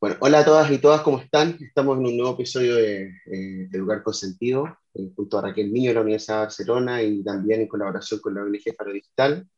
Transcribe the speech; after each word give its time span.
Bueno, 0.00 0.16
hola 0.20 0.40
a 0.40 0.44
todas 0.44 0.70
y 0.70 0.78
todas, 0.78 1.00
¿cómo 1.00 1.18
están? 1.18 1.56
Estamos 1.60 1.98
en 1.98 2.06
un 2.06 2.16
nuevo 2.16 2.34
episodio 2.34 2.76
de, 2.76 3.08
eh, 3.26 3.68
Educar 3.72 4.04
con 4.04 4.14
Sentido, 4.14 4.78
eh, 4.94 5.10
junto 5.16 5.38
a 5.38 5.42
Raquel 5.42 5.72
Niño 5.72 5.90
de 5.90 5.94
la 5.94 6.02
Universidad 6.02 6.36
de 6.36 6.42
Barcelona 6.42 7.02
y 7.02 7.24
también 7.24 7.62
en 7.62 7.66
colaboración 7.66 8.20
con 8.20 8.34
la 8.34 8.42
ONG 8.44 8.76
Faro 8.76 8.92
Digital, 8.92 9.48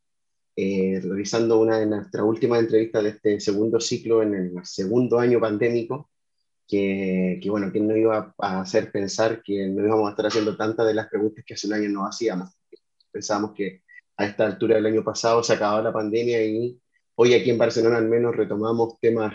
eh, 0.56 0.98
realizando 1.04 1.60
una 1.60 1.78
de 1.78 1.84
nuestras 1.86 2.24
últimas 2.24 2.60
entrevistas 2.60 3.02
de 3.02 3.10
este 3.10 3.40
segundo 3.40 3.80
ciclo 3.80 4.22
en 4.22 4.34
el 4.34 4.64
segundo 4.64 5.18
año 5.18 5.40
pandémico, 5.40 6.10
que, 6.66 7.38
bueno, 7.46 7.70
¿quién 7.70 7.86
nos 7.86 7.98
iba 7.98 8.34
a 8.38 8.60
hacer 8.62 8.90
pensar 8.90 9.42
que 9.42 9.66
no 9.66 9.84
íbamos 9.84 10.06
a 10.08 10.10
estar 10.12 10.26
haciendo 10.26 10.56
tantas 10.56 10.86
de 10.86 10.94
las 10.94 11.08
preguntas 11.08 11.44
que 11.46 11.52
hace 11.52 11.66
un 11.66 11.74
año 11.74 11.90
no 11.90 12.06
hacíamos? 12.06 12.48
Pensábamos 13.12 13.52
que 13.54 13.82
a 14.16 14.24
esta 14.24 14.46
altura 14.46 14.76
del 14.76 14.86
año 14.86 15.04
pasado 15.04 15.42
se 15.42 15.52
acababa 15.52 15.82
la 15.82 15.92
pandemia 15.92 16.42
y 16.42 16.80
hoy 17.16 17.34
aquí 17.34 17.50
en 17.50 17.58
Barcelona 17.58 17.98
al 17.98 18.08
menos 18.08 18.34
retomamos 18.34 18.98
temas, 19.00 19.34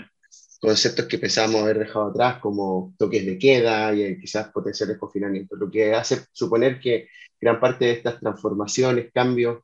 conceptos 0.66 1.05
que 1.05 1.18
pensábamos 1.18 1.61
haber 1.61 1.79
dejado 1.79 2.07
atrás, 2.07 2.39
como 2.39 2.94
toques 2.98 3.26
de 3.26 3.38
queda 3.38 3.94
y 3.94 4.20
quizás 4.20 4.52
potenciales 4.52 4.98
confinamientos, 4.98 5.58
lo 5.59 5.70
que 5.70 5.94
hace 5.94 6.26
suponer 6.31 6.80
que 6.80 7.08
gran 7.39 7.59
parte 7.59 7.85
de 7.85 7.91
estas 7.91 8.20
transformaciones, 8.20 9.12
cambios 9.13 9.59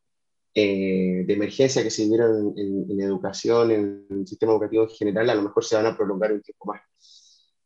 eh, 0.54 1.24
de 1.26 1.34
emergencia 1.34 1.84
que 1.84 1.90
se 1.90 2.04
vivieron 2.04 2.54
en, 2.58 3.02
educación, 3.02 3.72
en 3.72 4.06
el 4.10 4.28
sistema 4.28 4.52
educativo 4.52 4.84
en 4.84 4.90
general, 4.90 5.30
a 5.30 5.36
lo 5.36 5.44
mejor 5.44 5.64
se 5.64 5.76
van 5.76 5.86
a 5.86 5.96
prolongar 5.96 6.34
un 6.34 6.42
tiempo 6.42 6.66
más. 6.66 6.82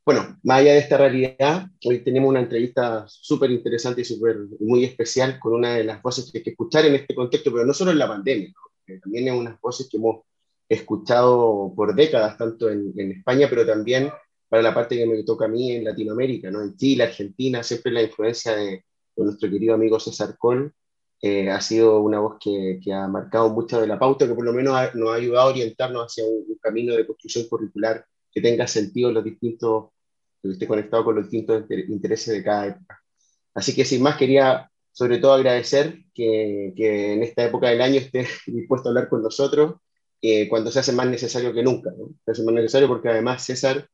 Bueno, 0.05 0.37
más 0.43 0.59
allá 0.59 0.73
de 0.73 0.79
esta 0.79 0.97
realidad, 0.97 1.65
hoy 1.83 2.03
tenemos 2.03 2.29
una 2.29 2.41
entrevista 2.41 3.05
súper 3.07 3.49
interesante 3.49 4.01
y 4.01 4.05
súper 4.05 4.37
muy 4.59 4.85
especial 4.85 5.39
con 5.39 5.55
una 5.55 5.73
de 5.73 5.83
las 5.83 6.01
voces 6.01 6.31
que 6.31 6.37
hay 6.37 6.43
que 6.43 6.51
escuchar 6.51 6.85
en 6.85 6.95
este 6.95 7.15
contexto, 7.15 7.51
pero 7.51 7.65
no 7.65 7.73
solo 7.73 7.89
en 7.91 7.97
la 7.97 8.07
pandemia, 8.07 8.49
¿no? 8.49 8.99
también 9.01 9.27
es 9.27 9.33
unas 9.33 9.59
voces 9.59 9.89
que 9.89 9.97
hemos 9.97 10.25
escuchado 10.67 11.73
por 11.75 11.95
décadas, 11.95 12.37
tanto 12.37 12.69
en, 12.69 12.93
en, 12.97 13.11
España, 13.11 13.47
pero 13.49 13.65
también 13.65 14.11
para 14.49 14.63
la 14.63 14.73
parte 14.73 14.97
que 14.97 15.05
me 15.05 15.23
toca 15.23 15.45
a 15.45 15.47
mí 15.47 15.71
en 15.71 15.83
Latinoamérica, 15.83 16.49
¿no? 16.51 16.61
en 16.61 16.75
Chile, 16.75 17.03
Argentina, 17.03 17.63
siempre 17.63 17.91
la 17.91 18.03
influencia 18.03 18.55
de, 18.55 18.83
de 19.15 19.23
nuestro 19.23 19.49
querido 19.49 19.75
amigo 19.75 19.99
César 19.99 20.37
Col 20.37 20.73
eh, 21.21 21.49
ha 21.49 21.61
sido 21.61 22.01
una 22.01 22.19
voz 22.19 22.37
que, 22.39 22.79
que, 22.83 22.93
ha 22.93 23.07
marcado 23.07 23.49
mucho 23.49 23.79
de 23.79 23.87
la 23.87 23.97
pauta, 23.97 24.27
que 24.27 24.33
por 24.33 24.45
lo 24.45 24.53
menos 24.53 24.75
ha, 24.75 24.91
nos 24.93 25.09
ha 25.09 25.15
ayudado 25.15 25.47
a 25.47 25.51
orientarnos 25.51 26.05
hacia 26.05 26.25
un, 26.25 26.45
un 26.47 26.57
camino 26.61 26.93
de 26.93 27.05
construcción 27.05 27.47
curricular 27.47 28.05
que 28.31 28.41
tenga 28.41 28.67
sentido 28.67 29.09
en 29.09 29.15
los 29.15 29.23
distintos 29.23 29.85
que 30.41 30.49
esté 30.51 30.67
conectado 30.67 31.05
con 31.05 31.15
los 31.15 31.29
distintos 31.29 31.63
intereses 31.69 32.33
de 32.33 32.43
cada 32.43 32.67
época. 32.67 33.01
Así 33.53 33.73
que 33.73 33.85
sin 33.85 34.03
más 34.03 34.17
quería 34.17 34.69
sobre 34.91 35.17
todo 35.17 35.33
agradecer 35.33 36.03
que, 36.13 36.73
que 36.75 37.13
en 37.13 37.23
esta 37.23 37.45
época 37.45 37.69
del 37.69 37.81
año 37.81 37.95
esté 37.99 38.27
dispuesto 38.47 38.89
a 38.89 38.91
hablar 38.91 39.09
con 39.09 39.21
nosotros 39.23 39.75
eh, 40.27 40.47
cuando 40.49 40.71
se 40.71 40.79
hace 40.79 40.91
más 40.91 41.07
necesario 41.07 41.53
que 41.53 41.61
nunca. 41.61 41.91
¿no? 41.95 42.09
Se 42.25 42.31
hace 42.31 42.43
más 42.43 42.55
necesario 42.55 42.87
porque 42.87 43.09
además 43.09 43.43
César 43.45 43.87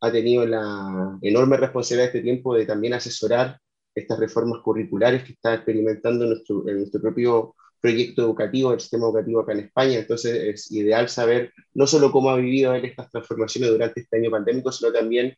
ha 0.00 0.12
tenido 0.12 0.46
la 0.46 1.18
enorme 1.22 1.56
responsabilidad 1.56 2.12
de 2.12 2.18
este 2.18 2.22
tiempo 2.22 2.54
de 2.54 2.66
también 2.66 2.92
asesorar 2.94 3.58
estas 3.94 4.18
reformas 4.18 4.60
curriculares 4.62 5.24
que 5.24 5.32
está 5.32 5.54
experimentando 5.54 6.24
en 6.24 6.30
nuestro, 6.30 6.68
en 6.68 6.76
nuestro 6.78 7.00
propio 7.00 7.54
proyecto 7.80 8.22
educativo, 8.22 8.72
el 8.72 8.80
sistema 8.80 9.06
educativo 9.06 9.40
acá 9.40 9.52
en 9.52 9.60
España. 9.60 9.98
Entonces 9.98 10.34
es 10.34 10.72
ideal 10.72 11.08
saber 11.08 11.52
no 11.72 11.86
solo 11.86 12.12
cómo 12.12 12.30
ha 12.30 12.36
vivido 12.36 12.74
él 12.74 12.84
estas 12.84 13.10
transformaciones 13.10 13.70
durante 13.70 14.02
este 14.02 14.18
año 14.18 14.30
pandémico, 14.30 14.70
sino 14.70 14.92
también 14.92 15.34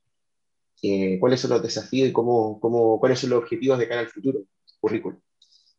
eh, 0.83 1.19
cuáles 1.21 1.41
son 1.41 1.51
los 1.51 1.63
desafíos 1.63 2.09
y 2.09 2.13
cómo, 2.13 2.59
cómo, 2.61 2.99
cuáles 2.99 3.21
son 3.21 3.31
los 3.31 3.43
objetivos 3.43 3.79
de 3.79 3.89
cara 3.89 4.01
al 4.01 4.09
futuro 4.09 4.41
currículum. 4.81 5.21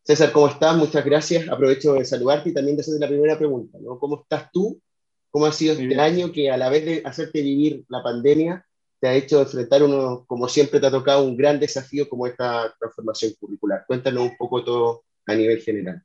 César, 0.04 0.32
¿cómo 0.32 0.48
estás? 0.48 0.76
Muchas 0.76 1.06
gracias. 1.06 1.48
Aprovecho 1.48 1.94
de 1.94 2.06
saludarte 2.06 2.50
y 2.50 2.54
también 2.54 2.76
de 2.76 2.82
hacerte 2.82 3.00
la 3.00 3.08
primera 3.08 3.38
pregunta. 3.38 3.78
¿no? 3.80 4.00
¿Cómo 4.00 4.22
estás 4.22 4.52
tú? 4.52 4.82
¿Cómo 5.30 5.46
ha 5.46 5.52
sido 5.52 5.74
este 5.74 6.00
año 6.00 6.32
que 6.32 6.50
a 6.50 6.58
la 6.58 6.70
vez 6.70 6.86
de 6.86 7.02
hacerte 7.06 7.42
vivir 7.42 7.86
la 7.88 8.04
pandemia, 8.04 8.66
te 9.00 9.08
ha 9.08 9.14
hecho 9.14 9.42
enfrentar 9.42 9.84
uno, 9.84 10.26
como 10.28 10.50
siempre 10.50 10.80
te 10.80 10.88
ha 10.88 10.92
tocado, 10.92 11.24
un 11.24 11.38
gran 11.38 11.60
desafío 11.60 12.10
como 12.10 12.28
esta 12.28 12.74
transformación 12.80 13.34
curricular? 13.40 13.86
Cuéntanos 13.88 14.24
un 14.24 14.38
poco 14.38 14.64
todo 14.64 15.04
a 15.28 15.36
nivel 15.36 15.62
general. 15.62 16.04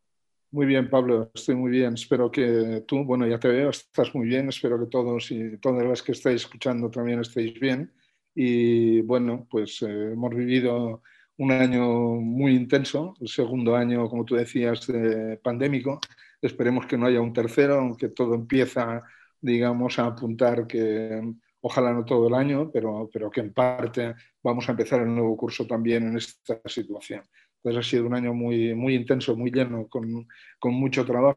Muy 0.51 0.67
bien, 0.67 0.89
Pablo, 0.89 1.31
estoy 1.35 1.55
muy 1.57 1.71
bien. 1.71 1.95
Espero 1.95 2.31
que 2.31 2.85
tú, 2.87 3.03
bueno, 3.03 3.27
ya 3.27 3.41
te 3.41 3.49
veo, 3.49 3.71
estás 3.71 4.15
muy 4.15 4.29
bien. 4.29 4.49
Espero 4.49 4.79
que 4.79 4.87
todos 4.87 5.31
y 5.31 5.57
todas 5.57 5.85
las 5.85 6.03
que 6.03 6.13
estáis 6.13 6.43
escuchando 6.43 6.91
también 6.91 7.21
estéis 7.21 7.59
bien. 7.59 7.93
Y 8.35 9.01
bueno, 9.01 9.47
pues 9.51 9.81
eh, 9.83 10.13
hemos 10.13 10.35
vivido 10.35 11.03
un 11.39 11.53
año 11.53 11.85
muy 12.17 12.55
intenso, 12.55 13.15
el 13.21 13.29
segundo 13.29 13.77
año, 13.77 14.09
como 14.09 14.25
tú 14.25 14.37
decías, 14.37 14.87
de 14.87 15.39
pandémico. 15.39 16.01
Esperemos 16.41 16.87
que 16.87 16.97
no 16.97 17.07
haya 17.07 17.21
un 17.21 17.33
tercero, 17.33 17.79
aunque 17.79 18.09
todo 18.09 18.35
empieza, 18.35 19.03
digamos, 19.41 19.99
a 19.99 20.07
apuntar 20.07 20.67
que 20.67 21.23
ojalá 21.61 21.93
no 21.93 22.05
todo 22.05 22.29
el 22.29 22.35
año, 22.35 22.71
pero, 22.73 23.11
pero 23.13 23.31
que 23.31 23.41
en 23.41 23.53
parte 23.53 24.15
vamos 24.43 24.69
a 24.69 24.73
empezar 24.73 25.01
el 25.03 25.15
nuevo 25.15 25.37
curso 25.37 25.67
también 25.67 26.09
en 26.09 26.17
esta 26.17 26.61
situación. 26.67 27.23
Entonces 27.57 27.87
ha 27.87 27.91
sido 27.91 28.07
un 28.07 28.15
año 28.15 28.33
muy, 28.33 28.75
muy 28.75 28.95
intenso, 28.95 29.37
muy 29.37 29.51
lleno, 29.51 29.89
con, 29.89 30.29
con 30.59 30.75
mucho 30.75 31.05
trabajo 31.05 31.37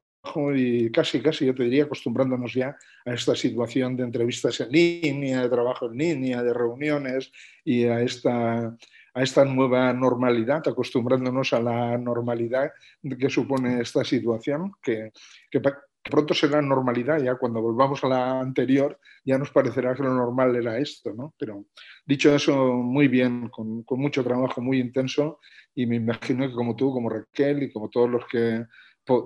y 0.55 0.91
casi, 0.91 1.21
casi, 1.21 1.45
yo 1.45 1.55
te 1.55 1.63
diría, 1.63 1.85
acostumbrándonos 1.85 2.53
ya 2.53 2.77
a 3.05 3.13
esta 3.13 3.35
situación 3.35 3.95
de 3.95 4.03
entrevistas 4.03 4.59
en 4.61 4.69
línea, 4.69 5.41
de 5.41 5.49
trabajo 5.49 5.87
en 5.87 5.97
línea, 5.97 6.43
de 6.43 6.53
reuniones 6.53 7.31
y 7.63 7.85
a 7.85 8.01
esta, 8.01 8.77
a 9.13 9.23
esta 9.23 9.45
nueva 9.45 9.93
normalidad, 9.93 10.67
acostumbrándonos 10.67 11.53
a 11.53 11.61
la 11.61 11.97
normalidad 11.97 12.71
que 13.19 13.29
supone 13.29 13.81
esta 13.81 14.03
situación, 14.03 14.73
que, 14.81 15.11
que 15.49 15.61
pronto 16.09 16.33
será 16.33 16.61
normalidad, 16.61 17.21
ya 17.21 17.35
cuando 17.35 17.61
volvamos 17.61 18.03
a 18.03 18.07
la 18.07 18.39
anterior 18.39 18.99
ya 19.23 19.37
nos 19.37 19.51
parecerá 19.51 19.95
que 19.95 20.03
lo 20.03 20.13
normal 20.13 20.55
era 20.55 20.77
esto, 20.77 21.13
¿no? 21.13 21.33
Pero 21.37 21.65
dicho 22.05 22.33
eso, 22.33 22.73
muy 22.73 23.07
bien, 23.07 23.49
con, 23.49 23.83
con 23.83 23.99
mucho 23.99 24.23
trabajo 24.23 24.61
muy 24.61 24.79
intenso 24.79 25.39
y 25.75 25.85
me 25.85 25.97
imagino 25.97 26.47
que 26.47 26.53
como 26.53 26.75
tú, 26.75 26.91
como 26.91 27.09
Raquel 27.09 27.63
y 27.63 27.71
como 27.71 27.89
todos 27.89 28.09
los 28.09 28.25
que 28.25 28.65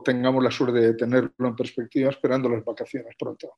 tengamos 0.04 0.44
la 0.44 0.52
suerte 0.52 0.80
de 0.80 0.94
tenerlo 0.94 1.48
en 1.48 1.56
perspectiva 1.56 2.10
esperando 2.10 2.50
las 2.50 2.64
vacaciones 2.64 3.16
pronto. 3.18 3.58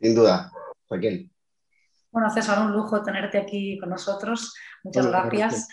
Sin 0.00 0.14
duda, 0.14 0.50
Raquel. 0.88 1.30
Bueno, 2.14 2.30
César, 2.30 2.64
un 2.64 2.70
lujo 2.70 3.02
tenerte 3.02 3.38
aquí 3.38 3.76
con 3.76 3.90
nosotros. 3.90 4.54
Muchas 4.84 5.08
gracias 5.08 5.68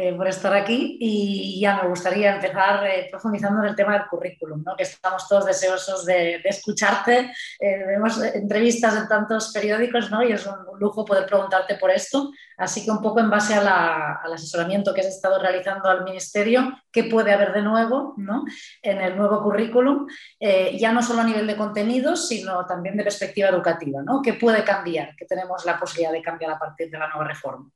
eh, 0.00 0.14
por 0.14 0.28
estar 0.28 0.54
aquí 0.54 0.96
y 1.00 1.58
ya 1.60 1.82
me 1.82 1.88
gustaría 1.88 2.36
empezar 2.36 2.86
eh, 2.86 3.08
profundizando 3.10 3.64
en 3.64 3.70
el 3.70 3.74
tema 3.74 3.94
del 3.94 4.06
currículum, 4.06 4.62
¿no? 4.64 4.76
que 4.76 4.84
estamos 4.84 5.26
todos 5.26 5.44
deseosos 5.44 6.06
de, 6.06 6.40
de 6.40 6.48
escucharte. 6.48 7.32
Eh, 7.58 7.84
vemos 7.84 8.22
entrevistas 8.22 8.96
en 8.96 9.08
tantos 9.08 9.50
periódicos 9.52 10.08
¿no? 10.08 10.22
y 10.22 10.30
es 10.30 10.46
un, 10.46 10.54
lujo 10.78 11.04
poder 11.04 11.26
preguntarte 11.26 11.74
por 11.74 11.90
esto. 11.90 12.30
Así 12.56 12.84
que 12.84 12.92
un 12.92 13.02
poco 13.02 13.18
en 13.18 13.28
base 13.28 13.54
al 13.54 14.32
asesoramiento 14.32 14.94
que 14.94 15.00
has 15.00 15.08
estado 15.08 15.40
realizando 15.40 15.88
al 15.88 16.04
Ministerio, 16.04 16.78
¿qué 16.92 17.02
puede 17.02 17.32
haber 17.32 17.52
de 17.52 17.62
nuevo 17.62 18.14
¿no? 18.18 18.44
en 18.80 19.00
el 19.00 19.16
nuevo 19.16 19.42
currículum? 19.42 20.06
Ya 20.40 20.92
no 20.92 21.02
solo 21.02 21.22
a 21.22 21.24
nivel 21.24 21.48
de 21.48 21.56
contenidos, 21.56 22.28
sino 22.28 22.64
también 22.66 22.96
de 22.96 23.02
perspectiva 23.02 23.48
educativa. 23.48 24.00
¿no? 24.04 24.22
¿Qué 24.22 24.34
puede 24.34 24.62
cambiar? 24.62 25.16
¿Qué 25.16 25.24
tenemos 25.24 25.64
la 25.64 25.76
posibilidad 25.76 26.12
de 26.12 26.22
cambiar 26.22 26.52
a 26.52 26.58
partir 26.60 26.88
de 26.88 26.98
la 26.98 27.08
nueva 27.08 27.26
reforma? 27.26 27.68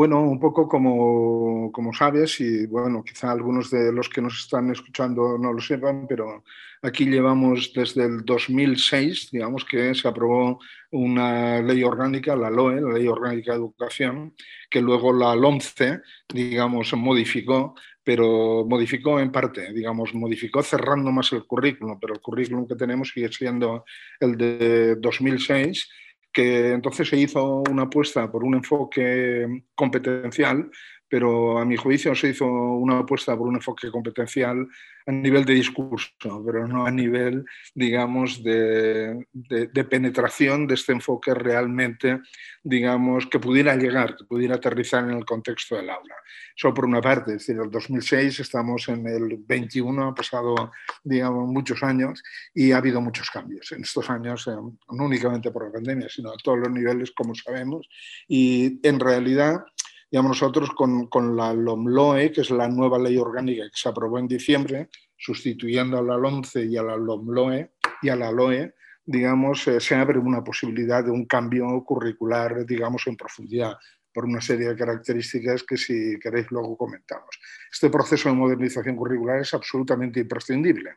Bueno, 0.00 0.22
un 0.22 0.40
poco 0.40 0.66
como, 0.66 1.70
como, 1.72 1.92
sabes, 1.92 2.40
y 2.40 2.64
bueno, 2.64 3.04
quizá 3.04 3.30
algunos 3.30 3.70
de 3.70 3.92
los 3.92 4.08
que 4.08 4.22
nos 4.22 4.38
están 4.38 4.70
escuchando 4.70 5.36
no 5.36 5.52
lo 5.52 5.60
sepan, 5.60 6.06
pero 6.08 6.42
aquí 6.80 7.04
llevamos 7.04 7.70
desde 7.74 8.06
el 8.06 8.24
2006, 8.24 9.28
digamos 9.30 9.66
que 9.66 9.94
se 9.94 10.08
aprobó 10.08 10.58
una 10.90 11.60
ley 11.60 11.84
orgánica, 11.84 12.34
la 12.34 12.48
LOE, 12.48 12.80
la 12.80 12.94
Ley 12.94 13.08
Orgánica 13.08 13.52
de 13.52 13.58
Educación, 13.58 14.34
que 14.70 14.80
luego 14.80 15.12
la 15.12 15.34
LOMCE, 15.34 16.00
digamos, 16.32 16.94
modificó, 16.94 17.74
pero 18.02 18.64
modificó 18.66 19.20
en 19.20 19.30
parte, 19.30 19.70
digamos, 19.74 20.14
modificó 20.14 20.62
cerrando 20.62 21.12
más 21.12 21.30
el 21.34 21.44
currículum, 21.44 21.98
pero 22.00 22.14
el 22.14 22.22
currículum 22.22 22.66
que 22.66 22.74
tenemos 22.74 23.10
sigue 23.10 23.30
siendo 23.30 23.84
el 24.18 24.38
de 24.38 24.96
2006 24.96 25.90
que 26.32 26.72
entonces 26.72 27.08
se 27.08 27.16
hizo 27.16 27.62
una 27.70 27.82
apuesta 27.82 28.30
por 28.30 28.44
un 28.44 28.54
enfoque 28.54 29.64
competencial, 29.74 30.70
pero 31.10 31.58
a 31.58 31.64
mi 31.64 31.76
juicio 31.76 32.14
se 32.14 32.28
hizo 32.28 32.46
una 32.46 33.00
apuesta 33.00 33.36
por 33.36 33.48
un 33.48 33.56
enfoque 33.56 33.90
competencial 33.90 34.68
a 35.06 35.12
nivel 35.12 35.44
de 35.44 35.54
discurso, 35.54 36.12
pero 36.46 36.68
no 36.68 36.86
a 36.86 36.90
nivel, 36.90 37.44
digamos, 37.74 38.44
de, 38.44 39.26
de, 39.32 39.66
de, 39.66 39.84
penetración 39.84 40.68
de 40.68 40.74
este 40.74 40.92
enfoque 40.92 41.34
realmente, 41.34 42.20
digamos, 42.62 43.26
que 43.26 43.40
pudiera 43.40 43.74
llegar, 43.74 44.16
que 44.16 44.24
pudiera 44.24 44.54
aterrizar 44.54 45.02
en 45.04 45.16
el 45.16 45.24
contexto 45.24 45.76
del 45.76 45.90
aula. 45.90 46.14
Eso 46.56 46.72
por 46.72 46.84
una 46.84 47.00
parte, 47.00 47.32
es 47.32 47.38
decir, 47.38 47.60
el 47.60 47.70
2006 47.70 48.38
estamos 48.40 48.88
en 48.88 49.06
el 49.08 49.36
21, 49.38 50.08
ha 50.08 50.14
pasado, 50.14 50.70
digamos, 51.02 51.48
muchos 51.48 51.82
años 51.82 52.22
y 52.54 52.70
ha 52.70 52.76
habido 52.76 53.00
muchos 53.00 53.30
cambios 53.30 53.72
en 53.72 53.82
estos 53.82 54.08
años, 54.10 54.46
eh, 54.46 54.52
no 54.52 55.04
únicamente 55.04 55.50
por 55.50 55.64
la 55.64 55.72
pandemia, 55.72 56.08
sino 56.08 56.30
a 56.30 56.36
todos 56.36 56.58
los 56.58 56.70
niveles, 56.70 57.10
como 57.10 57.34
sabemos, 57.34 57.88
y 58.28 58.78
en 58.86 59.00
realidad 59.00 59.64
digamos, 60.10 60.30
nosotros 60.30 60.70
con, 60.70 61.06
con, 61.06 61.36
la 61.36 61.54
LOMLOE, 61.54 62.32
que 62.32 62.40
es 62.40 62.50
la 62.50 62.68
nueva 62.68 62.98
ley 62.98 63.16
orgánica 63.16 63.64
que 63.64 63.76
se 63.76 63.88
aprobó 63.88 64.18
en 64.18 64.26
diciembre, 64.26 64.88
sustituyendo 65.16 65.98
a 65.98 66.02
la 66.02 66.16
LOMCE 66.16 66.64
y 66.64 66.76
a 66.76 66.82
la 66.82 66.96
LOMLOE 66.96 67.72
y 68.02 68.08
a 68.08 68.16
la 68.16 68.32
LOE, 68.32 68.74
digamos, 69.04 69.66
eh, 69.68 69.80
se 69.80 69.94
abre 69.94 70.18
una 70.18 70.42
posibilidad 70.42 71.04
de 71.04 71.10
un 71.10 71.26
cambio 71.26 71.66
curricular, 71.84 72.64
digamos, 72.66 73.06
en 73.06 73.16
profundidad 73.16 73.76
por 74.12 74.24
una 74.24 74.40
serie 74.40 74.68
de 74.68 74.76
características 74.76 75.62
que 75.62 75.76
si 75.76 76.18
queréis 76.18 76.50
luego 76.50 76.76
comentamos. 76.76 77.38
Este 77.70 77.90
proceso 77.90 78.28
de 78.28 78.34
modernización 78.34 78.96
curricular 78.96 79.40
es 79.40 79.54
absolutamente 79.54 80.20
imprescindible. 80.20 80.96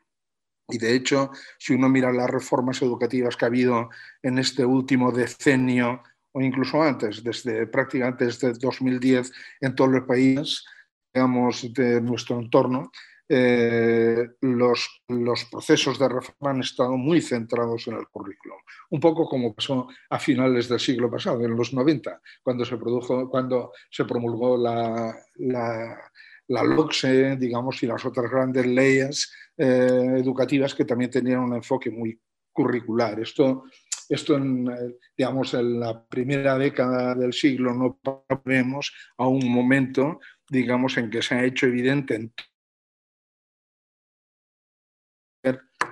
Y 0.70 0.78
de 0.78 0.96
hecho, 0.96 1.32
si 1.60 1.74
uno 1.74 1.90
mira 1.90 2.12
las 2.12 2.30
reformas 2.30 2.82
educativas 2.82 3.36
que 3.36 3.46
ha 3.46 3.50
habido 3.50 3.90
en 4.22 4.40
este 4.40 4.66
último 4.66 5.12
decenio 5.12 6.02
o 6.34 6.42
incluso 6.42 6.82
antes, 6.82 7.24
desde 7.24 7.68
prácticamente 7.68 8.26
desde 8.26 8.54
2010 8.54 9.32
en 9.62 9.76
todos 9.76 9.92
los 9.92 10.04
países, 10.04 10.66
digamos, 11.14 11.74
de 11.74 12.02
nuestro 12.02 12.40
entorno, 12.40 12.92
eh, 13.30 14.30
los, 14.42 15.04
los, 15.08 15.46
procesos 15.46 15.98
de 15.98 16.10
reforma 16.10 16.52
han 16.52 16.60
estado 16.60 16.98
muy 16.98 17.22
centrados 17.22 17.88
en 17.88 17.96
el 17.96 18.08
currículum. 18.08 18.58
Un 18.90 19.00
poco 19.00 19.28
como 19.28 19.54
pasó 19.54 19.88
a 20.10 20.20
finales 20.20 20.68
del 20.68 20.80
siglo 20.80 21.10
pasado, 21.10 21.44
en 21.44 21.56
los 21.56 21.74
90, 21.74 22.22
cuando 22.44 22.66
se, 22.66 22.78
produjo, 22.78 23.30
cuando 23.30 23.72
se 23.90 24.06
promulgó 24.06 24.58
la, 24.58 25.16
la, 25.36 26.12
la 26.48 26.64
LOCSE, 26.64 27.38
digamos, 27.38 27.82
y 27.82 27.88
las 27.88 28.06
otras 28.06 28.30
grandes 28.30 28.66
leyes 28.66 29.32
eh, 29.58 30.16
educativas 30.18 30.76
que 30.76 30.86
también 30.86 31.12
tenían 31.12 31.40
un 31.40 31.56
enfoque 31.56 31.90
muy 31.90 32.20
curricular. 32.52 33.20
Esto, 33.20 33.66
esto 34.14 34.36
en, 34.38 34.68
eh, 34.68 34.98
digamos, 35.18 35.54
en 35.54 35.80
la 35.80 36.06
primera 36.06 36.58
década 36.58 37.16
del 37.16 37.34
siglo 37.34 37.74
no 37.74 38.00
vemos 38.46 38.94
a 39.18 39.28
un 39.28 39.52
momento, 39.52 40.20
digamos, 40.50 40.98
en 40.98 41.10
que 41.10 41.22
se 41.22 41.36
ha 41.36 41.44
hecho 41.44 41.68
evidente 41.68 42.16
en 42.16 42.34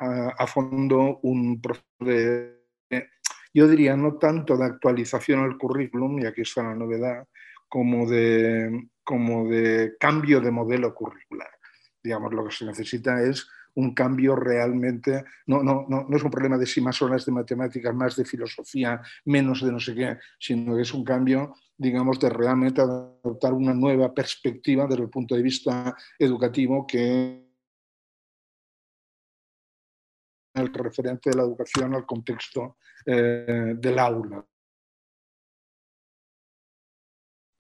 a, 0.02 0.48
fondo 0.48 1.20
un 1.24 1.62
proceso 1.62 1.86
de, 2.00 2.62
yo 3.54 3.68
diría, 3.68 3.96
no 3.96 4.18
tanto 4.18 4.58
de 4.58 4.66
actualización 4.66 5.42
al 5.42 5.58
currículum, 5.58 6.20
y 6.20 6.26
aquí 6.26 6.42
está 6.42 6.64
la 6.64 6.76
novedad, 6.76 7.28
como 7.68 8.10
de, 8.10 8.90
como 9.04 9.48
de 9.48 9.96
cambio 10.00 10.42
de 10.42 10.52
modelo 10.52 10.94
curricular. 10.94 11.50
Digamos, 12.04 12.34
lo 12.34 12.46
que 12.46 12.52
se 12.52 12.66
necesita 12.66 13.22
es 13.22 13.48
un 13.76 13.94
cambio 13.94 14.36
realmente, 14.36 15.24
no, 15.48 15.64
no, 15.64 15.86
no, 15.88 16.06
no, 16.08 16.18
es 16.18 16.24
un 16.24 16.32
problema 16.32 16.58
de 16.58 16.66
si 16.66 16.82
más 16.82 17.02
horas 17.02 17.26
de 17.26 17.32
matemáticas, 17.32 17.94
más 17.96 18.16
de 18.16 18.26
filosofía, 18.26 19.02
menos 19.26 19.64
de 19.64 19.72
no 19.72 19.80
sé 19.80 19.96
qué, 19.96 20.18
sino 20.40 20.76
que 20.76 20.82
es 20.82 20.94
un 20.94 21.04
cambio, 21.04 21.56
digamos, 21.78 22.20
de 22.20 22.30
realmente 22.30 22.82
adoptar 22.82 23.54
una 23.54 23.74
nueva 23.74 24.14
perspectiva 24.14 24.88
desde 24.88 25.04
el 25.04 25.10
punto 25.10 25.36
de 25.36 25.42
vista 25.42 25.96
educativo 26.20 26.86
que 26.86 27.52
el 30.54 30.74
referente 30.74 31.30
de 31.30 31.38
la 31.38 31.44
educación 31.44 31.96
al 31.96 32.06
contexto 32.06 32.78
eh, 33.06 33.74
del 33.78 34.00
aula. 34.00 34.46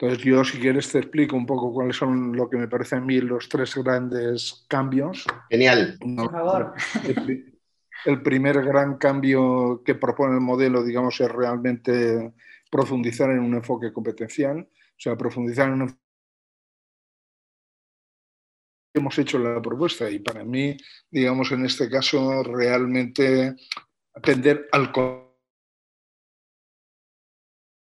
Entonces 0.01 0.25
yo, 0.25 0.43
si 0.43 0.57
quieres, 0.59 0.91
te 0.91 0.97
explico 0.97 1.35
un 1.35 1.45
poco 1.45 1.71
cuáles 1.71 1.95
son 1.95 2.35
lo 2.35 2.49
que 2.49 2.57
me 2.57 2.67
parece 2.67 2.95
a 2.95 2.99
mí 2.99 3.21
los 3.21 3.47
tres 3.47 3.75
grandes 3.75 4.65
cambios. 4.67 5.25
Genial. 5.47 5.95
Por 5.99 6.31
favor. 6.31 6.73
El, 7.03 7.59
el, 8.05 8.23
primer 8.23 8.63
gran 8.63 8.97
cambio 8.97 9.83
que 9.85 9.93
propone 9.93 10.33
el 10.33 10.41
modelo, 10.41 10.83
digamos, 10.83 11.21
es 11.21 11.31
realmente 11.31 12.33
profundizar 12.71 13.29
en 13.29 13.41
un 13.41 13.53
enfoque 13.53 13.93
competencial, 13.93 14.67
o 14.71 14.95
sea, 14.97 15.15
profundizar 15.15 15.69
en 15.69 15.83
un 15.83 15.97
hemos 18.95 19.17
hecho 19.19 19.37
la 19.37 19.61
propuesta 19.61 20.09
y 20.09 20.17
para 20.17 20.43
mí, 20.43 20.75
digamos, 21.11 21.51
en 21.51 21.63
este 21.63 21.87
caso, 21.87 22.41
realmente 22.41 23.55
atender 24.15 24.67
al 24.71 24.91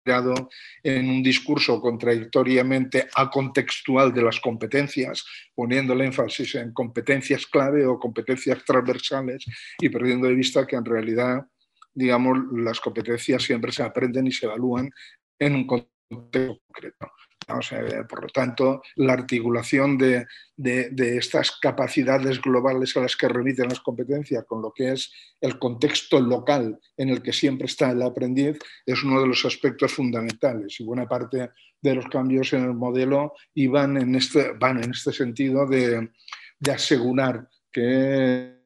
en 0.05 1.11
un 1.11 1.23
discurso 1.23 1.81
contradictoriamente 1.81 3.09
acontextual 3.15 4.13
de 4.13 4.23
las 4.23 4.41
competencias, 4.41 5.25
poniendo 5.55 5.93
el 5.93 6.03
énfasis 6.03 6.57
en 6.57 6.73
competencias 6.73 7.47
clave 7.47 7.87
o 7.87 7.99
competencias 7.99 8.65
transversales 8.65 9.45
y 9.79 9.89
perdiendo 9.89 10.27
de 10.27 10.35
vista 10.35 10.67
que 10.67 10.77
en 10.77 10.85
realidad, 10.85 11.47
digamos, 11.95 12.39
las 12.53 12.81
competencias 12.81 13.43
siempre 13.43 13.73
se 13.73 13.83
aprenden 13.83 14.27
y 14.27 14.33
se 14.33 14.47
evalúan 14.47 14.91
en 15.39 15.55
un 15.55 15.67
contexto 15.67 16.59
concreto 16.67 17.13
por 17.47 18.23
lo 18.23 18.29
tanto, 18.29 18.83
la 18.97 19.13
articulación 19.13 19.99
de, 19.99 20.27
estas 20.57 21.59
capacidades 21.61 22.41
globales 22.41 22.97
a 22.97 23.01
las 23.01 23.17
que 23.17 23.29
remiten 23.29 23.69
las 23.69 23.81
competencias 23.81 24.45
con 24.45 24.63
lo 24.63 24.73
que 24.73 24.93
es 24.93 25.13
el 25.41 25.59
contexto 25.59 26.21
local 26.21 26.79
en 26.97 27.09
el 27.09 27.23
que 27.23 27.33
siempre 27.33 27.67
está 27.67 27.91
el 27.91 28.03
aprendiz 28.03 28.59
es 28.87 29.03
uno 29.03 29.21
de 29.21 29.27
los 29.27 29.45
aspectos 29.45 29.93
fundamentales. 29.93 30.79
Y 30.81 30.85
buena 30.85 31.09
parte 31.09 31.51
de 31.81 31.95
los 31.95 32.07
cambios 32.07 32.53
en 32.53 32.65
el 32.65 32.75
modelo 32.75 33.35
iban 33.55 33.97
en 33.97 34.15
este, 34.15 34.53
van 34.53 34.83
en 34.83 34.91
este 34.91 35.13
sentido 35.13 35.67
de, 35.67 36.11
de 36.59 36.73
asegurar 36.73 37.49
que 37.73 38.63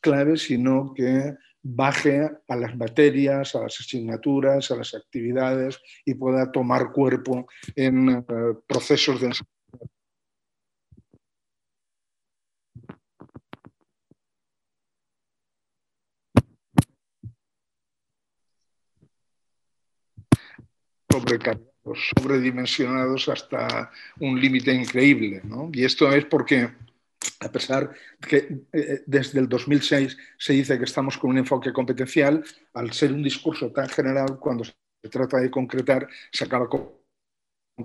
clave, 0.00 0.36
sino 0.36 0.92
que 0.94 1.34
baje 1.64 2.30
a 2.46 2.56
las 2.56 2.76
materias, 2.76 3.54
a 3.54 3.62
las 3.62 3.80
asignaturas, 3.80 4.70
a 4.70 4.76
las 4.76 4.94
actividades 4.94 5.80
y 6.04 6.14
pueda 6.14 6.52
tomar 6.52 6.92
cuerpo 6.92 7.46
en 7.74 8.10
eh, 8.10 8.24
procesos 8.68 9.20
de 9.20 9.32
sobrecargados, 21.10 22.12
sobredimensionados 22.14 23.28
hasta 23.28 23.90
un 24.20 24.38
límite 24.38 24.72
increíble. 24.74 25.40
¿no? 25.44 25.70
Y 25.72 25.84
esto 25.84 26.12
es 26.12 26.26
porque 26.26 26.68
a 27.40 27.50
pesar 27.50 27.90
de 28.20 28.28
que 28.28 28.36
eh, 28.36 28.62
eh, 28.72 29.02
desde 29.06 29.40
el 29.40 29.48
2006 29.48 30.16
se 30.38 30.52
dice 30.52 30.78
que 30.78 30.84
estamos 30.84 31.18
con 31.18 31.30
un 31.30 31.38
enfoque 31.38 31.72
competencial, 31.72 32.44
al 32.74 32.92
ser 32.92 33.12
un 33.12 33.22
discurso 33.22 33.70
tan 33.72 33.88
general, 33.88 34.38
cuando 34.38 34.64
se 34.64 35.08
trata 35.10 35.38
de 35.38 35.50
concretar, 35.50 36.08
se 36.32 36.44
acaba 36.44 36.68
con 36.68 37.03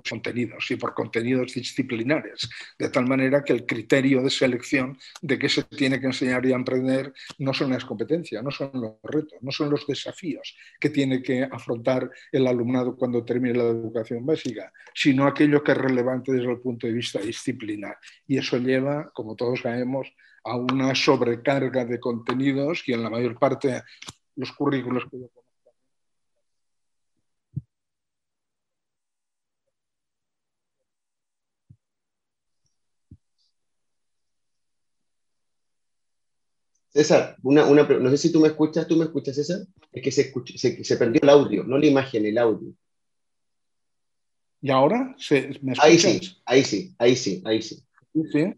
contenidos 0.08 0.70
y 0.70 0.76
por 0.76 0.94
contenidos 0.94 1.54
disciplinares, 1.54 2.48
de 2.78 2.88
tal 2.88 3.06
manera 3.06 3.42
que 3.42 3.52
el 3.52 3.66
criterio 3.66 4.22
de 4.22 4.30
selección 4.30 4.96
de 5.20 5.38
qué 5.38 5.48
se 5.48 5.64
tiene 5.64 6.00
que 6.00 6.06
enseñar 6.06 6.44
y 6.46 6.52
aprender 6.52 7.12
no 7.38 7.52
son 7.52 7.70
las 7.70 7.84
competencias, 7.84 8.42
no 8.42 8.50
son 8.50 8.70
los 8.74 8.94
retos, 9.02 9.38
no 9.42 9.50
son 9.50 9.70
los 9.70 9.86
desafíos 9.86 10.56
que 10.78 10.90
tiene 10.90 11.22
que 11.22 11.42
afrontar 11.42 12.10
el 12.30 12.46
alumnado 12.46 12.96
cuando 12.96 13.24
termine 13.24 13.58
la 13.58 13.64
educación 13.64 14.24
básica, 14.24 14.72
sino 14.94 15.26
aquello 15.26 15.62
que 15.62 15.72
es 15.72 15.78
relevante 15.78 16.32
desde 16.32 16.50
el 16.50 16.60
punto 16.60 16.86
de 16.86 16.92
vista 16.92 17.18
disciplinar. 17.20 17.96
Y 18.26 18.38
eso 18.38 18.58
lleva, 18.58 19.10
como 19.12 19.34
todos 19.34 19.60
sabemos, 19.60 20.12
a 20.44 20.56
una 20.56 20.94
sobrecarga 20.94 21.84
de 21.84 22.00
contenidos 22.00 22.82
y 22.86 22.92
en 22.92 23.02
la 23.02 23.10
mayor 23.10 23.38
parte 23.38 23.82
los 24.36 24.52
currículos 24.52 25.04
que 25.10 25.20
yo 25.20 25.39
César, 36.92 37.36
una, 37.42 37.64
una, 37.66 37.84
no 37.84 38.10
sé 38.10 38.16
si 38.16 38.32
tú 38.32 38.40
me 38.40 38.48
escuchas, 38.48 38.86
¿tú 38.86 38.96
me 38.96 39.04
escuchas, 39.04 39.36
César? 39.36 39.60
Es 39.92 40.02
que 40.02 40.10
se, 40.10 40.32
se, 40.56 40.84
se 40.84 40.96
perdió 40.96 41.20
el 41.22 41.28
audio, 41.28 41.64
no 41.64 41.78
la 41.78 41.86
imagen, 41.86 42.26
el 42.26 42.36
audio. 42.36 42.72
¿Y 44.60 44.70
ahora? 44.70 45.16
¿Me 45.62 45.74
ahí 45.78 45.98
sí, 45.98 46.36
ahí 46.44 46.64
sí, 46.64 46.94
ahí 46.98 47.16
sí, 47.16 47.42
ahí 47.44 47.62
sí. 47.62 47.82
¿Sí? 48.32 48.54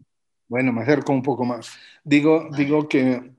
Bueno, 0.47 0.73
me 0.73 0.81
acerco 0.81 1.13
un 1.13 1.21
poco 1.21 1.45
más. 1.45 1.71
Digo, 2.03 2.49
digo 2.57 2.89
que 2.89 3.31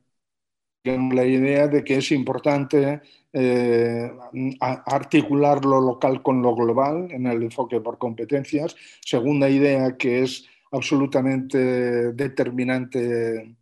la 0.84 1.24
idea 1.24 1.66
de 1.66 1.82
que 1.82 1.96
es 1.96 2.12
importante 2.12 3.00
eh, 3.32 4.12
articular 4.60 5.64
lo 5.64 5.80
local 5.80 6.22
con 6.22 6.40
lo 6.42 6.54
global 6.54 7.08
en 7.10 7.26
el 7.26 7.42
enfoque 7.42 7.80
por 7.80 7.98
competencias. 7.98 8.76
Segunda 9.04 9.48
idea 9.48 9.96
que 9.96 10.22
es 10.22 10.46
absolutamente 10.72 12.12
determinante 12.12 13.56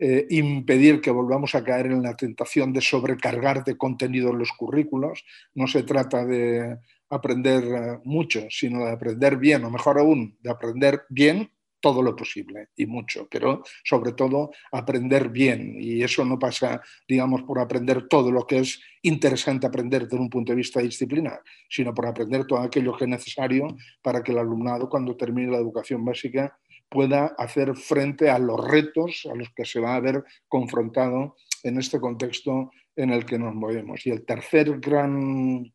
eh, 0.00 0.26
impedir 0.30 1.02
que 1.02 1.10
volvamos 1.10 1.54
a 1.54 1.62
caer 1.62 1.86
en 1.86 2.02
la 2.02 2.16
tentación 2.16 2.72
de 2.72 2.80
sobrecargar 2.80 3.64
de 3.64 3.76
contenido 3.76 4.32
los 4.32 4.50
currículos. 4.52 5.24
No 5.54 5.66
se 5.66 5.82
trata 5.82 6.24
de 6.24 6.78
aprender 7.10 7.64
eh, 7.64 7.98
mucho, 8.04 8.46
sino 8.48 8.86
de 8.86 8.92
aprender 8.92 9.36
bien, 9.36 9.62
o 9.64 9.70
mejor 9.70 9.98
aún, 9.98 10.38
de 10.40 10.50
aprender 10.50 11.02
bien 11.10 11.50
todo 11.80 12.02
lo 12.02 12.14
posible 12.14 12.68
y 12.76 12.86
mucho, 12.86 13.28
pero 13.30 13.62
sobre 13.84 14.12
todo 14.12 14.50
aprender 14.72 15.28
bien. 15.28 15.76
Y 15.78 16.02
eso 16.02 16.24
no 16.24 16.38
pasa, 16.38 16.80
digamos, 17.08 17.42
por 17.42 17.58
aprender 17.58 18.06
todo 18.08 18.30
lo 18.30 18.46
que 18.46 18.58
es 18.58 18.80
interesante 19.02 19.66
aprender 19.66 20.04
desde 20.04 20.16
un 20.16 20.30
punto 20.30 20.52
de 20.52 20.56
vista 20.56 20.80
disciplinar, 20.80 21.42
sino 21.68 21.94
por 21.94 22.06
aprender 22.06 22.46
todo 22.46 22.60
aquello 22.60 22.96
que 22.96 23.04
es 23.04 23.10
necesario 23.10 23.66
para 24.02 24.22
que 24.22 24.32
el 24.32 24.38
alumnado, 24.38 24.88
cuando 24.88 25.16
termine 25.16 25.50
la 25.50 25.58
educación 25.58 26.04
básica, 26.04 26.58
pueda 26.90 27.26
hacer 27.38 27.76
frente 27.76 28.28
a 28.28 28.38
los 28.38 28.62
retos 28.68 29.26
a 29.30 29.34
los 29.34 29.48
que 29.50 29.64
se 29.64 29.80
va 29.80 29.94
a 29.94 30.00
ver 30.00 30.24
confrontado 30.48 31.36
en 31.62 31.78
este 31.78 32.00
contexto 32.00 32.70
en 32.96 33.10
el 33.10 33.24
que 33.24 33.38
nos 33.38 33.54
movemos. 33.54 34.04
Y 34.06 34.10
el 34.10 34.24
tercer 34.24 34.80
gran, 34.80 35.72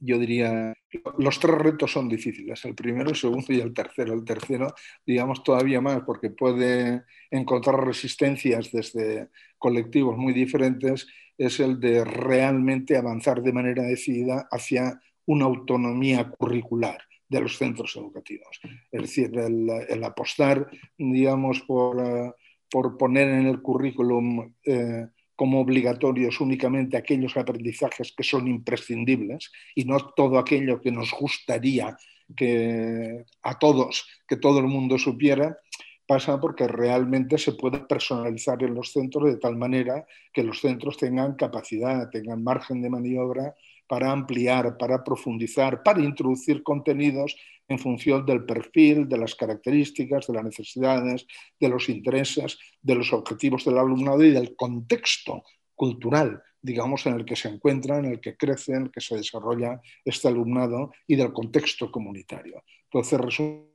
yo 0.00 0.18
diría, 0.18 0.74
los 1.18 1.38
tres 1.38 1.54
retos 1.54 1.92
son 1.92 2.08
difíciles, 2.08 2.64
el 2.64 2.74
primero, 2.74 3.10
el 3.10 3.16
segundo 3.16 3.52
y 3.52 3.60
el 3.60 3.72
tercero. 3.72 4.12
El 4.12 4.24
tercero, 4.24 4.74
digamos, 5.06 5.42
todavía 5.44 5.80
más, 5.80 6.02
porque 6.02 6.30
puede 6.30 7.04
encontrar 7.30 7.86
resistencias 7.86 8.72
desde 8.72 9.28
colectivos 9.56 10.16
muy 10.16 10.32
diferentes, 10.32 11.06
es 11.36 11.60
el 11.60 11.78
de 11.78 12.04
realmente 12.04 12.96
avanzar 12.96 13.42
de 13.42 13.52
manera 13.52 13.84
decidida 13.84 14.48
hacia 14.50 15.00
una 15.26 15.44
autonomía 15.44 16.28
curricular 16.30 17.07
de 17.28 17.40
los 17.40 17.56
centros 17.56 17.94
educativos. 17.96 18.60
Es 18.90 19.02
decir, 19.02 19.30
el, 19.36 20.04
apostar, 20.04 20.68
digamos, 20.96 21.60
por, 21.62 22.00
eh, 22.00 22.32
por, 22.70 22.96
poner 22.96 23.28
en 23.28 23.46
el 23.46 23.60
currículum 23.60 24.52
eh, 24.64 25.06
como 25.36 25.60
obligatorios 25.60 26.40
únicamente 26.40 26.96
aquellos 26.96 27.36
aprendizajes 27.36 28.12
que 28.16 28.24
son 28.24 28.48
imprescindibles 28.48 29.52
y 29.74 29.84
no 29.84 29.98
todo 30.16 30.38
aquello 30.38 30.80
que 30.80 30.90
nos 30.90 31.12
gustaría 31.12 31.96
que 32.36 33.24
a 33.42 33.58
todos, 33.58 34.06
que 34.26 34.36
todo 34.36 34.58
el 34.58 34.66
mundo 34.66 34.98
supiera, 34.98 35.58
pasa 36.06 36.40
porque 36.40 36.66
realmente 36.66 37.38
se 37.38 37.52
puede 37.52 37.80
personalizar 37.80 38.62
en 38.62 38.74
los 38.74 38.92
centros 38.92 39.26
de 39.26 39.36
tal 39.36 39.56
manera 39.56 40.06
que 40.32 40.42
los 40.42 40.60
centros 40.60 40.96
tengan 40.96 41.34
capacidad, 41.34 42.08
tengan 42.10 42.42
margen 42.42 42.82
de 42.82 42.90
maniobra 42.90 43.54
para 43.88 44.12
ampliar, 44.12 44.76
para 44.76 45.02
profundizar, 45.02 45.82
para 45.82 46.00
introducir 46.00 46.62
contenidos 46.62 47.36
en 47.66 47.78
función 47.78 48.24
del 48.24 48.44
perfil, 48.44 49.08
de 49.08 49.18
las 49.18 49.34
características, 49.34 50.26
de 50.26 50.34
las 50.34 50.44
necesidades, 50.44 51.26
de 51.58 51.68
los 51.68 51.88
intereses, 51.88 52.58
de 52.80 52.94
los 52.94 53.12
objetivos 53.12 53.64
del 53.64 53.78
alumnado 53.78 54.22
y 54.22 54.30
del 54.30 54.54
contexto 54.54 55.42
cultural, 55.74 56.42
digamos, 56.60 57.06
en 57.06 57.14
el 57.14 57.24
que 57.24 57.36
se 57.36 57.48
encuentra, 57.48 57.98
en 57.98 58.06
el 58.06 58.20
que 58.20 58.36
crece, 58.36 58.72
en 58.72 58.84
el 58.84 58.90
que 58.90 59.00
se 59.00 59.16
desarrolla 59.16 59.80
este 60.04 60.28
alumnado 60.28 60.92
y 61.06 61.16
del 61.16 61.32
contexto 61.32 61.90
comunitario. 61.90 62.62
Entonces, 62.84 63.20
resulta 63.20 63.68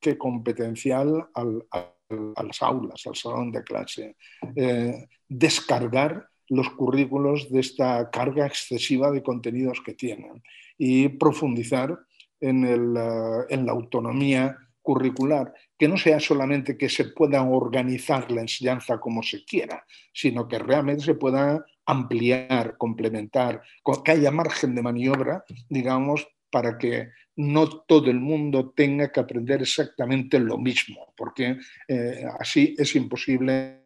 que 0.00 0.16
competencial 0.16 1.28
a 1.34 2.42
las 2.42 2.62
aulas, 2.62 3.06
al 3.06 3.16
salón 3.16 3.52
de 3.52 3.62
clase, 3.62 4.16
eh, 4.56 5.06
descargar 5.28 6.26
los 6.50 6.68
currículos 6.70 7.50
de 7.50 7.60
esta 7.60 8.10
carga 8.10 8.46
excesiva 8.46 9.10
de 9.10 9.22
contenidos 9.22 9.80
que 9.80 9.94
tienen 9.94 10.42
y 10.76 11.08
profundizar 11.08 11.98
en, 12.40 12.64
eh, 12.64 13.56
la 13.56 13.72
autonomía 13.72 14.56
curricular, 14.82 15.52
que 15.78 15.88
no 15.88 15.96
sea 15.96 16.18
solamente 16.18 16.76
que 16.76 16.88
se 16.88 17.04
pueda 17.06 17.42
organizar 17.42 18.30
la 18.30 18.40
enseñanza 18.40 18.98
como 18.98 19.22
se 19.22 19.44
quiera, 19.44 19.84
sino 20.12 20.48
que 20.48 20.58
realmente 20.58 21.04
se 21.04 21.14
pueda 21.14 21.64
ampliar, 21.86 22.76
complementar, 22.76 23.62
que 24.04 24.12
haya 24.12 24.30
margen 24.30 24.74
de 24.74 24.82
maniobra, 24.82 25.44
digamos, 25.68 26.26
para 26.50 26.78
que 26.78 27.10
no 27.36 27.68
todo 27.68 28.10
el 28.10 28.20
mundo 28.20 28.70
tenga 28.70 29.12
que 29.12 29.20
aprender 29.20 29.62
exactamente 29.62 30.38
lo 30.40 30.58
mismo, 30.58 31.14
porque 31.16 31.58
eh, 31.86 32.24
así 32.38 32.74
es 32.76 32.96
imposible 32.96 33.79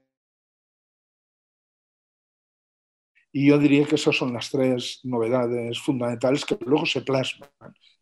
Y 3.37 3.49
yo 3.49 3.59
diría 3.59 3.85
que 3.85 3.97
esas 3.97 4.17
son 4.17 4.33
las 4.33 4.49
tres 4.49 5.01
novedades 5.03 5.81
fundamentales 5.81 6.45
que 6.45 6.57
luego 6.65 6.87
se 6.87 7.03
plasman 7.03 7.51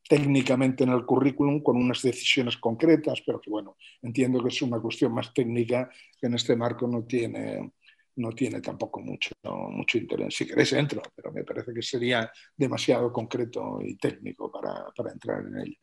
técnicamente 0.07 0.85
en 0.85 0.91
el 0.91 1.07
currículum 1.07 1.63
con 1.63 1.79
unas 1.79 2.03
decisiones 2.03 2.59
concretas, 2.59 3.23
pero 3.25 3.41
que 3.41 3.49
bueno, 3.49 3.79
entiendo 4.03 4.43
que 4.43 4.49
es 4.49 4.61
una 4.61 4.79
cuestión 4.79 5.15
más 5.15 5.33
técnica 5.33 5.89
que 6.21 6.27
en 6.27 6.35
este 6.35 6.55
marco 6.55 6.87
no 6.87 7.05
tiene, 7.05 7.73
no 8.17 8.33
tiene 8.33 8.61
tampoco 8.61 9.01
mucho, 9.01 9.31
mucho 9.71 9.97
interés. 9.97 10.37
Si 10.37 10.47
queréis 10.47 10.75
entro, 10.75 11.01
pero 11.17 11.33
me 11.33 11.45
parece 11.45 11.73
que 11.73 11.81
sería 11.81 12.31
demasiado 12.55 13.11
concreto 13.11 13.79
y 13.83 13.97
técnico 13.97 14.53
para, 14.53 14.85
para 14.95 15.13
entrar 15.13 15.47
en 15.47 15.61
ello. 15.61 15.77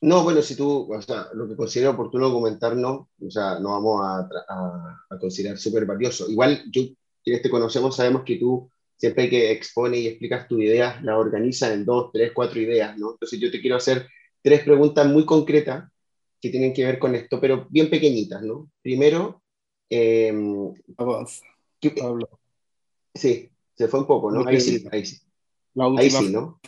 No, 0.00 0.24
bueno, 0.24 0.40
si 0.40 0.56
tú, 0.56 0.90
o 0.90 1.02
sea, 1.02 1.26
lo 1.34 1.46
que 1.46 1.54
considero 1.54 1.90
oportuno 1.90 2.32
comentarnos, 2.32 3.08
o 3.20 3.30
sea, 3.30 3.60
no 3.60 3.72
vamos 3.72 4.00
a, 4.02 4.28
a, 4.48 5.06
a 5.10 5.18
considerar 5.18 5.58
súper 5.58 5.84
valioso. 5.84 6.30
Igual 6.30 6.62
yo 6.70 6.82
quienes 7.26 7.42
te 7.42 7.50
conocemos 7.50 7.96
sabemos 7.96 8.22
que 8.22 8.36
tú 8.36 8.70
siempre 8.96 9.28
que 9.28 9.50
expones 9.50 10.00
y 10.00 10.06
explicas 10.06 10.46
tus 10.46 10.62
ideas, 10.62 11.02
las 11.02 11.16
organizas 11.16 11.72
en 11.72 11.84
dos, 11.84 12.10
tres, 12.12 12.30
cuatro 12.32 12.60
ideas, 12.60 12.96
¿no? 12.96 13.10
Entonces 13.10 13.40
yo 13.40 13.50
te 13.50 13.60
quiero 13.60 13.76
hacer 13.76 14.06
tres 14.40 14.62
preguntas 14.62 15.06
muy 15.08 15.26
concretas 15.26 15.90
que 16.40 16.50
tienen 16.50 16.72
que 16.72 16.84
ver 16.84 17.00
con 17.00 17.16
esto, 17.16 17.40
pero 17.40 17.66
bien 17.68 17.90
pequeñitas, 17.90 18.42
¿no? 18.42 18.70
Primero, 18.80 19.42
eh, 19.90 20.32
Sí, 23.12 23.50
se 23.74 23.88
fue 23.88 24.00
un 24.00 24.06
poco, 24.06 24.30
¿no? 24.30 24.46
Ahí 24.46 24.60
sí, 24.60 24.86
ahí 24.92 25.04
sí. 25.04 25.20
Ahí 25.98 26.10
sí, 26.10 26.30
¿no? 26.30 26.60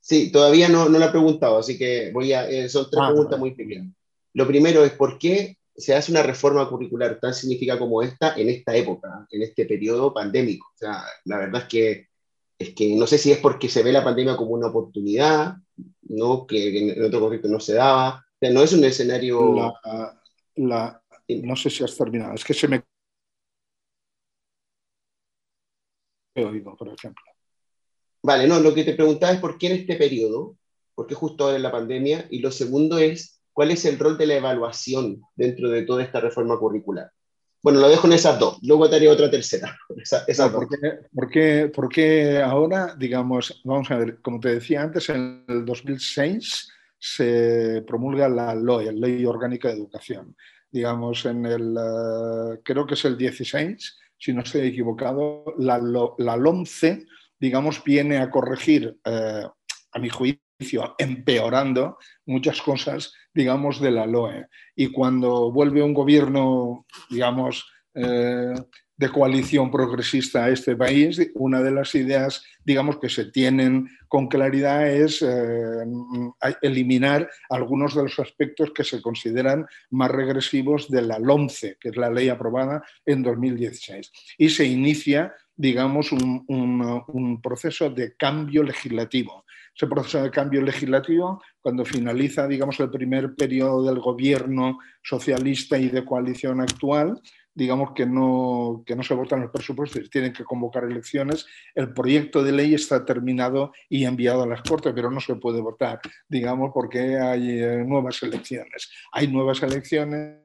Sí, 0.00 0.32
todavía 0.32 0.70
no, 0.70 0.88
no 0.88 0.98
la 0.98 1.06
he 1.06 1.10
preguntado, 1.10 1.58
así 1.58 1.76
que 1.76 2.10
voy 2.12 2.32
a, 2.32 2.48
eh, 2.48 2.70
son 2.70 2.88
tres 2.90 3.02
ah, 3.04 3.08
preguntas 3.08 3.38
muy 3.38 3.54
pequeñas. 3.54 3.94
Lo 4.32 4.46
primero 4.46 4.84
es, 4.84 4.92
¿por 4.92 5.18
qué 5.18 5.58
se 5.76 5.94
hace 5.94 6.12
una 6.12 6.22
reforma 6.22 6.68
curricular 6.68 7.18
tan 7.20 7.34
significativa 7.34 7.78
como 7.78 8.02
esta 8.02 8.34
en 8.36 8.48
esta 8.48 8.76
época, 8.76 9.26
en 9.30 9.42
este 9.42 9.66
periodo 9.66 10.14
pandémico. 10.14 10.68
O 10.74 10.78
sea, 10.78 11.04
la 11.24 11.38
verdad 11.38 11.62
es 11.62 11.68
que, 11.68 12.08
es 12.58 12.74
que 12.74 12.94
no 12.94 13.06
sé 13.06 13.18
si 13.18 13.32
es 13.32 13.38
porque 13.38 13.68
se 13.68 13.82
ve 13.82 13.92
la 13.92 14.04
pandemia 14.04 14.36
como 14.36 14.52
una 14.52 14.68
oportunidad, 14.68 15.56
¿no? 16.02 16.46
que 16.46 16.78
en 16.78 17.04
otro 17.04 17.20
conflicto 17.20 17.48
no 17.48 17.60
se 17.60 17.74
daba. 17.74 18.18
O 18.18 18.38
sea, 18.38 18.50
no 18.50 18.62
es 18.62 18.72
un 18.72 18.84
escenario... 18.84 19.72
La, 20.56 21.02
no 21.28 21.56
sé 21.56 21.70
si 21.70 21.82
has 21.82 21.96
terminado, 21.96 22.34
es 22.34 22.44
que 22.44 22.54
se 22.54 22.68
me... 22.68 22.84
He 26.36 26.44
oído, 26.44 26.76
por 26.76 26.88
ejemplo. 26.88 27.24
Vale, 28.22 28.46
no, 28.46 28.60
lo 28.60 28.74
que 28.74 28.84
te 28.84 28.94
preguntaba 28.94 29.32
es 29.32 29.40
por 29.40 29.58
qué 29.58 29.66
en 29.68 29.72
este 29.80 29.96
periodo, 29.96 30.56
por 30.94 31.06
qué 31.06 31.14
justo 31.14 31.44
ahora 31.44 31.56
en 31.56 31.62
la 31.62 31.72
pandemia, 31.72 32.26
y 32.30 32.38
lo 32.38 32.50
segundo 32.50 32.98
es 32.98 33.33
¿Cuál 33.54 33.70
es 33.70 33.84
el 33.84 33.98
rol 33.98 34.18
de 34.18 34.26
la 34.26 34.34
evaluación 34.34 35.22
dentro 35.36 35.70
de 35.70 35.82
toda 35.82 36.02
esta 36.02 36.20
reforma 36.20 36.58
curricular? 36.58 37.10
Bueno, 37.62 37.80
lo 37.80 37.88
dejo 37.88 38.08
en 38.08 38.12
esas 38.14 38.38
dos, 38.38 38.58
luego 38.62 38.90
te 38.90 38.96
haré 38.96 39.08
otra 39.08 39.30
tercera. 39.30 39.74
Esa, 40.26 40.52
¿por, 40.52 41.88
qué, 41.88 42.42
ahora, 42.44 42.94
digamos, 42.98 43.62
vamos 43.64 43.90
a 43.90 43.96
ver, 43.96 44.20
como 44.20 44.38
te 44.38 44.56
decía 44.56 44.82
antes, 44.82 45.08
en 45.08 45.44
el 45.48 45.64
2006 45.64 46.70
se 46.98 47.82
promulga 47.86 48.28
la 48.28 48.54
LOE, 48.54 48.92
la 48.92 49.06
Ley 49.06 49.24
Orgánica 49.24 49.68
de 49.68 49.74
Educación. 49.74 50.36
Digamos, 50.70 51.24
en 51.24 51.46
el, 51.46 51.76
eh, 51.78 52.60
creo 52.64 52.86
que 52.86 52.94
es 52.94 53.04
el 53.04 53.16
16, 53.16 53.98
si 54.18 54.32
no 54.32 54.42
estoy 54.42 54.62
equivocado, 54.62 55.44
la, 55.58 55.78
la 56.18 56.36
LOMCE, 56.36 57.06
digamos, 57.38 57.82
viene 57.84 58.18
a 58.18 58.30
corregir, 58.30 58.98
eh, 59.04 59.46
a 59.92 59.98
mi 59.98 60.08
juicio, 60.08 60.94
empeorando 60.98 61.98
muchas 62.26 62.60
cosas, 62.60 63.12
digamos, 63.34 63.80
de 63.80 63.90
la 63.90 64.06
LOE. 64.06 64.46
Y 64.76 64.88
cuando 64.88 65.50
vuelve 65.50 65.82
un 65.82 65.92
gobierno, 65.92 66.86
digamos, 67.10 67.70
eh, 67.94 68.54
de 68.96 69.08
coalición 69.08 69.70
progresista 69.70 70.44
a 70.44 70.50
este 70.50 70.76
país, 70.76 71.20
una 71.34 71.60
de 71.60 71.72
las 71.72 71.94
ideas, 71.94 72.44
digamos, 72.64 72.98
que 72.98 73.08
se 73.08 73.26
tienen 73.26 73.88
con 74.08 74.28
claridad 74.28 74.88
es 74.88 75.20
eh, 75.22 75.84
eliminar 76.62 77.28
algunos 77.50 77.94
de 77.94 78.04
los 78.04 78.18
aspectos 78.20 78.70
que 78.72 78.84
se 78.84 79.02
consideran 79.02 79.66
más 79.90 80.10
regresivos 80.10 80.88
de 80.88 81.02
la 81.02 81.18
LOMCE, 81.18 81.76
que 81.80 81.88
es 81.88 81.96
la 81.96 82.10
ley 82.10 82.28
aprobada 82.28 82.84
en 83.04 83.22
2016. 83.22 84.12
Y 84.38 84.50
se 84.50 84.64
inicia, 84.64 85.34
digamos, 85.56 86.12
un, 86.12 86.44
un 86.46 87.42
proceso 87.42 87.90
de 87.90 88.14
cambio 88.16 88.62
legislativo 88.62 89.44
ese 89.74 89.88
proceso 89.88 90.22
de 90.22 90.30
cambio 90.30 90.62
legislativo, 90.62 91.42
cuando 91.60 91.84
finaliza, 91.84 92.46
digamos, 92.46 92.78
el 92.78 92.90
primer 92.90 93.34
periodo 93.34 93.84
del 93.84 93.98
gobierno 93.98 94.78
socialista 95.02 95.76
y 95.76 95.88
de 95.88 96.04
coalición 96.04 96.60
actual, 96.60 97.20
digamos 97.54 97.92
que 97.94 98.04
no, 98.04 98.82
que 98.84 98.96
no 98.96 99.02
se 99.02 99.14
votan 99.14 99.42
los 99.42 99.50
presupuestos, 99.50 100.10
tienen 100.10 100.32
que 100.32 100.44
convocar 100.44 100.84
elecciones, 100.84 101.46
el 101.74 101.92
proyecto 101.92 102.42
de 102.42 102.52
ley 102.52 102.74
está 102.74 103.04
terminado 103.04 103.72
y 103.88 104.04
enviado 104.04 104.42
a 104.42 104.46
las 104.46 104.62
Cortes, 104.62 104.92
pero 104.94 105.10
no 105.10 105.20
se 105.20 105.36
puede 105.36 105.60
votar, 105.60 106.00
digamos, 106.28 106.72
porque 106.74 107.18
hay 107.18 107.60
eh, 107.60 107.84
nuevas 107.86 108.22
elecciones. 108.22 108.90
Hay 109.12 109.28
nuevas 109.28 109.62
elecciones 109.62 110.44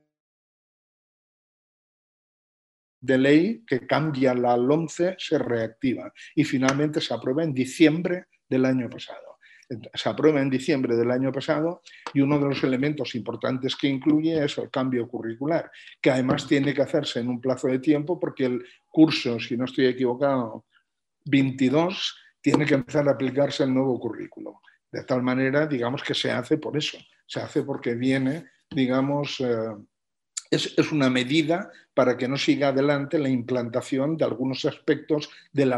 de 3.01 3.17
ley 3.17 3.63
que 3.65 3.87
cambia 3.87 4.33
la 4.33 4.55
11 4.55 5.15
se 5.17 5.37
reactiva 5.37 6.11
y 6.35 6.43
finalmente 6.43 6.99
se 7.01 7.13
aprueba 7.13 7.43
en 7.43 7.53
diciembre 7.53 8.25
del 8.47 8.65
año 8.65 8.89
pasado. 8.89 9.28
Se 9.93 10.09
aprueba 10.09 10.41
en 10.41 10.49
diciembre 10.49 10.95
del 10.95 11.11
año 11.11 11.31
pasado 11.31 11.81
y 12.13 12.21
uno 12.21 12.39
de 12.39 12.45
los 12.45 12.63
elementos 12.63 13.13
importantes 13.13 13.75
que 13.75 13.87
incluye 13.87 14.43
es 14.43 14.57
el 14.57 14.71
cambio 14.71 15.07
curricular, 15.07 15.69
que 16.01 16.09
además 16.09 16.47
tiene 16.47 16.73
que 16.73 16.81
hacerse 16.81 17.19
en 17.19 17.27
un 17.27 17.39
plazo 17.39 17.67
de 17.67 17.79
tiempo 17.79 18.19
porque 18.19 18.45
el 18.45 18.65
curso, 18.87 19.39
si 19.39 19.55
no 19.55 19.65
estoy 19.65 19.85
equivocado, 19.85 20.65
22, 21.25 22.15
tiene 22.41 22.65
que 22.65 22.73
empezar 22.73 23.07
a 23.07 23.11
aplicarse 23.11 23.63
el 23.63 23.73
nuevo 23.73 23.99
currículo. 23.99 24.61
De 24.91 25.03
tal 25.03 25.21
manera, 25.21 25.67
digamos, 25.67 26.01
que 26.01 26.15
se 26.15 26.31
hace 26.31 26.57
por 26.57 26.75
eso, 26.75 26.97
se 27.27 27.39
hace 27.39 27.61
porque 27.61 27.93
viene, 27.93 28.47
digamos, 28.71 29.39
eh, 29.39 29.75
es, 30.49 30.73
es, 30.77 30.91
una 30.91 31.11
medida 31.11 31.71
para 31.93 32.17
que 32.17 32.27
no 32.27 32.37
siga 32.37 32.69
adelante 32.69 33.19
la 33.19 33.29
implantación 33.29 34.17
de 34.17 34.25
algunos 34.25 34.65
aspectos 34.65 35.29
de 35.51 35.67
la 35.67 35.77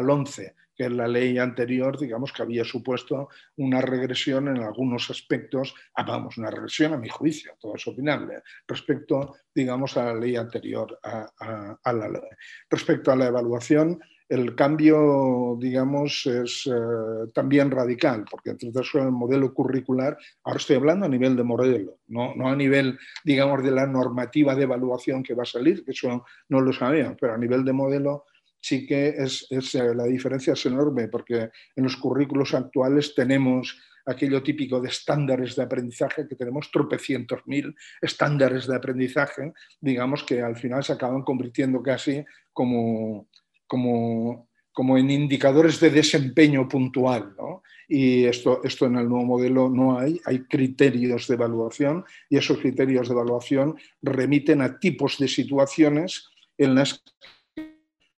que 0.76 0.90
la 0.90 1.08
ley 1.08 1.38
anterior, 1.38 1.98
digamos, 1.98 2.32
que 2.32 2.42
había 2.42 2.64
supuesto 2.64 3.30
una 3.58 3.82
regresión 3.82 4.48
en 4.48 4.64
algunos 4.64 5.10
aspectos, 5.10 5.74
ah, 5.96 6.04
vamos, 6.04 6.38
una 6.38 6.50
regresión 6.50 6.94
a 6.94 6.98
mi 6.98 7.10
juicio, 7.10 7.54
todo 7.60 7.76
es 7.76 7.88
opinable, 7.88 8.42
respecto, 8.68 9.36
digamos, 9.54 9.98
a 9.98 10.06
la 10.06 10.14
ley 10.16 10.36
anterior, 10.36 11.00
a, 11.04 11.94
la 11.94 12.08
ley. 12.08 12.22
Respecto 12.70 13.12
a 13.12 13.16
la 13.16 13.28
evaluación, 13.28 14.00
el 14.30 14.56
cambio, 14.56 15.58
digamos, 15.60 16.26
es 16.26 16.66
eh, 16.66 17.30
también 17.34 17.70
radical, 17.70 18.24
porque 18.32 18.52
entre 18.52 18.70
otras 18.70 18.88
el 18.94 19.12
modelo 19.12 19.54
curricular, 19.54 20.18
ahora 20.46 20.58
estoy 20.58 20.78
hablando 20.78 21.06
a 21.06 21.10
nivel 21.10 21.36
de 21.36 21.44
modelo, 21.44 21.98
no, 22.08 22.34
no, 22.36 22.48
a 22.48 22.56
nivel, 22.56 22.98
digamos, 23.26 23.62
de 23.62 23.72
la 23.72 23.86
normativa 23.86 24.56
de 24.56 24.64
evaluación 24.64 25.22
que 25.22 25.34
va 25.34 25.44
a 25.44 25.46
salir, 25.46 25.84
que 25.84 25.92
eso 25.92 26.24
no 26.48 26.62
lo 26.62 26.72
sabían, 26.72 27.18
pero 27.20 27.34
a 27.34 27.38
nivel 27.38 27.66
de 27.66 27.74
modelo 27.74 28.24
sí 28.62 28.86
que 28.86 29.10
es, 29.10 29.48
es, 29.50 29.76
eh, 29.76 29.94
la 29.94 30.06
diferencia 30.06 30.54
es 30.54 30.66
enorme, 30.66 31.08
porque 31.08 31.50
en 31.76 31.84
los 31.84 31.98
currículos 31.98 32.54
actuales 32.54 33.14
tenemos 33.16 33.78
aquello 34.06 34.42
típico 34.42 34.80
de 34.80 34.90
estándares 34.90 35.56
de 35.56 35.64
aprendizaje, 35.64 36.28
que 36.28 36.36
tenemos 36.36 36.72
tropecientos 36.72 37.42
mil 37.46 37.76
estándares 38.02 38.66
de 38.68 38.76
aprendizaje, 38.76 39.54
digamos 39.80 40.24
que 40.24 40.42
al 40.42 40.56
final 40.56 40.84
se 40.84 40.94
acaban 40.94 41.22
convirtiendo 41.22 41.84
casi 41.84 42.24
como 42.54 43.28
como, 43.72 44.50
como 44.74 44.98
en 44.98 45.10
indicadores 45.10 45.80
de 45.80 45.92
desempeño 45.92 46.68
puntual. 46.68 47.34
¿no? 47.38 47.64
Y 47.88 48.26
esto, 48.26 48.60
esto 48.66 48.86
en 48.86 48.98
el 48.98 49.08
nuevo 49.08 49.24
modelo 49.24 49.70
no 49.70 49.98
hay, 49.98 50.20
hay 50.26 50.42
criterios 50.42 51.26
de 51.30 51.36
evaluación 51.36 52.04
y 52.30 52.36
esos 52.36 52.58
criterios 52.58 53.08
de 53.08 53.14
evaluación 53.14 53.78
remiten 54.02 54.62
a 54.62 54.78
tipos 54.78 55.18
de 55.20 55.30
situaciones 55.30 56.28
en 56.58 56.76
las 56.76 57.02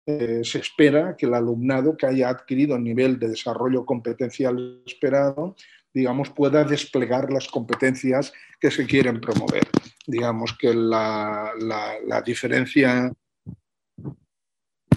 eh, 0.06 0.40
se 0.42 0.58
espera 0.58 1.16
que 1.16 1.26
el 1.26 1.34
alumnado 1.34 1.96
que 1.96 2.06
haya 2.06 2.28
adquirido 2.28 2.76
el 2.76 2.84
nivel 2.84 3.18
de 3.18 3.28
desarrollo 3.28 3.86
competencial 3.86 4.82
esperado, 4.86 5.56
digamos, 5.92 6.30
pueda 6.30 6.64
desplegar 6.64 7.32
las 7.32 7.48
competencias 7.48 8.32
que 8.60 8.70
se 8.70 8.86
quieren 8.86 9.20
promover. 9.20 9.64
Digamos 10.06 10.56
que 10.58 10.74
la, 10.74 11.52
la, 11.58 11.94
la 12.06 12.20
diferencia 12.22 13.12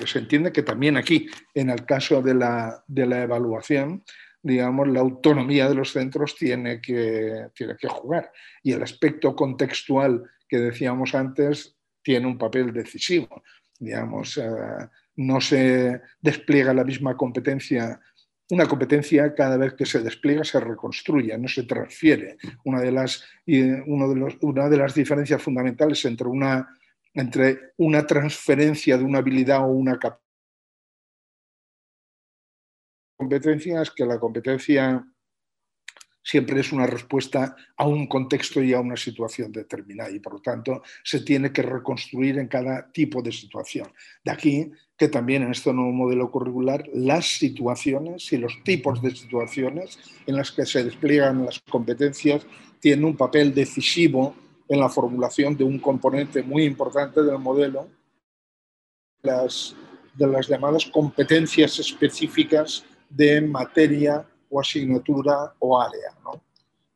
se 0.06 0.20
entiende 0.20 0.52
que 0.52 0.64
también 0.64 0.98
aquí, 0.98 1.28
en 1.54 1.70
el 1.70 1.86
caso 1.86 2.22
de 2.22 2.36
la, 2.36 2.84
de 2.88 3.06
la 3.06 3.24
evaluación, 3.24 4.04
digamos, 4.42 4.88
la 4.88 5.00
autonomía 5.00 5.68
de 5.68 5.76
los 5.76 5.92
centros 5.92 6.36
tiene 6.36 6.80
que, 6.82 7.48
tiene 7.54 7.76
que 7.76 7.88
jugar. 7.88 8.32
Y 8.64 8.74
el 8.74 8.84
aspecto 8.84 9.36
contextual 9.36 10.24
que 10.48 10.58
decíamos 10.58 11.16
antes 11.16 11.76
tiene 12.02 12.28
un 12.28 12.38
papel 12.38 12.72
decisivo. 12.72 13.44
Digamos, 13.80 14.38
eh, 14.38 14.90
no 15.18 15.40
se 15.42 16.02
despliega 16.20 16.74
la 16.74 16.84
misma 16.84 17.16
competencia. 17.16 18.00
Una 18.50 18.66
competencia 18.66 19.34
cada 19.36 19.58
vez 19.58 19.74
que 19.74 19.86
se 19.86 20.00
despliega 20.00 20.44
se 20.44 20.60
reconstruye, 20.60 21.38
no 21.38 21.48
se 21.48 21.64
transfiere. 21.64 22.38
Una 22.64 22.82
de 22.82 22.92
las, 22.92 23.24
una 24.42 24.70
de 24.70 24.78
las 24.78 24.94
diferencias 24.94 25.42
fundamentales 25.42 26.04
entre 26.06 26.28
una 26.28 26.68
entre 27.18 27.74
una 27.78 28.06
transferencia 28.06 28.96
de 28.96 29.04
una 29.04 29.20
habilidad 29.20 29.64
o 29.64 29.72
una 29.72 30.00
competencia 33.18 33.82
es 33.82 33.90
que 33.90 34.06
la 34.06 34.20
competencia 34.20 35.04
siempre 36.28 36.60
es 36.60 36.74
una 36.74 36.86
respuesta 36.86 37.56
a 37.78 37.88
un 37.88 38.06
contexto 38.06 38.62
y 38.62 38.74
a 38.74 38.82
una 38.82 38.98
situación 38.98 39.50
determinada 39.50 40.12
y 40.12 40.20
por 40.20 40.34
lo 40.34 40.40
tanto 40.42 40.84
se 41.02 41.22
tiene 41.22 41.54
que 41.54 41.62
reconstruir 41.62 42.38
en 42.38 42.50
cada 42.50 42.92
tipo 42.92 43.22
de 43.22 43.32
situación. 43.32 43.88
De 44.26 44.32
aquí 44.32 44.70
que 44.98 45.08
también 45.08 45.44
en 45.44 45.52
este 45.52 45.72
nuevo 45.72 45.94
modelo 45.94 46.30
curricular 46.30 46.84
las 46.94 47.28
situaciones 47.28 48.34
y 48.34 48.38
los 48.40 48.62
tipos 48.66 49.02
de 49.02 49.16
situaciones 49.16 50.00
en 50.26 50.36
las 50.36 50.52
que 50.52 50.66
se 50.66 50.84
despliegan 50.84 51.46
las 51.46 51.62
competencias 51.62 52.46
tienen 52.82 53.06
un 53.06 53.16
papel 53.16 53.54
decisivo 53.54 54.36
en 54.68 54.82
la 54.82 54.90
formulación 54.90 55.56
de 55.56 55.64
un 55.64 55.80
componente 55.80 56.44
muy 56.44 56.66
importante 56.66 57.24
del 57.24 57.40
modelo, 57.40 57.88
las, 59.22 59.74
de 60.14 60.28
las 60.28 60.50
llamadas 60.50 60.88
competencias 60.88 61.80
específicas 61.80 62.84
de 63.10 63.40
materia 63.40 64.28
o 64.50 64.60
asignatura 64.60 65.54
o 65.60 65.80
área. 65.80 66.12
¿no? 66.24 66.42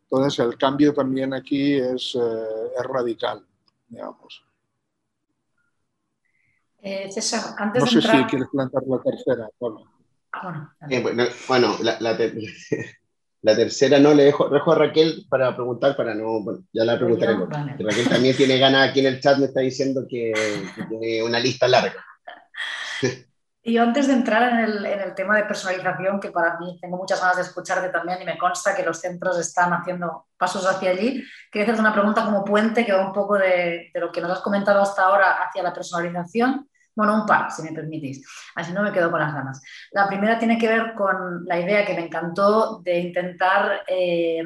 Entonces, 0.03 0.45
el 0.45 0.57
cambio 0.57 0.93
también 0.93 1.33
aquí 1.33 1.75
es, 1.75 2.15
eh, 2.15 2.71
es 2.77 2.83
radical, 2.83 3.45
digamos. 3.87 4.43
Eh, 6.81 7.09
César, 7.11 7.55
antes 7.57 7.81
no 7.81 7.87
sé 7.87 8.01
si 8.01 8.23
quieres 8.25 8.49
plantear 8.51 8.83
la 8.87 9.01
tercera. 9.01 9.47
Ah, 10.33 10.75
bueno, 10.79 10.89
eh, 10.89 11.01
bueno, 11.01 11.23
bueno 11.47 11.77
la, 11.81 11.97
la, 11.99 12.17
la 13.41 13.55
tercera 13.55 13.99
no, 13.99 14.13
le 14.13 14.23
dejo, 14.25 14.49
dejo 14.49 14.71
a 14.71 14.75
Raquel 14.75 15.25
para 15.29 15.55
preguntar, 15.55 15.95
para 15.95 16.13
no, 16.13 16.41
bueno, 16.43 16.63
ya 16.73 16.83
la 16.83 16.97
preguntaré. 16.97 17.35
Vale. 17.35 17.75
Raquel 17.79 18.09
también 18.09 18.35
tiene 18.35 18.57
ganas 18.57 18.89
aquí 18.89 18.99
en 18.99 19.05
el 19.05 19.21
chat, 19.21 19.37
me 19.37 19.45
está 19.45 19.61
diciendo 19.61 20.05
que, 20.09 20.33
que 20.75 20.83
tiene 20.85 21.23
una 21.23 21.39
lista 21.39 21.67
larga. 21.67 22.03
Y 23.63 23.77
antes 23.77 24.07
de 24.07 24.13
entrar 24.13 24.53
en 24.53 24.59
el, 24.59 24.85
en 24.85 24.99
el, 25.01 25.13
tema 25.13 25.37
de 25.37 25.43
personalización, 25.43 26.19
que 26.19 26.31
para 26.31 26.57
mí 26.57 26.79
tengo 26.81 26.97
muchas 26.97 27.21
ganas 27.21 27.35
de 27.35 27.43
escucharte 27.43 27.89
también 27.89 28.21
y 28.21 28.25
me 28.25 28.37
consta 28.37 28.75
que 28.75 28.83
los 28.83 28.99
centros 28.99 29.37
están 29.37 29.71
haciendo 29.73 30.27
pasos 30.35 30.65
hacia 30.65 30.89
allí, 30.89 31.23
quería 31.51 31.65
hacerte 31.65 31.81
una 31.81 31.93
pregunta 31.93 32.25
como 32.25 32.43
puente 32.43 32.83
que 32.83 32.93
va 32.93 33.05
un 33.05 33.13
poco 33.13 33.37
de, 33.37 33.91
de 33.93 33.99
lo 33.99 34.11
que 34.11 34.21
nos 34.21 34.31
has 34.31 34.39
comentado 34.39 34.81
hasta 34.81 35.03
ahora 35.03 35.43
hacia 35.43 35.61
la 35.61 35.73
personalización 35.73 36.67
bueno, 36.93 37.15
un 37.15 37.25
par, 37.25 37.51
si 37.51 37.63
me 37.63 37.71
permitís. 37.71 38.25
Así 38.55 38.73
no 38.73 38.83
me 38.83 38.91
quedo 38.91 39.09
con 39.09 39.19
las 39.19 39.33
ganas. 39.33 39.61
La 39.91 40.07
primera 40.07 40.37
tiene 40.37 40.57
que 40.57 40.67
ver 40.67 40.93
con 40.93 41.45
la 41.45 41.59
idea 41.59 41.85
que 41.85 41.93
me 41.93 42.05
encantó 42.05 42.81
de 42.83 42.99
intentar 42.99 43.83
eh, 43.87 44.43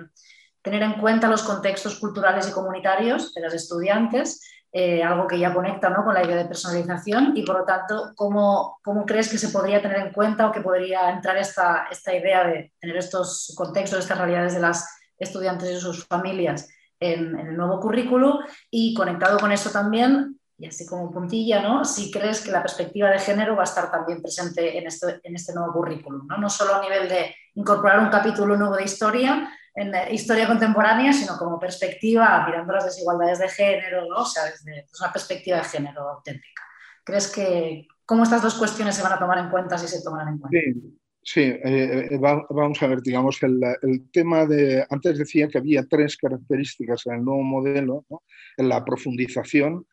tener 0.62 0.84
en 0.84 0.94
cuenta 0.94 1.28
los 1.28 1.44
contextos 1.44 2.00
culturales 2.00 2.48
y 2.48 2.52
comunitarios 2.52 3.34
de 3.34 3.42
los 3.42 3.54
estudiantes, 3.54 4.42
eh, 4.78 5.02
algo 5.02 5.26
que 5.26 5.40
ya 5.40 5.54
conecta 5.54 5.90
¿no? 5.90 6.04
con 6.04 6.14
la 6.14 6.22
idea 6.22 6.36
de 6.36 6.44
personalización 6.44 7.32
y 7.34 7.44
por 7.44 7.60
lo 7.60 7.64
tanto, 7.64 8.12
¿cómo, 8.14 8.78
¿cómo, 8.84 9.06
crees 9.06 9.30
que 9.30 9.38
se 9.38 9.48
podría 9.48 9.82
tener 9.82 10.00
en 10.00 10.12
cuenta 10.12 10.48
o 10.48 10.52
que 10.52 10.60
podría 10.60 11.12
entrar 11.12 11.38
esta, 11.38 11.88
esta 11.90 12.14
idea 12.14 12.46
de 12.46 12.74
tener 12.82 12.98
estos 12.98 13.54
contextos, 13.56 14.00
estas 14.00 14.18
realidades 14.18 14.54
de 14.54 14.60
las 14.60 14.86
estudiantes 15.18 15.72
y 15.72 15.80
sus 15.80 16.06
familias 16.06 16.68
en, 17.00 17.40
el 17.40 17.56
nuevo 17.56 17.80
currículo? 17.80 18.40
Y 18.70 18.94
conectado 18.94 19.40
con 19.40 19.54
eso 19.54 19.70
también, 19.70 20.42
y 20.58 20.68
así 20.68 20.86
como 20.86 21.10
puntilla, 21.10 21.62
¿no? 21.62 21.86
Si 21.86 22.12
crees 22.12 22.42
que 22.42 22.52
la 22.52 22.62
perspectiva 22.62 23.10
de 23.10 23.20
género 23.20 23.56
va 23.56 23.62
a 23.62 23.72
estar 23.72 23.90
también 23.90 24.22
presente 24.22 24.78
en 24.78 24.88
este, 24.88 25.22
en 25.24 25.36
este 25.38 25.54
nuevo 25.54 25.72
currículum, 25.72 26.28
¿no? 26.28 26.38
No 26.38 26.50
solo 26.50 26.76
a 26.76 26.82
nivel 26.82 27.08
de 27.08 27.34
incorporar 27.54 28.00
un 28.00 28.10
capítulo 28.10 28.58
nuevo 28.58 28.76
de 28.76 28.84
historia, 28.84 29.50
en 29.76 30.14
historia 30.14 30.48
contemporánea, 30.48 31.12
sino 31.12 31.38
como 31.38 31.60
perspectiva, 31.60 32.46
mirando 32.48 32.74
las 32.74 32.86
desigualdades 32.86 33.40
de 33.40 33.50
género, 33.50 34.06
¿no? 34.08 34.22
O 34.22 34.26
sea, 34.26 34.46
desde 34.46 34.86
pues, 34.88 35.02
una 35.02 35.12
perspectiva 35.12 35.58
de 35.58 35.64
género 35.66 36.10
auténtica. 36.10 36.62
¿Crees 37.04 37.32
que 37.32 37.88
cómo 38.06 38.24
estas 38.24 38.42
dos 38.42 38.56
cuestiones 38.56 38.96
se 38.96 39.04
van 39.04 39.14
a 39.14 39.20
tomar 39.20 39.38
en 39.38 39.50
cuenta 39.50 39.78
si 39.78 39.88
se 39.88 40.04
toman 40.04 40.30
en 40.30 40.38
cuenta? 40.40 40.60
Sí. 40.60 40.98
Sí, 41.28 41.42
eh, 41.42 42.08
eh 42.12 42.20
vamos 42.20 42.84
a 42.84 42.86
ver, 42.86 43.02
digamos, 43.02 43.42
el, 43.42 43.60
el, 43.82 44.12
tema 44.12 44.46
de, 44.46 44.86
antes 44.92 45.18
decía 45.18 45.48
que 45.48 45.58
había 45.58 45.84
tres 45.84 46.18
características 46.18 47.08
en 47.08 47.16
el 47.16 47.26
nuevo 47.26 47.42
modelo, 47.42 48.06
¿no? 48.12 48.22
en 48.58 48.70
la 48.70 48.86
profundización, 48.86 49.88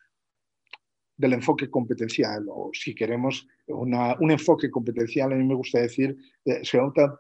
del 1.16 1.35
enfoque 1.35 1.71
competencial, 1.71 2.47
o 2.49 2.71
si 2.73 2.95
queremos 2.95 3.47
una, 3.66 4.16
un 4.18 4.31
enfoque 4.31 4.71
competencial, 4.71 5.33
a 5.33 5.37
mí 5.37 5.45
me 5.45 5.55
gusta 5.55 5.81
decir, 5.81 6.16
eh, 6.45 6.61
se 6.64 6.79
opta 6.81 7.18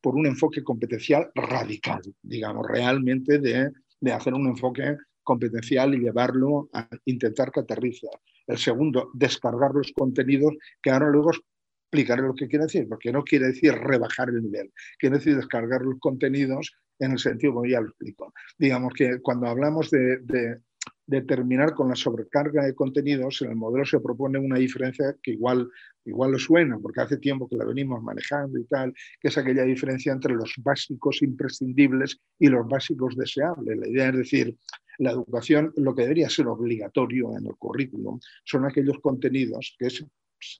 por 0.00 0.14
un 0.14 0.26
enfoque 0.26 0.62
competencial 0.62 1.30
radical, 1.34 2.00
digamos, 2.22 2.66
realmente 2.66 3.38
de, 3.38 3.70
de, 4.00 4.12
hacer 4.12 4.34
un 4.34 4.46
enfoque 4.46 4.96
competencial 5.22 5.94
y 5.94 5.98
llevarlo 5.98 6.68
a 6.72 6.88
intentar 7.04 7.50
que 7.50 7.60
aterrice. 7.60 8.08
El 8.46 8.58
segundo, 8.58 9.10
descargar 9.14 9.72
los 9.74 9.92
contenidos, 9.92 10.54
que 10.80 10.90
ahora 10.90 11.10
luego 11.10 11.30
explicaré 11.32 12.22
lo 12.22 12.34
que 12.34 12.46
quiere 12.46 12.66
decir, 12.66 12.86
porque 12.88 13.10
no 13.10 13.24
quiere 13.24 13.48
decir 13.48 13.72
rebajar 13.74 14.28
el 14.28 14.42
nivel, 14.42 14.72
quiere 14.98 15.16
decir 15.16 15.36
descargar 15.36 15.82
los 15.82 15.98
contenidos 15.98 16.72
en 16.98 17.12
el 17.12 17.18
sentido, 17.18 17.54
como 17.54 17.66
ya 17.66 17.80
lo 17.80 17.88
explico. 17.88 18.32
Digamos 18.58 18.92
que 18.94 19.20
cuando 19.20 19.48
hablamos 19.48 19.90
de 19.90 20.60
de 21.06 21.22
terminar 21.22 21.74
con 21.74 21.88
la 21.88 21.94
sobrecarga 21.94 22.64
de 22.64 22.74
contenidos, 22.74 23.40
en 23.42 23.50
el 23.50 23.56
modelo 23.56 23.84
se 23.84 24.00
propone 24.00 24.38
una 24.38 24.58
diferencia 24.58 25.16
que 25.22 25.32
igual, 25.32 25.68
igual 26.04 26.32
lo 26.32 26.38
suena, 26.38 26.78
porque 26.78 27.00
hace 27.00 27.16
tiempo 27.18 27.48
que 27.48 27.56
la 27.56 27.64
venimos 27.64 28.02
manejando 28.02 28.58
y 28.58 28.64
tal, 28.64 28.92
que 29.20 29.28
es 29.28 29.38
aquella 29.38 29.62
diferencia 29.62 30.12
entre 30.12 30.34
los 30.34 30.54
básicos 30.58 31.22
imprescindibles 31.22 32.18
y 32.38 32.48
los 32.48 32.66
básicos 32.68 33.16
deseables. 33.16 33.78
La 33.78 33.88
idea 33.88 34.08
es 34.08 34.16
decir, 34.16 34.56
la 34.98 35.12
educación, 35.12 35.72
lo 35.76 35.94
que 35.94 36.02
debería 36.02 36.28
ser 36.28 36.48
obligatorio 36.48 37.36
en 37.36 37.46
el 37.46 37.54
currículum, 37.56 38.18
son 38.44 38.64
aquellos 38.64 38.98
contenidos 39.00 39.76
que, 39.78 39.86
es, 39.86 40.04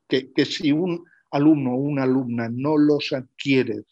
que, 0.09 0.33
que 0.33 0.45
si 0.45 0.71
un 0.71 1.05
alumno 1.33 1.73
o 1.73 1.77
una 1.77 2.05
alumna 2.05 2.49
no 2.49 2.79
los 2.79 3.13
adquiere 3.13 3.83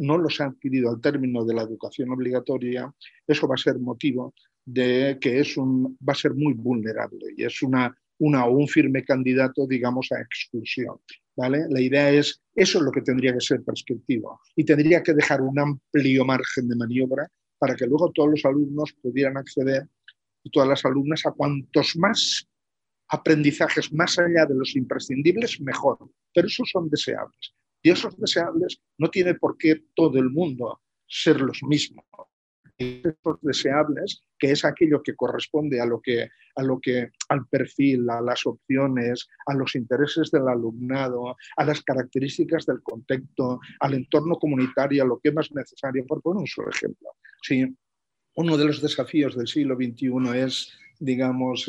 no 0.00 0.18
los 0.18 0.40
ha 0.40 0.46
adquirido 0.46 0.90
al 0.90 1.00
término 1.00 1.44
de 1.44 1.54
la 1.54 1.62
educación 1.62 2.10
obligatoria, 2.10 2.92
eso 3.26 3.48
va 3.48 3.54
a 3.54 3.58
ser 3.58 3.78
motivo 3.78 4.34
de 4.68 5.18
que 5.18 5.40
es 5.40 5.56
un, 5.56 5.96
va 6.06 6.12
a 6.12 6.16
ser 6.16 6.34
muy 6.34 6.52
vulnerable 6.52 7.32
y 7.34 7.44
es 7.44 7.62
una, 7.62 7.96
un 8.18 8.68
firme 8.68 9.02
candidato, 9.02 9.66
digamos, 9.66 10.12
a 10.12 10.20
exclusión. 10.20 10.96
¿vale? 11.34 11.64
La 11.70 11.80
idea 11.80 12.10
es, 12.10 12.42
eso 12.54 12.78
es 12.78 12.84
lo 12.84 12.90
que 12.90 13.00
tendría 13.00 13.32
que 13.32 13.40
ser 13.40 13.64
prescriptivo 13.64 14.40
y 14.54 14.64
tendría 14.64 15.02
que 15.02 15.14
dejar 15.14 15.40
un 15.40 15.58
amplio 15.58 16.24
margen 16.26 16.68
de 16.68 16.76
maniobra 16.76 17.26
para 17.58 17.74
que 17.74 17.86
luego 17.86 18.12
todos 18.12 18.30
los 18.30 18.44
alumnos 18.44 18.92
pudieran 19.00 19.38
acceder 19.38 19.88
y 20.44 20.50
todas 20.50 20.68
las 20.68 20.84
alumnas 20.84 21.24
a 21.24 21.32
cuantos 21.32 21.96
más 21.96 22.46
aprendizajes 23.08 23.90
más 23.92 24.18
allá 24.18 24.44
de 24.44 24.54
los 24.54 24.76
imprescindibles, 24.76 25.62
mejor. 25.62 25.98
Pero 26.34 26.46
esos 26.46 26.68
son 26.70 26.90
deseables. 26.90 27.54
Y 27.82 27.90
esos 27.90 28.18
deseables 28.18 28.80
no 28.98 29.08
tiene 29.08 29.34
por 29.34 29.56
qué 29.56 29.82
todo 29.94 30.18
el 30.18 30.28
mundo 30.28 30.82
ser 31.06 31.40
los 31.40 31.62
mismos. 31.62 32.04
Deseables, 32.78 34.22
que 34.38 34.52
es 34.52 34.64
aquello 34.64 35.02
que 35.02 35.16
corresponde 35.16 35.80
a 35.80 35.86
lo 35.86 36.00
que, 36.00 36.28
a 36.54 36.62
lo 36.62 36.78
que, 36.80 37.10
al 37.28 37.46
perfil, 37.48 38.08
a 38.08 38.20
las 38.20 38.46
opciones, 38.46 39.26
a 39.46 39.54
los 39.54 39.74
intereses 39.74 40.30
del 40.30 40.46
alumnado, 40.46 41.36
a 41.56 41.64
las 41.64 41.82
características 41.82 42.66
del 42.66 42.80
contexto, 42.82 43.58
al 43.80 43.94
entorno 43.94 44.36
comunitario, 44.36 45.02
a 45.02 45.06
lo 45.06 45.18
que 45.18 45.30
es 45.30 45.34
más 45.34 45.50
necesario. 45.52 46.06
Por 46.06 46.22
poner 46.22 46.42
un 46.42 46.46
solo 46.46 46.70
ejemplo. 46.70 47.08
Sí, 47.42 47.66
uno 48.34 48.56
de 48.56 48.64
los 48.66 48.80
desafíos 48.80 49.36
del 49.36 49.48
siglo 49.48 49.74
XXI 49.74 50.38
es 50.38 50.72
digamos, 51.00 51.68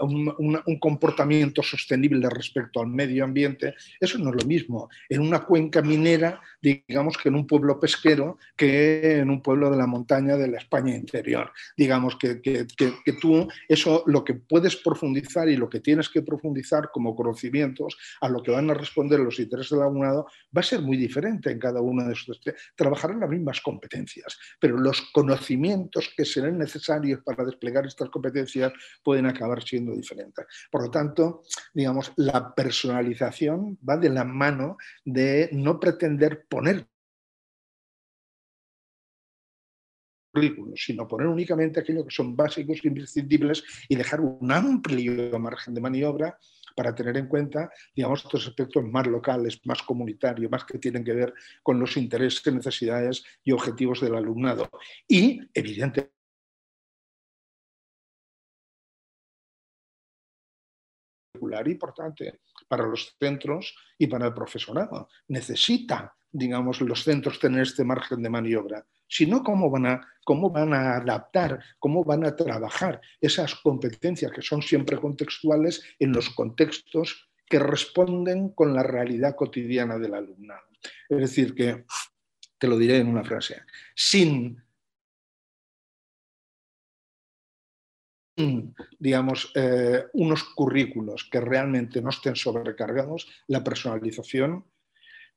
un, 0.00 0.78
comportamiento 0.78 1.62
sostenible 1.62 2.28
respecto 2.28 2.80
al 2.80 2.88
medio 2.88 3.24
ambiente, 3.24 3.74
eso 4.00 4.18
no 4.18 4.30
es 4.30 4.42
lo 4.42 4.48
mismo 4.48 4.88
en 5.08 5.22
una 5.22 5.44
cuenca 5.44 5.80
minera, 5.82 6.40
digamos, 6.64 7.18
que 7.18 7.28
en 7.28 7.34
un 7.34 7.46
pueblo 7.46 7.78
pesquero, 7.78 8.38
que 8.56 9.18
en 9.18 9.30
un 9.30 9.42
pueblo 9.42 9.70
de 9.70 9.76
la 9.76 9.86
montaña 9.86 10.36
de 10.36 10.48
la 10.48 10.58
España 10.58 10.94
interior. 10.94 11.52
Digamos 11.76 12.16
que, 12.16 12.40
que, 12.40 12.66
que, 12.76 13.12
tú, 13.12 13.46
eso 13.68 14.02
lo 14.06 14.24
que 14.24 14.34
puedes 14.34 14.76
profundizar 14.76 15.48
y 15.48 15.56
lo 15.56 15.68
que 15.68 15.80
tienes 15.80 16.08
que 16.08 16.22
profundizar 16.22 16.90
como 16.92 17.14
conocimientos 17.14 17.96
a 18.20 18.28
lo 18.28 18.42
que 18.42 18.50
van 18.50 18.70
a 18.70 18.74
responder 18.74 19.20
los 19.20 19.38
intereses 19.38 19.70
del 19.70 19.82
alumnado 19.82 20.26
va 20.56 20.60
a 20.60 20.64
ser 20.64 20.80
muy 20.80 20.96
diferente 20.96 21.50
en 21.50 21.58
cada 21.58 21.80
uno 21.80 22.04
de 22.04 22.12
esos. 22.12 22.40
Trabajarán 22.74 23.20
las 23.20 23.30
mismas 23.30 23.60
competencias, 23.60 24.38
pero 24.58 24.78
los 24.78 25.02
conocimientos 25.12 26.10
que 26.16 26.24
serán 26.24 26.58
necesarios 26.58 27.20
para 27.24 27.44
desplegar 27.44 27.86
estas 27.86 28.08
competencias 28.08 28.72
pueden 29.02 29.26
acabar 29.26 29.62
siendo 29.62 29.92
diferentes. 29.94 30.46
Por 30.70 30.84
lo 30.84 30.90
tanto, 30.90 31.42
digamos, 31.72 32.12
la 32.16 32.54
personalización 32.54 33.78
va 33.88 33.96
de 33.96 34.10
la 34.10 34.24
mano 34.24 34.76
de 35.04 35.50
no 35.52 35.78
pretender 35.78 36.46
poner 36.54 36.86
currículos, 40.32 40.80
sino 40.84 41.08
poner 41.08 41.26
únicamente 41.26 41.80
aquello 41.80 42.04
que 42.04 42.14
son 42.14 42.36
básicos 42.36 42.78
e 42.82 42.88
imprescindibles 42.88 43.64
y 43.88 43.96
dejar 43.96 44.20
un 44.20 44.50
amplio 44.52 45.38
margen 45.38 45.74
de 45.74 45.80
maniobra 45.80 46.38
para 46.76 46.94
tener 46.94 47.16
en 47.16 47.28
cuenta, 47.28 47.70
digamos, 47.94 48.24
estos 48.24 48.46
aspectos 48.48 48.84
más 48.84 49.06
locales, 49.06 49.60
más 49.64 49.82
comunitarios, 49.82 50.50
más 50.50 50.64
que 50.64 50.78
tienen 50.78 51.04
que 51.04 51.12
ver 51.12 51.34
con 51.62 51.78
los 51.78 51.96
intereses, 51.96 52.52
necesidades 52.52 53.24
y 53.44 53.52
objetivos 53.52 54.00
del 54.00 54.14
alumnado. 54.14 54.68
Y, 55.08 55.40
evidentemente, 55.54 56.14
importante 61.66 62.40
para 62.68 62.86
los 62.86 63.16
centros 63.18 63.74
y 63.98 64.06
para 64.06 64.26
el 64.26 64.34
profesorado. 64.34 65.08
Necesita, 65.28 66.14
digamos, 66.30 66.80
los 66.80 67.04
centros 67.04 67.38
tener 67.38 67.62
este 67.62 67.84
margen 67.84 68.22
de 68.22 68.30
maniobra. 68.30 68.86
Si 69.06 69.26
no, 69.26 69.42
¿cómo 69.42 69.70
van, 69.70 69.86
a, 69.86 70.08
¿cómo 70.24 70.50
van 70.50 70.72
a 70.72 70.96
adaptar, 70.96 71.60
cómo 71.78 72.04
van 72.04 72.24
a 72.24 72.34
trabajar 72.34 73.00
esas 73.20 73.54
competencias 73.54 74.32
que 74.32 74.42
son 74.42 74.62
siempre 74.62 74.98
contextuales 74.98 75.82
en 75.98 76.12
los 76.12 76.30
contextos 76.30 77.28
que 77.46 77.58
responden 77.58 78.50
con 78.50 78.74
la 78.74 78.82
realidad 78.82 79.36
cotidiana 79.36 79.98
del 79.98 80.14
alumnado? 80.14 80.62
Es 81.08 81.18
decir, 81.18 81.54
que, 81.54 81.84
te 82.58 82.66
lo 82.66 82.78
diré 82.78 82.98
en 82.98 83.08
una 83.08 83.24
frase, 83.24 83.62
sin 83.94 84.62
digamos, 88.98 89.52
eh, 89.54 90.04
unos 90.14 90.44
currículos 90.44 91.28
que 91.30 91.40
realmente 91.40 92.00
no 92.02 92.10
estén 92.10 92.36
sobrecargados, 92.36 93.28
la 93.48 93.62
personalización 93.62 94.64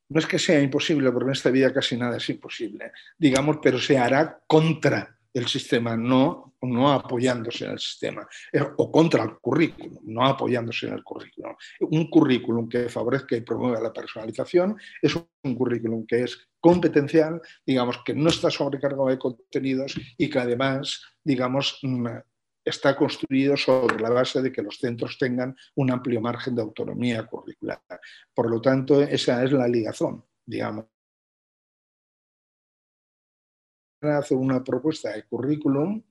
no 0.09 0.19
es 0.19 0.25
que 0.25 0.39
sea 0.39 0.61
imposible, 0.61 1.11
porque 1.11 1.27
en 1.27 1.33
esta 1.33 1.49
vida 1.51 1.73
casi 1.73 1.97
nada 1.97 2.17
es 2.17 2.29
imposible, 2.29 2.91
digamos, 3.17 3.57
pero 3.61 3.77
se 3.77 3.97
hará 3.97 4.39
contra 4.47 5.17
el 5.33 5.47
sistema, 5.47 5.95
no, 5.95 6.55
no 6.61 6.91
apoyándose 6.91 7.65
en 7.65 7.71
el 7.71 7.79
sistema, 7.79 8.27
eh, 8.51 8.61
o 8.77 8.91
contra 8.91 9.23
el 9.23 9.37
currículum, 9.37 9.99
no 10.03 10.25
apoyándose 10.25 10.87
en 10.87 10.93
el 10.93 11.03
currículum. 11.03 11.53
Un 11.81 12.09
currículum 12.09 12.67
que 12.67 12.89
favorezca 12.89 13.35
y 13.35 13.41
promueva 13.41 13.79
la 13.79 13.93
personalización 13.93 14.77
es 15.01 15.15
un 15.15 15.55
currículum 15.55 16.07
que 16.07 16.23
es 16.23 16.49
competencial, 16.59 17.39
digamos, 17.65 17.99
que 18.03 18.15
no 18.15 18.29
está 18.29 18.49
sobrecargado 18.49 19.07
de 19.07 19.19
contenidos 19.19 19.99
y 20.17 20.29
que 20.29 20.39
además, 20.39 21.03
digamos, 21.23 21.79
mm, 21.83 22.07
está 22.67 22.95
construido 22.95 23.55
sobre 23.55 23.99
la 23.99 24.09
base 24.09 24.41
de 24.41 24.51
que 24.51 24.61
los 24.61 24.77
centros 24.77 25.17
tengan 25.17 25.55
un 25.75 25.91
amplio 25.91 26.21
margen 26.21 26.55
de 26.55 26.61
autonomía 26.61 27.25
curricular. 27.25 27.81
Por 28.33 28.49
lo 28.49 28.61
tanto, 28.61 29.01
esa 29.01 29.43
es 29.43 29.51
la 29.51 29.67
ligazón, 29.67 30.23
digamos. 30.45 30.85
Hace 34.01 34.35
una 34.35 34.63
propuesta 34.63 35.11
de 35.11 35.23
currículum 35.23 36.03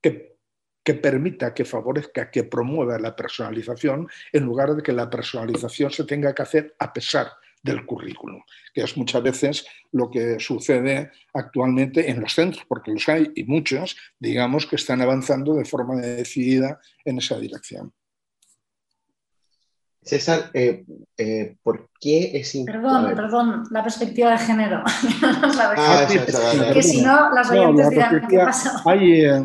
que, 0.00 0.94
permita, 0.94 1.54
que 1.54 1.64
favorezca, 1.64 2.30
que 2.30 2.44
promueva 2.44 2.98
la 2.98 3.16
personalización 3.16 4.08
en 4.32 4.44
lugar 4.44 4.74
de 4.74 4.82
que 4.82 4.92
la 4.92 5.08
personalización 5.08 5.90
se 5.90 6.04
tenga 6.04 6.34
que 6.34 6.42
hacer 6.42 6.76
a 6.78 6.92
pesar 6.92 7.28
del 7.66 7.84
currículum, 7.84 8.40
que 8.72 8.82
es 8.82 8.96
muchas 8.96 9.22
veces 9.22 9.66
lo 9.92 10.10
que 10.10 10.40
sucede 10.40 11.10
actualmente 11.34 12.10
en 12.10 12.20
los 12.20 12.32
centros, 12.32 12.64
porque 12.66 12.92
los 12.92 13.08
hay 13.08 13.30
y 13.34 13.44
muchos, 13.44 13.96
digamos, 14.18 14.66
que 14.66 14.76
están 14.76 15.02
avanzando 15.02 15.54
de 15.54 15.64
forma 15.64 15.96
decidida 15.96 16.80
en 17.04 17.18
esa 17.18 17.38
dirección. 17.38 17.92
César, 20.02 20.50
eh, 20.54 20.84
eh, 21.18 21.56
¿por 21.64 21.90
qué 22.00 22.30
es 22.34 22.54
importante? 22.54 23.16
Perdón, 23.16 23.16
perdón, 23.16 23.64
la 23.72 23.82
perspectiva 23.82 24.30
de 24.30 24.38
género. 24.38 24.84
ah, 25.24 26.06
que 26.72 26.82
si 26.82 27.02
no, 27.02 27.34
las 27.34 27.50
oyentes 27.50 27.90
dirán, 27.90 28.28
¿qué 28.28 28.38
pasa? 28.38 28.82
Hay, 28.84 29.24
eh, 29.24 29.44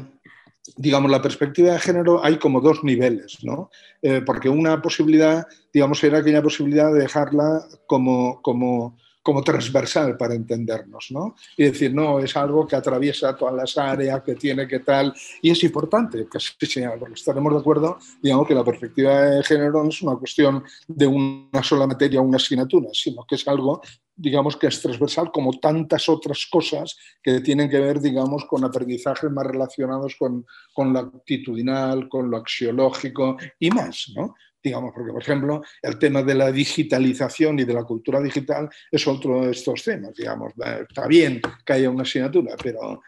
digamos, 0.77 1.09
la 1.09 1.21
perspectiva 1.21 1.73
de 1.73 1.79
género 1.79 2.23
hay 2.23 2.37
como 2.37 2.61
dos 2.61 2.83
niveles, 2.83 3.43
¿no? 3.43 3.69
Eh, 4.01 4.21
porque 4.25 4.49
una 4.49 4.81
posibilidad, 4.81 5.47
digamos, 5.73 6.03
era 6.03 6.19
aquella 6.19 6.41
posibilidad 6.41 6.93
de 6.93 7.01
dejarla 7.01 7.65
como, 7.87 8.41
como 8.41 8.95
como 9.23 9.43
transversal 9.43 10.17
para 10.17 10.33
entendernos, 10.33 11.07
¿no? 11.11 11.35
Y 11.55 11.65
decir, 11.65 11.93
no, 11.93 12.19
es 12.19 12.35
algo 12.35 12.67
que 12.67 12.75
atraviesa 12.75 13.35
todas 13.35 13.53
las 13.53 13.77
áreas, 13.77 14.23
que 14.23 14.35
tiene 14.35 14.67
que 14.67 14.79
tal, 14.79 15.13
y 15.41 15.51
es 15.51 15.63
importante 15.63 16.27
que 16.31 16.39
sí 16.39 16.53
porque 16.99 17.13
estaremos 17.13 17.53
de 17.53 17.59
acuerdo, 17.59 17.99
digamos, 18.21 18.47
que 18.47 18.55
la 18.55 18.63
perspectiva 18.63 19.21
de 19.21 19.43
género 19.43 19.83
no 19.83 19.89
es 19.89 20.01
una 20.01 20.15
cuestión 20.15 20.63
de 20.87 21.07
una 21.07 21.63
sola 21.63 21.85
materia 21.85 22.19
o 22.19 22.23
una 22.23 22.37
asignatura, 22.37 22.89
sino 22.93 23.23
que 23.25 23.35
es 23.35 23.47
algo, 23.47 23.81
digamos, 24.21 24.55
que 24.55 24.67
es 24.67 24.81
transversal 24.81 25.31
como 25.31 25.59
tantas 25.59 26.07
otras 26.07 26.47
cosas 26.49 26.95
que 27.21 27.41
tienen 27.41 27.69
que 27.69 27.79
ver, 27.79 27.99
digamos, 27.99 28.45
con 28.45 28.63
aprendizajes 28.63 29.31
más 29.31 29.45
relacionados 29.45 30.15
con, 30.17 30.45
con 30.73 30.93
lo 30.93 30.99
actitudinal, 30.99 32.07
con 32.07 32.29
lo 32.29 32.37
axiológico 32.37 33.37
y 33.59 33.69
más, 33.71 34.11
¿no? 34.15 34.35
digamos, 34.63 34.91
porque 34.93 35.11
por 35.11 35.21
ejemplo 35.21 35.63
el 35.81 35.97
tema 35.97 36.21
de 36.21 36.35
la 36.35 36.51
digitalización 36.51 37.59
y 37.59 37.63
de 37.63 37.73
la 37.73 37.83
cultura 37.83 38.21
digital 38.21 38.69
es 38.91 39.07
otro 39.07 39.45
de 39.45 39.51
estos 39.51 39.83
temas, 39.83 40.13
digamos, 40.15 40.53
está 40.87 41.07
bien 41.07 41.41
que 41.65 41.73
haya 41.73 41.89
una 41.89 42.03
asignatura, 42.03 42.55
pero 42.61 43.01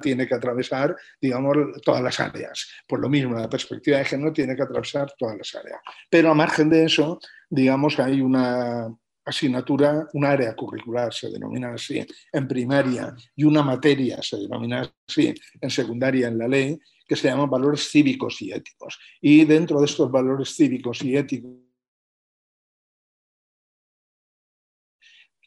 tiene 0.00 0.26
que 0.26 0.34
atravesar, 0.34 0.96
digamos, 1.20 1.56
todas 1.84 2.02
las 2.02 2.18
áreas. 2.20 2.68
Por 2.86 3.00
lo 3.00 3.08
mismo, 3.08 3.38
la 3.38 3.48
perspectiva 3.48 3.98
de 3.98 4.04
género 4.04 4.32
tiene 4.32 4.56
que 4.56 4.62
atravesar 4.62 5.12
todas 5.18 5.36
las 5.36 5.54
áreas. 5.54 5.80
Pero 6.10 6.30
a 6.30 6.34
margen 6.34 6.68
de 6.68 6.84
eso, 6.84 7.20
digamos, 7.48 7.98
hay 7.98 8.20
una 8.20 8.88
asignatura, 9.24 10.08
un 10.14 10.24
área 10.24 10.54
curricular 10.54 11.12
se 11.12 11.30
denomina 11.30 11.74
así 11.74 12.04
en 12.32 12.48
primaria 12.48 13.14
y 13.36 13.44
una 13.44 13.62
materia 13.62 14.20
se 14.22 14.38
denomina 14.38 14.92
así 15.08 15.34
en 15.60 15.70
secundaria 15.70 16.28
en 16.28 16.38
la 16.38 16.48
ley, 16.48 16.78
que 17.06 17.16
se 17.16 17.28
llaman 17.28 17.50
valores 17.50 17.88
cívicos 17.90 18.40
y 18.42 18.52
éticos. 18.52 18.98
Y 19.20 19.44
dentro 19.44 19.80
de 19.80 19.86
estos 19.86 20.10
valores 20.10 20.54
cívicos 20.54 21.02
y 21.02 21.16
éticos 21.16 21.52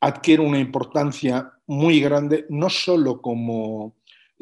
adquiere 0.01 0.43
una 0.43 0.59
importancia 0.59 1.49
muy 1.65 2.01
grande, 2.01 2.45
no 2.49 2.69
solo 2.69 3.21
como, 3.21 3.95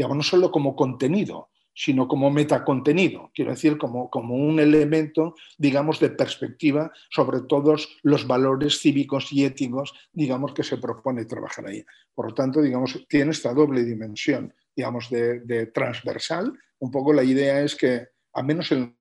no 0.09 0.23
solo 0.23 0.51
como 0.51 0.75
contenido, 0.75 1.49
sino 1.73 2.07
como 2.07 2.29
metacontenido, 2.29 3.31
quiero 3.33 3.51
decir, 3.51 3.77
como, 3.77 4.09
como 4.09 4.35
un 4.35 4.59
elemento, 4.59 5.35
digamos, 5.57 5.99
de 5.99 6.09
perspectiva 6.09 6.91
sobre 7.09 7.41
todos 7.41 7.97
los 8.03 8.27
valores 8.27 8.79
cívicos 8.79 9.31
y 9.31 9.45
éticos, 9.45 9.93
digamos, 10.11 10.53
que 10.53 10.63
se 10.63 10.77
propone 10.77 11.25
trabajar 11.25 11.67
ahí. 11.67 11.83
Por 12.13 12.27
lo 12.29 12.33
tanto, 12.33 12.61
digamos, 12.61 13.05
tiene 13.07 13.31
esta 13.31 13.53
doble 13.53 13.83
dimensión, 13.83 14.53
digamos, 14.75 15.09
de, 15.09 15.39
de 15.41 15.67
transversal. 15.67 16.51
Un 16.79 16.91
poco 16.91 17.13
la 17.13 17.23
idea 17.23 17.61
es 17.61 17.75
que, 17.75 18.07
a 18.33 18.43
menos 18.43 18.71
en 18.71 18.97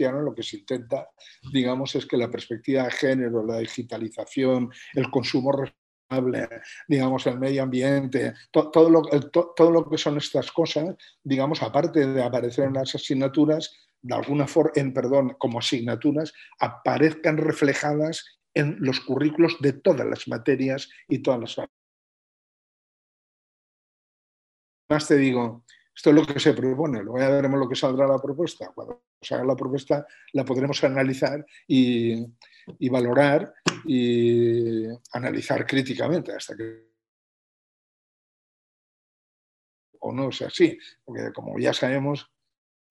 lo 0.00 0.34
que 0.34 0.42
se 0.42 0.58
intenta, 0.58 1.08
digamos, 1.52 1.94
es 1.94 2.06
que 2.06 2.16
la 2.16 2.30
perspectiva 2.30 2.84
de 2.84 2.90
género, 2.90 3.44
la 3.46 3.58
digitalización, 3.58 4.70
el 4.94 5.10
consumo 5.10 5.52
digamos, 6.88 7.26
el 7.26 7.38
medio 7.38 7.62
ambiente, 7.62 8.34
todo, 8.50 8.90
lo, 8.90 9.02
todo 9.02 9.70
lo 9.70 9.88
que 9.88 9.98
son 9.98 10.16
estas 10.16 10.52
cosas, 10.52 10.94
digamos, 11.22 11.62
aparte 11.62 12.06
de 12.06 12.22
aparecer 12.22 12.66
en 12.66 12.74
las 12.74 12.94
asignaturas, 12.94 13.88
de 14.02 14.14
alguna 14.14 14.46
forma, 14.46 14.72
en, 14.76 14.92
perdón, 14.92 15.36
como 15.38 15.58
asignaturas, 15.58 16.32
aparezcan 16.60 17.38
reflejadas 17.38 18.24
en 18.54 18.76
los 18.80 19.00
currículos 19.00 19.56
de 19.60 19.72
todas 19.74 20.06
las 20.06 20.28
materias 20.28 20.88
y 21.08 21.18
todas 21.18 21.40
las... 21.40 21.68
Más 24.88 25.08
te 25.08 25.16
digo, 25.16 25.65
esto 25.96 26.10
es 26.10 26.16
lo 26.16 26.26
que 26.26 26.38
se 26.38 26.52
propone, 26.52 27.02
luego 27.02 27.18
ya 27.18 27.30
veremos 27.30 27.58
lo 27.58 27.66
que 27.66 27.74
saldrá 27.74 28.06
la 28.06 28.18
propuesta. 28.18 28.70
Cuando 28.74 29.04
salga 29.20 29.46
la 29.46 29.56
propuesta 29.56 30.06
la 30.34 30.44
podremos 30.44 30.84
analizar 30.84 31.44
y, 31.66 32.22
valorar 32.90 33.54
y 33.86 34.84
analizar 35.12 35.66
críticamente 35.66 36.32
hasta 36.32 36.54
que 36.54 36.86
o 40.00 40.12
no 40.12 40.30
sea 40.30 40.48
así, 40.48 40.78
porque 41.02 41.32
como 41.32 41.58
ya 41.58 41.72
sabemos, 41.72 42.30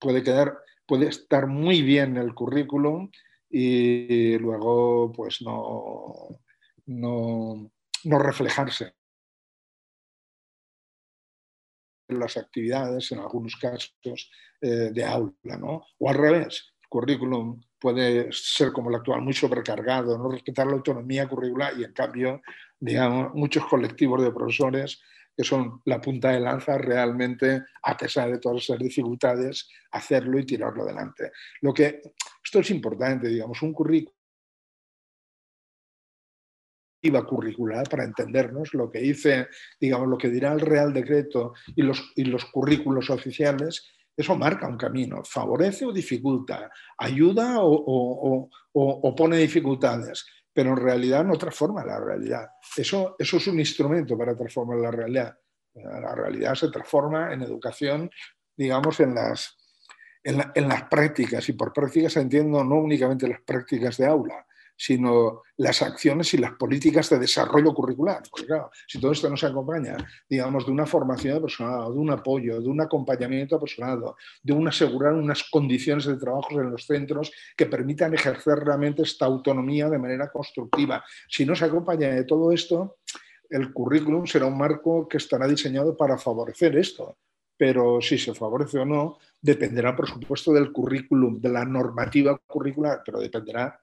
puede 0.00 0.24
quedar, 0.24 0.58
puede 0.84 1.06
estar 1.06 1.46
muy 1.46 1.82
bien 1.82 2.16
el 2.16 2.34
currículum 2.34 3.08
y 3.48 4.36
luego 4.38 5.12
pues 5.12 5.42
no, 5.42 6.40
no, 6.86 7.70
no 8.02 8.18
reflejarse 8.18 8.95
las 12.08 12.36
actividades, 12.36 13.10
en 13.12 13.18
algunos 13.18 13.56
casos, 13.56 14.30
eh, 14.60 14.90
de 14.92 15.04
aula, 15.04 15.56
¿no? 15.58 15.84
O 15.98 16.08
al 16.08 16.16
revés, 16.16 16.74
el 16.82 16.88
currículum 16.88 17.60
puede 17.78 18.28
ser 18.32 18.72
como 18.72 18.90
el 18.90 18.96
actual, 18.96 19.22
muy 19.22 19.34
sobrecargado, 19.34 20.16
no 20.16 20.30
respetar 20.30 20.66
la 20.66 20.74
autonomía 20.74 21.28
curricular 21.28 21.74
y 21.78 21.84
en 21.84 21.92
cambio, 21.92 22.42
digamos, 22.78 23.34
muchos 23.34 23.66
colectivos 23.66 24.22
de 24.22 24.32
profesores 24.32 25.00
que 25.36 25.44
son 25.44 25.82
la 25.84 26.00
punta 26.00 26.30
de 26.30 26.40
lanza 26.40 26.78
realmente, 26.78 27.62
a 27.82 27.96
pesar 27.96 28.30
de 28.30 28.38
todas 28.38 28.62
esas 28.62 28.78
dificultades, 28.78 29.68
hacerlo 29.90 30.38
y 30.38 30.46
tirarlo 30.46 30.82
adelante. 30.82 31.30
Lo 31.60 31.74
que, 31.74 32.00
esto 32.42 32.60
es 32.60 32.70
importante, 32.70 33.28
digamos, 33.28 33.60
un 33.60 33.74
currículum 33.74 34.15
curricular 37.24 37.88
para 37.88 38.04
entendernos 38.04 38.74
lo 38.74 38.90
que 38.90 39.00
dice, 39.00 39.48
digamos, 39.80 40.08
lo 40.08 40.18
que 40.18 40.28
dirá 40.28 40.52
el 40.52 40.60
Real 40.60 40.92
Decreto 40.92 41.54
y 41.74 41.82
los, 41.82 42.12
y 42.16 42.24
los 42.24 42.44
currículos 42.46 43.10
oficiales 43.10 43.96
eso 44.16 44.34
marca 44.34 44.66
un 44.66 44.78
camino, 44.78 45.22
favorece 45.24 45.84
o 45.84 45.92
dificulta, 45.92 46.70
ayuda 46.96 47.56
o, 47.58 48.48
pone 49.14 49.36
dificultades, 49.36 50.26
pero 50.52 50.70
en 50.70 50.78
realidad 50.78 51.22
no 51.22 51.36
transforma 51.36 51.84
la 51.84 52.00
realidad. 52.00 52.48
Eso, 52.76 53.14
eso 53.18 53.36
es 53.36 53.46
un 53.46 53.58
instrumento 53.60 54.16
para 54.16 54.34
transformar 54.34 54.78
la 54.78 54.90
realidad. 54.90 55.38
La 55.74 56.14
realidad 56.14 56.54
se 56.54 56.70
transforma 56.70 57.34
en 57.34 57.42
educación, 57.42 58.10
digamos, 58.56 59.00
en 59.00 59.14
las, 59.14 59.54
en 60.24 60.68
las 60.68 60.84
prácticas, 60.84 61.46
y 61.50 61.52
por 61.52 61.74
prácticas 61.74 62.16
entiendo 62.16 62.64
no 62.64 62.76
únicamente 62.76 63.28
las 63.28 63.42
prácticas 63.42 63.98
de 63.98 64.06
aula, 64.06 64.46
sino 64.76 65.42
las 65.56 65.80
acciones 65.82 66.32
y 66.34 66.38
las 66.38 66.52
políticas 66.52 67.08
de 67.10 67.18
desarrollo 67.18 67.72
curricular. 67.72 68.22
Porque 68.30 68.46
claro, 68.46 68.70
si 68.86 69.00
todo 69.00 69.12
esto 69.12 69.30
no 69.30 69.36
se 69.36 69.46
acompaña, 69.46 69.96
digamos, 70.28 70.66
de 70.66 70.72
una 70.72 70.86
formación 70.86 71.34
de 71.34 71.40
personal, 71.40 71.92
de 71.92 71.98
un 71.98 72.10
apoyo, 72.10 72.60
de 72.60 72.68
un 72.68 72.80
acompañamiento 72.80 73.58
personal, 73.58 74.02
de 74.42 74.52
un 74.52 74.68
asegurar 74.68 75.14
unas 75.14 75.44
condiciones 75.50 76.04
de 76.04 76.16
trabajo 76.16 76.60
en 76.60 76.70
los 76.70 76.86
centros 76.86 77.32
que 77.56 77.66
permitan 77.66 78.14
ejercer 78.14 78.58
realmente 78.58 79.02
esta 79.02 79.24
autonomía 79.26 79.88
de 79.88 79.98
manera 79.98 80.30
constructiva. 80.30 81.02
Si 81.28 81.46
no 81.46 81.56
se 81.56 81.64
acompaña 81.64 82.08
de 82.08 82.24
todo 82.24 82.52
esto, 82.52 82.98
el 83.48 83.72
currículum 83.72 84.26
será 84.26 84.46
un 84.46 84.58
marco 84.58 85.08
que 85.08 85.18
estará 85.18 85.46
diseñado 85.46 85.96
para 85.96 86.18
favorecer 86.18 86.76
esto. 86.76 87.16
Pero 87.58 88.02
si 88.02 88.18
se 88.18 88.34
favorece 88.34 88.80
o 88.80 88.84
no, 88.84 89.16
dependerá, 89.40 89.96
por 89.96 90.08
supuesto, 90.08 90.52
del 90.52 90.72
currículum, 90.72 91.40
de 91.40 91.48
la 91.48 91.64
normativa 91.64 92.38
curricular, 92.46 93.00
pero 93.04 93.18
dependerá 93.18 93.80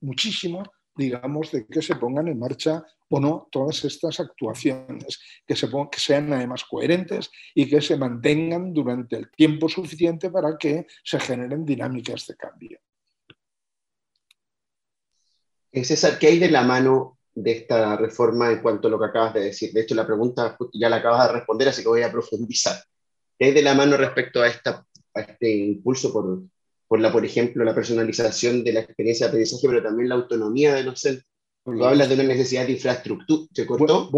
muchísimo, 0.00 0.62
digamos, 0.94 1.50
de 1.52 1.66
que 1.66 1.82
se 1.82 1.96
pongan 1.96 2.28
en 2.28 2.38
marcha 2.38 2.84
o 3.08 3.20
no 3.20 3.48
todas 3.50 3.84
estas 3.84 4.18
actuaciones, 4.20 5.20
que, 5.46 5.54
se 5.54 5.68
que 5.68 6.00
sean 6.00 6.32
además 6.32 6.64
coherentes 6.64 7.30
y 7.54 7.68
que 7.68 7.80
se 7.80 7.96
mantengan 7.96 8.72
durante 8.72 9.16
el 9.16 9.30
tiempo 9.30 9.68
suficiente 9.68 10.30
para 10.30 10.56
que 10.56 10.86
se 11.04 11.20
generen 11.20 11.64
dinámicas 11.64 12.26
de 12.26 12.36
cambio. 12.36 12.78
César, 15.72 16.18
¿qué 16.18 16.28
hay 16.28 16.38
de 16.38 16.50
la 16.50 16.62
mano 16.62 17.18
de 17.34 17.52
esta 17.52 17.96
reforma 17.96 18.50
en 18.50 18.62
cuanto 18.62 18.88
a 18.88 18.90
lo 18.90 18.98
que 18.98 19.06
acabas 19.06 19.34
de 19.34 19.40
decir? 19.40 19.72
De 19.72 19.82
hecho, 19.82 19.94
la 19.94 20.06
pregunta 20.06 20.56
ya 20.72 20.88
la 20.88 20.96
acabas 20.96 21.26
de 21.28 21.34
responder, 21.34 21.68
así 21.68 21.82
que 21.82 21.88
voy 21.88 22.02
a 22.02 22.10
profundizar. 22.10 22.76
¿Qué 23.38 23.46
hay 23.46 23.52
de 23.52 23.62
la 23.62 23.74
mano 23.74 23.96
respecto 23.98 24.40
a 24.40 24.48
este 24.48 25.50
impulso 25.50 26.12
por 26.12 26.44
por 26.88 27.00
la, 27.00 27.12
por 27.12 27.24
ejemplo, 27.24 27.64
la 27.64 27.74
personalización 27.74 28.62
de 28.64 28.72
la 28.72 28.80
experiencia 28.80 29.26
de 29.26 29.30
aprendizaje, 29.30 29.66
pero 29.68 29.82
también 29.82 30.08
la 30.08 30.14
autonomía 30.16 30.74
de 30.74 30.84
los 30.84 31.00
centros. 31.00 31.26
Tú 31.64 31.84
hablas 31.84 32.08
de 32.08 32.14
una 32.14 32.24
necesidad 32.24 32.64
de 32.64 32.72
infraestructura. 32.72 33.48
¿Se 33.52 33.66
cortó? 33.66 34.08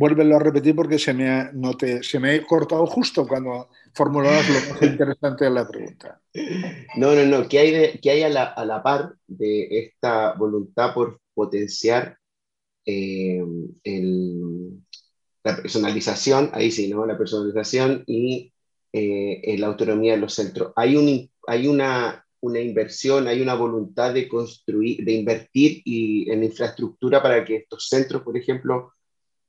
vuélvelo 0.00 0.36
a 0.36 0.38
repetir 0.38 0.74
porque 0.74 0.98
se 0.98 1.12
me 1.12 1.28
ha, 1.28 1.50
no 1.52 1.74
te, 1.74 2.02
se 2.02 2.18
me 2.18 2.34
ha 2.34 2.46
cortado 2.46 2.86
justo 2.86 3.26
cuando 3.26 3.68
formulabas 3.92 4.48
lo 4.48 4.72
más 4.72 4.82
interesante 4.82 5.44
de 5.44 5.50
la 5.50 5.68
pregunta. 5.68 6.20
No, 6.96 7.14
no, 7.14 7.24
no. 7.26 7.46
¿Qué 7.48 7.58
hay, 7.58 7.70
de, 7.70 8.00
qué 8.00 8.10
hay 8.10 8.22
a, 8.22 8.30
la, 8.30 8.44
a, 8.44 8.64
la, 8.64 8.82
par 8.82 9.14
de 9.26 9.68
esta 9.70 10.32
voluntad 10.34 10.94
por 10.94 11.20
potenciar 11.34 12.16
eh, 12.86 13.44
el, 13.84 14.80
la 15.44 15.56
personalización? 15.56 16.50
Ahí 16.54 16.70
sí, 16.70 16.88
¿no? 16.88 17.04
La 17.04 17.18
personalización 17.18 18.02
y 18.06 18.54
eh, 18.92 19.56
la 19.58 19.68
autonomía 19.68 20.12
de 20.12 20.20
los 20.20 20.34
centros. 20.34 20.72
Hay 20.76 20.96
un 20.96 21.30
hay 21.46 21.66
una, 21.66 22.24
una 22.40 22.60
inversión, 22.60 23.26
hay 23.26 23.42
una 23.42 23.54
voluntad 23.54 24.14
de 24.14 24.28
construir, 24.28 25.04
de 25.04 25.12
invertir 25.12 25.82
y, 25.84 26.30
en 26.30 26.44
infraestructura 26.44 27.22
para 27.22 27.44
que 27.44 27.56
estos 27.56 27.88
centros, 27.88 28.22
por 28.22 28.36
ejemplo, 28.36 28.92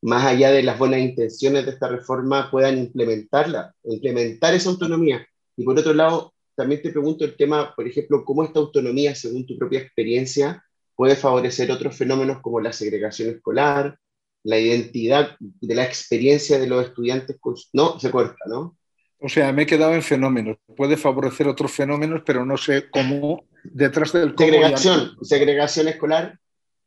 más 0.02 0.26
allá 0.26 0.52
de 0.52 0.64
las 0.64 0.80
buenas 0.80 1.00
intenciones 1.00 1.66
de 1.66 1.72
esta 1.72 1.88
reforma, 1.88 2.50
puedan 2.50 2.78
implementarla, 2.78 3.76
implementar 3.84 4.54
esa 4.56 4.70
autonomía. 4.70 5.26
Y 5.56 5.64
por 5.64 5.78
otro 5.78 5.94
lado, 5.94 6.34
también 6.56 6.82
te 6.82 6.90
pregunto 6.90 7.24
el 7.24 7.36
tema, 7.38 7.74
por 7.76 7.88
ejemplo, 7.88 8.26
cómo 8.26 8.44
esta 8.44 8.60
autonomía, 8.60 9.14
según 9.14 9.46
tu 9.46 9.58
propia 9.58 9.80
experiencia, 9.80 10.64
puede 10.96 11.16
favorecer 11.16 11.72
otros 11.72 11.96
fenómenos 11.96 12.42
como 12.42 12.60
la 12.60 12.74
segregación 12.74 13.30
escolar, 13.30 13.98
la 14.44 14.60
identidad 14.60 15.36
de 15.40 15.76
la 15.76 15.84
experiencia 15.84 16.58
de 16.60 16.68
los 16.68 16.84
estudiantes. 16.84 17.38
No, 17.74 18.00
se 18.00 18.10
corta, 18.10 18.38
¿no? 18.48 18.76
O 19.24 19.30
sea, 19.30 19.54
me 19.54 19.64
he 19.64 19.66
quedado 19.68 19.94
en 19.94 20.02
fenómenos. 20.02 20.58
Puede 20.76 20.98
favorecer 20.98 21.48
otros 21.48 21.72
fenómenos, 21.72 22.24
pero 22.26 22.44
no 22.44 22.58
sé 22.58 22.90
cómo 22.90 23.46
detrás 23.64 24.12
del 24.14 24.34
segregación, 24.36 25.16
segregación 25.22 25.88
escolar, 25.88 26.40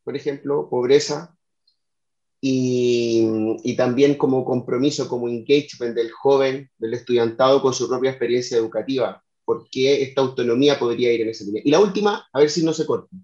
por 0.03 0.16
ejemplo, 0.16 0.68
pobreza 0.68 1.37
y, 2.40 3.25
y, 3.62 3.77
también 3.77 4.16
como 4.16 4.44
compromiso, 4.44 5.09
como 5.09 5.29
engagement 5.29 5.94
del 5.94 6.11
joven, 6.11 6.68
del 6.77 6.94
estudiantado 6.94 7.62
con 7.62 7.73
su 7.73 7.88
propia 7.88 8.11
experiencia 8.11 8.59
educativa. 8.59 9.23
¿Por 9.44 9.68
qué 9.70 10.03
esta 10.03 10.20
autonomía 10.20 10.77
podría 10.77 11.12
ir 11.12 11.20
en 11.20 11.29
esa 11.29 11.44
línea? 11.44 11.62
Y 11.64 11.70
la 11.70 11.79
última, 11.79 12.29
a 12.33 12.38
ver 12.40 12.51
si 12.51 12.64
no 12.64 12.73
se 12.73 12.85
corta. 12.85 13.16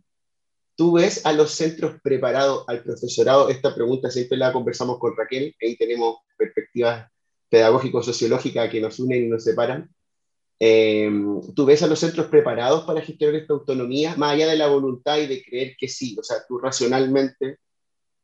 ¿Tú 0.76 0.92
ves 0.92 1.26
a 1.26 1.32
los 1.32 1.50
centros 1.50 2.00
preparados, 2.00 2.64
al 2.68 2.84
profesorado? 2.84 3.48
Esta 3.48 3.74
pregunta 3.74 4.08
siempre 4.08 4.38
la 4.38 4.52
conversamos 4.52 5.00
con 5.00 5.16
Raquel, 5.16 5.54
ahí 5.60 5.76
tenemos 5.76 6.18
perspectivas 6.38 7.10
pedagógico-sociológica 7.50 8.70
que 8.70 8.80
nos 8.80 8.98
unen 8.98 9.24
y 9.24 9.28
nos 9.28 9.44
separan. 9.44 9.90
Eh, 10.58 11.10
¿Tú 11.54 11.64
ves 11.64 11.82
a 11.82 11.86
los 11.86 11.98
centros 11.98 12.26
preparados 12.26 12.84
para 12.84 13.00
gestionar 13.02 13.36
esta 13.36 13.54
autonomía, 13.54 14.14
más 14.16 14.32
allá 14.32 14.46
de 14.48 14.56
la 14.56 14.68
voluntad 14.68 15.18
y 15.18 15.26
de 15.26 15.42
creer 15.42 15.76
que 15.78 15.88
sí? 15.88 16.16
O 16.18 16.22
sea, 16.22 16.38
tú 16.46 16.58
racionalmente 16.58 17.58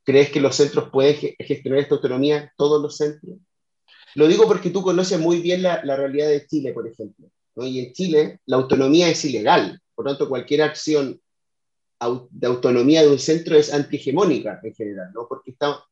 crees 0.03 0.29
que 0.31 0.39
los 0.39 0.55
centros 0.55 0.89
pueden 0.89 1.15
gestionar 1.39 1.79
esta 1.79 1.95
autonomía, 1.95 2.51
todos 2.57 2.81
los 2.81 2.97
centros. 2.97 3.37
Lo 4.15 4.27
digo 4.27 4.47
porque 4.47 4.69
tú 4.69 4.81
conoces 4.81 5.19
muy 5.19 5.41
bien 5.41 5.61
la, 5.61 5.83
la 5.83 5.95
realidad 5.95 6.29
de 6.29 6.47
Chile, 6.47 6.71
por 6.73 6.87
ejemplo. 6.87 7.27
Y 7.57 7.79
en 7.79 7.93
Chile 7.93 8.39
la 8.45 8.57
autonomía 8.57 9.09
es 9.09 9.25
ilegal, 9.25 9.81
por 9.95 10.05
tanto 10.05 10.29
cualquier 10.29 10.61
acción 10.61 11.19
de 12.29 12.47
autonomía 12.47 13.01
de 13.01 13.09
un 13.09 13.19
centro 13.19 13.57
es 13.57 13.73
antihegemónica 13.73 14.59
en 14.63 14.73
general, 14.75 15.11
¿no? 15.13 15.27
porque 15.27 15.51
está 15.51 15.83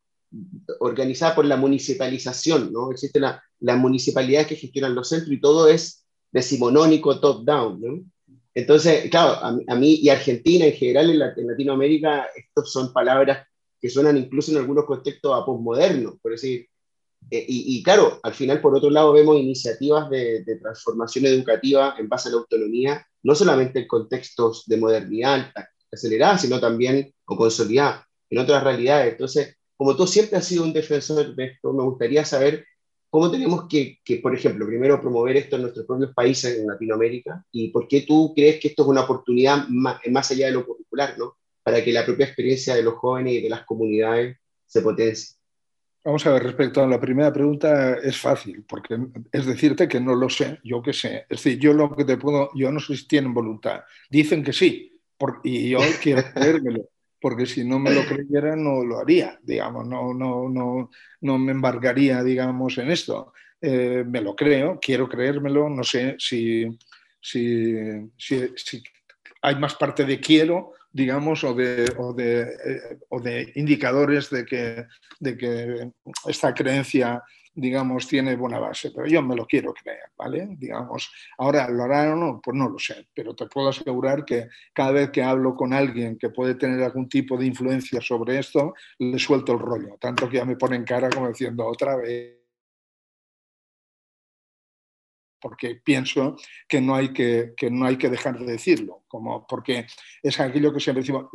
organizada 0.80 1.36
por 1.36 1.46
la 1.46 1.58
municipalización, 1.58 2.72
¿no? 2.72 2.92
Existen 2.92 3.24
la, 3.24 3.44
las 3.60 3.78
municipalidades 3.78 4.48
que 4.48 4.56
gestionan 4.56 4.96
los 4.96 5.10
centros 5.10 5.32
y 5.32 5.40
todo 5.40 5.68
es 5.68 6.06
decimonónico, 6.32 7.20
top-down, 7.20 7.82
¿no? 7.82 8.04
Entonces, 8.54 9.10
claro, 9.10 9.38
a, 9.68 9.76
mí 9.76 9.96
y 10.02 10.10
Argentina 10.10 10.66
en 10.66 10.74
general 10.74 11.10
en, 11.10 11.48
Latinoamérica, 11.48 12.28
estas 12.36 12.72
son 12.72 12.94
palabras 12.94 13.46
que 13.82 13.90
suenan 13.90 14.18
incluso 14.18 14.52
en 14.52 14.58
algunos 14.58 14.86
contextos 14.86 15.34
a 15.34 15.46
posmodernos, 15.46 16.16
por 16.22 16.32
decir, 16.32 16.68
eh, 17.32 17.44
y, 17.48 17.82
claro, 17.82 18.20
al 18.22 18.34
final, 18.34 18.62
por 18.62 18.76
otro 18.76 18.90
lado, 18.90 19.12
vemos 19.12 19.38
iniciativas 19.38 20.10
de, 20.12 20.44
de, 20.44 20.58
transformación 20.58 21.26
educativa 21.26 21.96
en 21.98 22.08
base 22.08 22.30
a 22.30 22.34
la 22.34 22.38
autonomía, 22.38 23.06
no 23.24 23.34
solamente 23.34 23.80
en 23.80 23.88
contextos 23.88 24.64
de 24.68 24.78
modernidad 24.78 25.52
acelerada, 25.92 26.38
sino 26.38 26.60
también 26.60 27.12
o 27.26 27.36
consolidada 27.36 28.08
en 28.30 28.38
otras 28.38 28.64
realidades. 28.64 29.14
Entonces, 29.14 29.58
como 29.78 29.96
tú 29.96 30.08
siempre 30.08 30.38
has 30.38 30.46
sido 30.46 30.64
un 30.64 30.74
defensor 30.74 31.36
de 31.36 31.46
esto, 31.46 31.74
me 31.74 31.84
gustaría 31.84 32.24
saber 32.26 32.66
cómo 33.10 33.32
tenemos 33.32 33.68
que, 33.70 34.00
que, 34.04 34.18
por 34.18 34.36
ejemplo, 34.36 34.66
primero 34.66 35.00
promover 35.00 35.38
esto 35.38 35.56
en 35.56 35.64
nuestros 35.64 35.86
propios 35.86 36.14
países 36.14 36.60
en 36.60 36.68
Latinoamérica 36.68 37.46
y 37.52 37.70
por 37.70 37.88
qué 37.88 38.02
tú 38.02 38.34
crees 38.36 38.60
que 38.60 38.70
esto 38.70 38.84
es 38.84 38.90
una 38.90 39.02
oportunidad 39.02 39.68
más, 39.70 40.00
más 40.10 40.32
allá 40.32 40.48
de 40.48 40.54
lo 40.54 40.66
popular, 40.66 41.16
¿no? 41.18 41.38
Para 41.64 41.84
que 41.84 41.94
la 41.94 42.06
propia 42.06 42.26
experiencia 42.26 42.76
de 42.76 42.84
los 42.84 42.96
jóvenes 42.96 43.34
y 43.34 43.42
de 43.42 43.50
las 43.50 43.66
comunidades 43.66 44.38
se 44.66 44.82
potencie. 44.82 45.36
Vamos 46.04 46.26
a 46.28 46.34
ver, 46.34 46.44
respecto 46.44 46.84
a 46.84 46.88
la 46.88 47.00
primera 47.00 47.34
pregunta, 47.34 47.96
es 47.96 48.18
fácil, 48.18 48.64
porque 48.68 48.96
es 49.32 49.46
decirte 49.46 49.88
que 49.88 50.00
no 50.00 50.14
lo 50.14 50.30
sé, 50.30 50.60
yo 50.64 50.82
qué 50.84 50.94
sé. 50.94 51.26
Es 51.30 51.44
decir, 51.44 51.58
yo 51.58 51.74
lo 51.74 51.96
que 51.96 52.06
te 52.06 52.18
puedo, 52.18 52.52
yo 52.54 52.72
no 52.72 52.80
sé 52.80 52.96
si 52.96 53.08
tienen 53.08 53.34
voluntad. 53.34 53.82
Dicen 54.10 54.44
que 54.44 54.54
sí, 54.54 55.02
y 55.44 55.70
yo 55.70 55.80
quiero 56.04 56.22
creérmelo 56.34 56.90
porque 57.26 57.48
si 57.48 57.64
no 57.64 57.80
me 57.80 57.92
lo 57.92 58.06
creyera 58.06 58.56
no 58.56 58.86
lo 58.86 59.00
haría, 59.00 59.40
digamos, 59.42 59.88
no, 59.88 60.14
no, 60.14 60.48
no, 60.48 60.92
no 61.22 61.38
me 61.40 61.54
embargaría, 61.54 62.22
digamos, 62.22 62.78
en 62.78 62.92
esto. 62.92 63.34
Eh, 63.60 64.04
me 64.06 64.22
lo 64.22 64.36
creo, 64.36 64.78
quiero 64.80 65.10
creérmelo, 65.10 65.68
no 65.68 65.84
sé 65.84 66.18
si, 66.20 66.68
si, 67.20 67.74
si, 68.16 68.84
hay 69.42 69.56
más 69.56 69.74
parte 69.74 70.06
de 70.06 70.20
quiero, 70.20 70.74
digamos, 70.96 71.44
o 71.44 71.54
de, 71.54 71.94
o 71.98 72.14
de, 72.14 72.42
eh, 72.42 73.00
o 73.10 73.20
de 73.20 73.52
indicadores 73.56 74.30
de 74.30 74.46
que, 74.46 74.86
de 75.20 75.38
que 75.38 75.92
esta 76.26 76.54
creencia 76.54 77.22
digamos, 77.58 78.06
tiene 78.06 78.36
buena 78.36 78.60
base, 78.60 78.92
pero 78.94 79.08
yo 79.08 79.22
me 79.22 79.34
lo 79.34 79.46
quiero 79.46 79.74
creer, 79.74 80.12
¿vale? 80.18 80.46
Digamos, 80.58 81.10
ahora, 81.38 81.70
¿lo 81.70 81.84
harán 81.84 82.12
o 82.12 82.16
no? 82.18 82.42
Pues 82.44 82.54
no 82.54 82.68
lo 82.68 82.78
sé, 82.78 83.08
pero 83.14 83.34
te 83.34 83.46
puedo 83.46 83.70
asegurar 83.70 84.26
que 84.26 84.50
cada 84.74 84.92
vez 84.92 85.10
que 85.12 85.24
hablo 85.24 85.56
con 85.56 85.72
alguien 85.72 86.18
que 86.18 86.30
puede 86.30 86.56
tener 86.56 86.84
algún 86.84 87.08
tipo 87.08 87.38
de 87.38 87.46
influencia 87.46 88.02
sobre 88.02 88.40
esto, 88.40 88.74
le 89.00 89.18
suelto 89.18 89.54
el 89.54 89.60
rollo, 89.60 89.96
tanto 90.02 90.30
que 90.30 90.36
ya 90.36 90.44
me 90.44 90.58
ponen 90.58 90.84
cara 90.84 91.10
como 91.10 91.30
diciendo 91.30 91.66
otra 91.66 91.96
vez 91.96 92.45
porque 95.46 95.76
pienso 95.76 96.36
que 96.68 96.82
no 96.82 96.96
hay 96.96 97.14
que, 97.14 97.54
que, 97.56 97.70
no 97.70 97.86
hay 97.86 97.98
que 97.98 98.10
dejar 98.10 98.40
de 98.40 98.54
decirlo, 98.54 99.04
como 99.08 99.46
porque 99.46 99.86
es 100.24 100.40
aquello 100.40 100.74
que 100.74 100.80
siempre 100.80 101.04
decimos, 101.04 101.28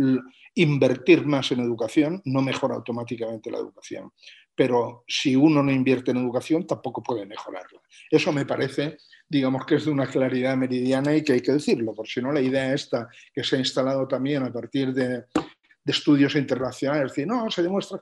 invertir 0.57 1.25
más 1.25 1.53
en 1.53 1.61
educación 1.61 2.21
no 2.25 2.43
mejora 2.43 2.75
automáticamente 2.75 3.53
la 3.53 3.59
educación 3.59 4.11
pero 4.53 5.05
si 5.07 5.37
uno 5.37 5.63
no 5.63 5.71
invierte 5.71 6.11
en 6.11 6.19
educación 6.19 6.67
tampoco 6.67 7.03
puede 7.03 7.25
mejorarla. 7.25 7.81
Eso 8.11 8.31
me 8.31 8.45
parece, 8.45 8.99
digamos 9.27 9.65
que 9.65 9.77
es 9.77 9.87
de 9.87 9.91
una 9.91 10.07
claridad 10.07 10.55
meridiana 10.55 11.17
y 11.17 11.23
que 11.23 11.35
hay 11.35 11.41
que 11.41 11.53
decirlo, 11.53 11.95
porque 11.95 12.11
si 12.11 12.21
no 12.21 12.31
la 12.31 12.43
idea 12.43 12.75
esta 12.75 13.09
que 13.33 13.43
se 13.43 13.57
ha 13.57 13.59
instalado 13.61 14.07
también 14.07 14.43
a 14.43 14.53
partir 14.53 14.93
de, 14.93 15.09
de 15.09 15.93
estudios 15.93 16.35
internacionales, 16.35 17.07
es 17.07 17.13
decir, 17.13 17.27
no, 17.27 17.51
se 17.51 17.63
demuestra 17.63 17.99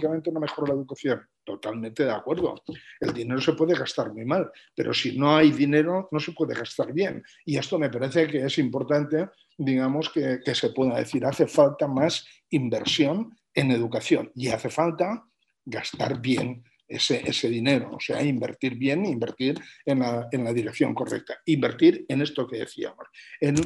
como 0.00 0.20
no 0.32 0.40
mejora 0.40 0.72
la 0.72 0.78
educación. 0.78 1.26
Totalmente 1.44 2.04
de 2.04 2.10
acuerdo. 2.10 2.54
El 3.00 3.12
dinero 3.12 3.40
se 3.40 3.52
puede 3.52 3.74
gastar 3.74 4.12
muy 4.12 4.24
mal, 4.24 4.50
pero 4.74 4.92
si 4.92 5.16
no 5.16 5.36
hay 5.36 5.52
dinero 5.52 6.08
no 6.10 6.18
se 6.18 6.32
puede 6.32 6.54
gastar 6.54 6.92
bien. 6.92 7.22
Y 7.44 7.56
esto 7.56 7.78
me 7.78 7.88
parece 7.88 8.26
que 8.26 8.44
es 8.44 8.58
importante, 8.58 9.28
digamos, 9.56 10.10
que, 10.10 10.40
que 10.44 10.54
se 10.54 10.70
pueda 10.70 10.98
decir, 10.98 11.24
hace 11.24 11.46
falta 11.46 11.86
más 11.86 12.26
inversión 12.50 13.36
en 13.54 13.70
educación 13.70 14.32
y 14.34 14.48
hace 14.48 14.70
falta 14.70 15.24
gastar 15.64 16.20
bien 16.20 16.64
ese, 16.88 17.28
ese, 17.28 17.48
dinero, 17.48 17.90
o 17.96 18.00
sea, 18.00 18.22
invertir 18.22 18.76
bien, 18.76 19.04
invertir 19.06 19.60
en 19.84 20.00
la, 20.00 20.28
en 20.30 20.44
la, 20.44 20.52
dirección 20.52 20.94
correcta, 20.94 21.38
invertir 21.46 22.04
en 22.08 22.22
esto 22.22 22.46
que 22.46 22.58
decíamos, 22.58 23.08
en 23.40 23.56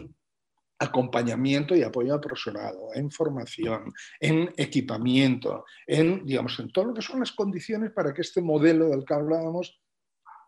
acompañamiento 0.81 1.77
y 1.77 1.83
apoyo 1.83 2.15
al 2.15 2.21
profesorado, 2.21 2.89
en 2.95 3.11
formación, 3.11 3.93
en 4.19 4.51
equipamiento, 4.57 5.65
en, 5.87 6.25
digamos, 6.25 6.59
en 6.59 6.73
todo 6.73 6.87
lo 6.87 6.95
que 6.95 7.03
son 7.03 7.21
las 7.21 7.33
condiciones 7.33 7.93
para 7.93 8.15
que 8.15 8.23
este 8.23 8.41
modelo 8.41 8.89
del 8.89 9.05
que 9.05 9.15
hablábamos 9.15 9.79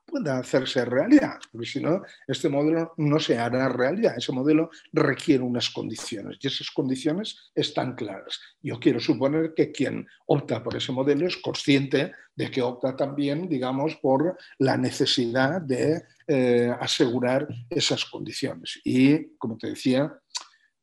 pueda 0.04 0.38
hacerse 0.38 0.84
realidad, 0.84 1.38
porque 1.50 1.66
si 1.66 1.80
no, 1.80 2.02
este 2.26 2.48
modelo 2.48 2.92
no 2.96 3.18
se 3.18 3.38
hará 3.38 3.68
realidad. 3.68 4.14
Ese 4.16 4.32
modelo 4.32 4.70
requiere 4.92 5.42
unas 5.42 5.70
condiciones 5.70 6.38
y 6.40 6.46
esas 6.46 6.70
condiciones 6.70 7.50
están 7.54 7.94
claras. 7.94 8.40
Yo 8.60 8.78
quiero 8.80 9.00
suponer 9.00 9.54
que 9.54 9.70
quien 9.70 10.06
opta 10.26 10.62
por 10.62 10.76
ese 10.76 10.92
modelo 10.92 11.26
es 11.26 11.36
consciente 11.36 12.12
de 12.34 12.50
que 12.50 12.62
opta 12.62 12.96
también, 12.96 13.48
digamos, 13.48 13.96
por 13.96 14.36
la 14.58 14.76
necesidad 14.76 15.60
de 15.60 16.02
eh, 16.26 16.74
asegurar 16.80 17.46
esas 17.70 18.04
condiciones. 18.04 18.80
Y, 18.84 19.36
como 19.36 19.56
te 19.56 19.68
decía, 19.68 20.12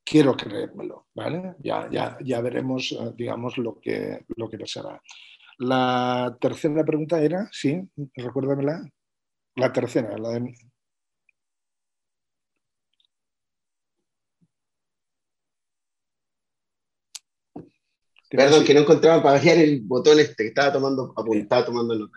quiero 0.10 0.36
creérmelo, 0.36 1.08
¿vale? 1.14 1.56
Ya, 1.60 1.88
ya, 1.92 2.18
ya 2.22 2.42
veremos, 2.42 2.92
eh, 2.92 3.14
digamos, 3.16 3.58
lo 3.58 3.80
que, 3.80 4.26
lo 4.36 4.50
que 4.50 4.58
pasará. 4.58 5.02
La 5.60 6.36
tercera 6.40 6.84
pregunta 6.84 7.22
era, 7.22 7.48
sí, 7.52 7.80
recuérdamela. 8.16 8.90
La 9.56 9.72
tercera, 9.72 10.18
la 10.18 10.30
de... 10.30 10.56
Perdón, 18.30 18.64
que 18.64 18.76
no 18.76 18.82
encontraba 18.82 19.24
para 19.24 19.38
variar 19.38 19.58
el 19.58 19.82
botón 19.82 20.20
este, 20.20 20.44
que 20.44 20.48
estaba 20.50 20.72
tomando, 20.72 21.14
apuntado, 21.16 21.66
tomando 21.66 22.10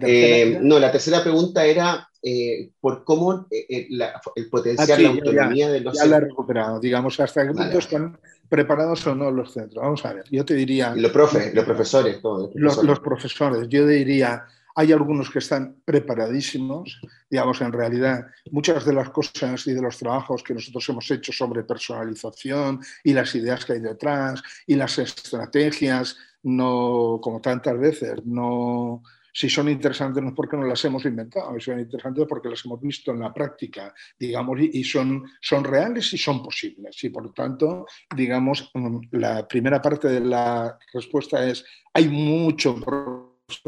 eh, 0.00 0.58
no, 0.62 0.78
la 0.78 0.90
tercera 0.90 1.22
pregunta 1.22 1.66
era 1.66 2.08
eh, 2.22 2.70
por 2.80 3.04
cómo 3.04 3.46
eh, 3.50 3.86
el 4.34 4.48
potencial, 4.48 4.98
ah, 4.98 5.02
la 5.02 5.08
autonomía 5.10 5.68
de 5.68 5.80
los 5.80 5.98
Ya 5.98 6.06
la 6.06 6.16
he 6.16 6.20
recuperado, 6.20 6.80
digamos, 6.80 7.20
hasta 7.20 7.46
qué 7.46 7.52
punto 7.52 7.78
están 7.78 8.18
preparados 8.48 9.06
o 9.06 9.14
no 9.14 9.30
los 9.30 9.52
centros. 9.52 9.82
Vamos 9.82 10.04
a 10.06 10.14
ver, 10.14 10.24
yo 10.30 10.42
te 10.42 10.54
diría... 10.54 10.94
los, 10.96 11.12
profes, 11.12 11.54
los 11.54 11.66
profesores, 11.66 12.22
todos, 12.22 12.50
los, 12.54 12.82
los 12.82 13.00
profesores, 13.00 13.68
yo 13.68 13.86
diría 13.86 14.46
hay 14.74 14.92
algunos 14.92 15.30
que 15.30 15.38
están 15.38 15.76
preparadísimos, 15.84 17.00
digamos, 17.30 17.60
en 17.60 17.72
realidad 17.72 18.26
muchas 18.50 18.84
de 18.84 18.92
las 18.92 19.10
cosas 19.10 19.66
y 19.66 19.72
de 19.72 19.82
los 19.82 19.98
trabajos 19.98 20.42
que 20.42 20.54
nosotros 20.54 20.88
hemos 20.88 21.10
hecho 21.10 21.32
sobre 21.32 21.64
personalización 21.64 22.80
y 23.02 23.12
las 23.12 23.34
ideas 23.34 23.64
que 23.64 23.74
hay 23.74 23.80
detrás 23.80 24.42
y 24.66 24.74
las 24.74 24.98
estrategias, 24.98 26.16
no, 26.42 27.18
como 27.22 27.40
tantas 27.40 27.78
veces, 27.78 28.24
no, 28.24 29.02
si 29.38 29.48
son 29.48 29.68
interesantes 29.68 30.20
no 30.20 30.30
es 30.30 30.34
porque 30.34 30.56
no 30.56 30.64
las 30.64 30.84
hemos 30.84 31.04
inventado, 31.04 31.54
si 31.54 31.66
son 31.66 31.78
interesantes 31.78 32.26
porque 32.28 32.48
las 32.48 32.64
hemos 32.64 32.80
visto 32.80 33.12
en 33.12 33.20
la 33.20 33.32
práctica, 33.32 33.94
digamos, 34.18 34.58
y 34.60 34.82
son, 34.82 35.30
son 35.40 35.62
reales 35.62 36.12
y 36.12 36.18
son 36.18 36.42
posibles. 36.42 37.02
Y 37.04 37.10
por 37.10 37.22
lo 37.22 37.32
tanto, 37.32 37.86
digamos, 38.16 38.72
la 39.12 39.46
primera 39.46 39.80
parte 39.80 40.08
de 40.08 40.20
la 40.20 40.76
respuesta 40.92 41.46
es, 41.46 41.64
hay 41.94 42.08
mucho 42.08 42.80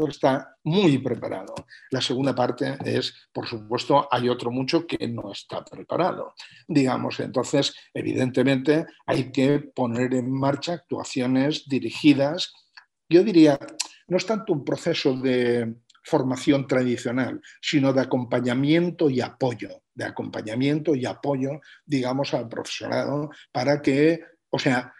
está 0.07 0.57
muy 0.63 0.97
preparado. 0.99 1.53
La 1.89 2.01
segunda 2.01 2.35
parte 2.35 2.77
es, 2.85 3.13
por 3.33 3.47
supuesto, 3.47 4.07
hay 4.11 4.29
otro 4.29 4.51
mucho 4.51 4.85
que 4.85 5.07
no 5.07 5.31
está 5.31 5.63
preparado. 5.63 6.33
Digamos, 6.67 7.19
entonces, 7.19 7.73
evidentemente, 7.93 8.85
hay 9.05 9.31
que 9.31 9.59
poner 9.59 10.13
en 10.13 10.31
marcha 10.31 10.73
actuaciones 10.73 11.67
dirigidas. 11.67 12.53
Yo 13.09 13.23
diría, 13.23 13.59
no 14.07 14.17
es 14.17 14.25
tanto 14.25 14.53
un 14.53 14.63
proceso 14.63 15.15
de 15.17 15.75
formación 16.03 16.67
tradicional, 16.67 17.41
sino 17.61 17.93
de 17.93 18.01
acompañamiento 18.01 19.09
y 19.09 19.21
apoyo, 19.21 19.83
de 19.93 20.05
acompañamiento 20.05 20.95
y 20.95 21.05
apoyo, 21.05 21.61
digamos, 21.85 22.33
al 22.33 22.47
profesorado 22.47 23.29
para 23.51 23.81
que, 23.81 24.21
o 24.49 24.57
sea, 24.57 24.93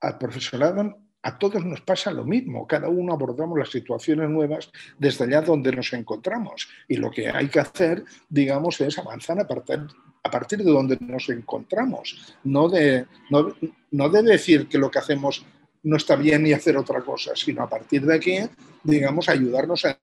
al 0.00 0.18
profesorado 0.18 1.05
a 1.26 1.36
todos 1.36 1.64
nos 1.64 1.80
pasa 1.80 2.12
lo 2.12 2.24
mismo, 2.24 2.68
cada 2.68 2.88
uno 2.88 3.12
abordamos 3.12 3.58
las 3.58 3.70
situaciones 3.70 4.30
nuevas 4.30 4.70
desde 4.96 5.24
allá 5.24 5.42
donde 5.42 5.72
nos 5.72 5.92
encontramos 5.92 6.68
y 6.86 6.98
lo 6.98 7.10
que 7.10 7.28
hay 7.28 7.48
que 7.48 7.58
hacer, 7.58 8.04
digamos, 8.28 8.80
es 8.80 8.96
avanzar 8.96 9.40
a 9.40 9.44
partir, 9.44 9.80
a 10.22 10.30
partir 10.30 10.60
de 10.60 10.70
donde 10.70 10.96
nos 11.00 11.28
encontramos, 11.28 12.36
no 12.44 12.68
de, 12.68 13.06
no, 13.28 14.08
de 14.08 14.22
decir 14.22 14.68
que 14.68 14.78
lo 14.78 14.88
que 14.88 15.00
hacemos 15.00 15.44
no 15.82 15.96
está 15.96 16.14
bien 16.14 16.46
y 16.46 16.52
hacer 16.52 16.76
otra 16.76 17.00
cosa, 17.00 17.32
sino 17.34 17.64
a 17.64 17.68
partir 17.68 18.06
de 18.06 18.14
aquí, 18.14 18.38
digamos, 18.84 19.28
ayudarnos 19.28 19.84
a 19.84 19.98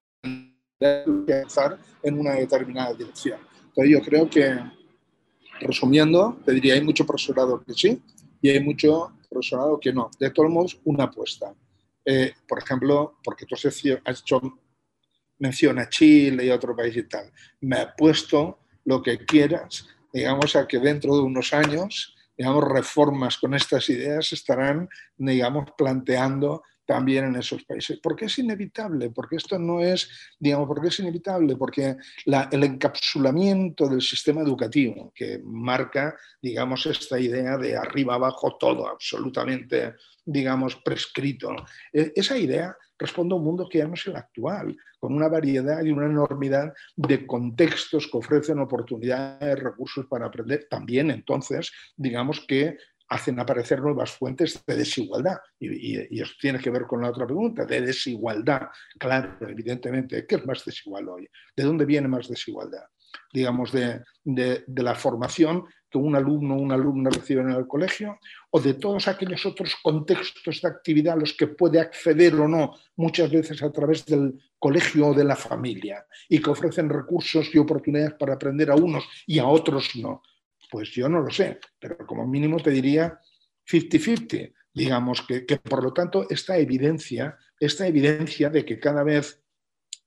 avanzar 0.82 1.78
en 2.04 2.20
una 2.20 2.34
determinada 2.34 2.96
dirección. 2.96 3.40
Entonces 3.70 3.94
yo 3.94 4.02
creo 4.02 4.30
que, 4.30 4.60
resumiendo, 5.62 6.38
te 6.44 6.52
diría, 6.52 6.74
hay 6.74 6.82
mucho 6.82 7.06
profesorado 7.06 7.64
que 7.64 7.74
sí 7.74 8.02
y 8.42 8.50
hay 8.50 8.60
mucho 8.60 9.14
profesorado 9.34 9.80
que 9.80 9.92
no. 9.92 10.10
De 10.20 10.30
todos 10.30 10.50
modos, 10.50 10.80
una 10.86 11.06
apuesta. 11.06 11.54
Eh, 12.06 12.34
por 12.48 12.60
ejemplo, 12.60 13.20
porque 13.24 13.46
tú 13.46 13.56
has 13.56 13.66
hecho 14.20 14.42
mención 15.40 15.80
a 15.80 15.90
Chile 15.90 16.46
y 16.46 16.50
a 16.50 16.56
otro 16.56 16.76
país 16.76 16.96
y 16.96 17.04
tal. 17.04 17.32
Me 17.62 17.78
apuesto 17.78 18.60
lo 18.86 19.02
que 19.02 19.18
quieras, 19.26 19.88
digamos, 20.12 20.56
a 20.56 20.68
que 20.68 20.80
dentro 20.80 21.16
de 21.16 21.22
unos 21.22 21.54
años, 21.54 22.16
digamos, 22.38 22.64
reformas 22.66 23.38
con 23.38 23.54
estas 23.54 23.90
ideas 23.90 24.32
estarán, 24.34 24.90
digamos, 25.18 25.72
planteando 25.78 26.64
también 26.94 27.26
en 27.26 27.36
esos 27.38 27.64
países. 27.64 28.00
¿Por 28.00 28.16
qué 28.16 28.26
es 28.26 28.38
inevitable? 28.38 29.10
Porque 29.10 29.38
esto 29.38 29.58
no 29.58 29.80
es, 29.80 30.08
digamos, 30.40 30.68
¿por 30.68 30.80
qué 30.80 30.90
es 30.90 31.00
inevitable? 31.00 31.56
Porque 31.56 31.98
el 32.26 32.64
encapsulamiento 32.64 33.90
del 33.90 34.02
sistema 34.02 34.42
educativo 34.42 35.12
que 35.16 35.42
marca, 35.44 36.16
digamos, 36.40 36.86
esta 36.86 37.20
idea 37.20 37.58
de 37.58 37.76
arriba 37.76 38.14
abajo 38.14 38.58
todo 38.60 38.88
absolutamente, 38.88 39.96
digamos, 40.24 40.76
prescrito. 40.76 41.56
E, 41.92 42.14
esa 42.16 42.38
idea 42.38 42.78
responde 43.00 43.34
a 43.34 43.38
un 43.38 43.44
mundo 43.44 43.68
que 43.68 43.80
ya 43.80 43.88
no 43.88 43.96
es 43.96 44.06
el 44.06 44.16
actual, 44.16 44.78
con 45.00 45.16
una 45.16 45.28
variedad 45.28 45.84
y 45.84 45.90
una 45.90 46.06
enormidad 46.06 46.72
de 46.96 47.26
contextos 47.26 48.08
que 48.08 48.18
ofrecen 48.18 48.60
oportunidades, 48.60 49.60
recursos 49.60 50.06
para 50.06 50.28
aprender. 50.28 50.68
También, 50.70 51.10
entonces, 51.10 51.72
digamos 51.98 52.46
que 52.48 52.78
hacen 53.14 53.40
aparecer 53.40 53.80
nuevas 53.80 54.12
fuentes 54.12 54.64
de 54.66 54.76
desigualdad. 54.76 55.38
Y, 55.60 56.20
eso 56.20 56.34
tiene 56.42 56.60
que 56.60 56.72
ver 56.72 56.84
con 56.84 57.02
la 57.02 57.10
otra 57.10 57.26
pregunta, 57.26 57.64
de 57.66 57.82
desigualdad. 57.82 58.70
Claro, 58.98 59.38
evidentemente, 59.42 60.26
¿qué 60.28 60.36
es 60.36 60.46
más 60.46 60.66
desigual 60.66 61.08
hoy? 61.10 61.30
¿De 61.56 61.64
dónde 61.64 61.86
viene 61.86 62.08
más 62.08 62.28
desigualdad? 62.28 62.86
Digamos, 63.32 63.72
de, 63.72 64.04
la 64.66 64.96
formación 64.96 65.66
que 65.92 66.00
un 66.00 66.16
alumno 66.16 66.56
o 66.56 66.60
una 66.60 66.74
alumna 66.74 67.12
reciben 67.12 67.52
en 67.52 67.58
el 67.58 67.68
colegio, 67.68 68.18
o 68.50 68.60
de 68.60 68.74
todos 68.74 69.08
aquellos 69.08 69.46
otros 69.46 69.76
contextos 69.84 70.60
de 70.60 70.68
actividad 70.68 71.14
a 71.14 71.18
los 71.18 71.34
que 71.34 71.46
puede 71.46 71.80
acceder 71.80 72.34
o 72.34 72.48
no, 72.48 72.74
muchas 72.96 73.30
veces 73.30 73.62
a 73.62 73.72
través 73.72 74.04
del 74.08 74.40
colegio 74.58 75.10
o 75.10 75.14
de 75.14 75.24
la 75.24 75.36
familia, 75.36 76.04
y 76.28 76.42
que 76.42 76.50
ofrecen 76.50 76.90
recursos 76.90 77.54
y 77.54 77.60
oportunidades 77.60 78.16
para 78.16 78.34
aprender 78.34 78.72
a 78.72 78.76
unos 78.76 79.04
y 79.28 79.38
a 79.38 79.46
otros 79.46 79.96
no. 79.98 80.24
Pues 80.74 80.90
yo 80.90 81.08
no 81.08 81.22
lo 81.22 81.30
sé, 81.30 81.60
pero 81.80 81.98
como 81.98 82.26
mínimo 82.26 82.58
te 82.60 82.72
diría 82.72 83.20
50-50. 83.70 84.56
Digamos 84.74 85.22
que, 85.22 85.46
por 85.60 85.84
lo 85.84 85.94
tanto 85.94 86.26
esta 86.28 86.58
evidencia, 86.58 87.38
esta 87.60 87.86
evidencia 87.86 88.50
de 88.50 88.66
que 88.66 88.80
cada 88.80 89.04
vez 89.04 89.40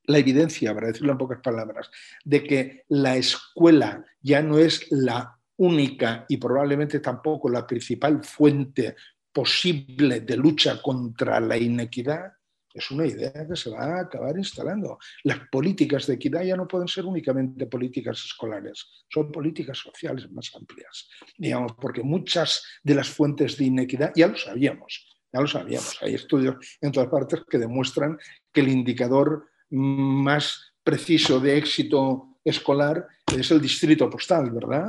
la 0.07 0.19
evidencia, 0.19 0.75
para 0.75 0.89
decirlo 0.89 1.13
en 1.13 1.19
pocas 1.19 1.39
palabras, 1.41 1.89
de 2.25 2.43
que 2.43 2.83
la 2.89 3.17
escuela 3.17 4.05
ya 4.21 4.43
no 4.43 4.59
es 4.59 4.91
la 4.91 5.39
única 5.55 6.27
y 6.29 6.37
probablemente 6.39 6.99
tampoco 6.99 7.49
la 7.49 7.65
principal 7.65 8.25
fuente 8.25 8.97
posible 9.33 10.23
de 10.23 10.37
lucha 10.37 10.83
contra 10.83 11.39
la 11.39 11.57
inequidad, 11.57 12.33
es 12.77 12.91
una 12.91 13.07
idea 13.07 13.47
que 13.49 13.57
se 13.57 13.71
va 13.71 13.85
a 13.85 14.01
acabar 14.03 14.37
instalando. 14.37 14.99
Las 15.25 15.41
políticas 15.51 16.07
de 16.07 16.15
equidad 16.15 16.43
ya 16.43 16.57
no 16.57 16.69
pueden 16.69 16.89
ser 16.89 17.07
únicamente 17.07 17.67
políticas 17.67 18.23
escolares, 18.25 18.87
son 19.09 19.33
políticas 19.33 19.79
sociales 19.79 20.31
más 20.31 20.51
amplias, 20.55 21.09
digamos, 21.39 21.73
porque 21.81 22.03
muchas 22.03 22.63
de 22.83 22.95
las 22.95 23.09
fuentes 23.09 23.57
de 23.57 23.65
inequidad 23.65 24.13
ya 24.15 24.29
lo 24.29 24.37
sabíamos, 24.37 25.07
ya 25.33 25.41
lo 25.41 25.47
sabíamos. 25.47 25.99
Hay 26.03 26.15
estudios 26.15 26.57
en 26.81 26.93
todas 26.93 27.09
partes 27.09 27.41
que 27.49 27.59
demuestran 27.59 28.19
que 28.53 28.61
el 28.61 28.69
indicador 28.69 29.47
más 29.71 30.73
preciso 30.85 31.41
de 31.41 31.57
éxito 31.57 32.37
escolar 32.45 33.09
es 33.37 33.51
el 33.51 33.61
distrito 33.61 34.09
postal, 34.09 34.51
¿verdad? 34.51 34.87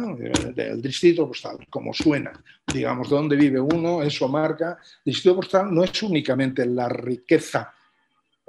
El 0.55 0.81
distrito 0.81 1.27
postal, 1.27 1.57
como 1.69 1.91
suena, 1.93 2.31
digamos, 2.71 3.09
dónde 3.09 3.35
vive 3.35 3.59
uno, 3.59 4.03
eso 4.03 4.27
marca. 4.27 4.77
El 5.03 5.13
distrito 5.13 5.37
postal 5.37 5.73
no 5.73 5.83
es 5.83 6.03
únicamente 6.03 6.65
la 6.65 6.87
riqueza 6.87 7.73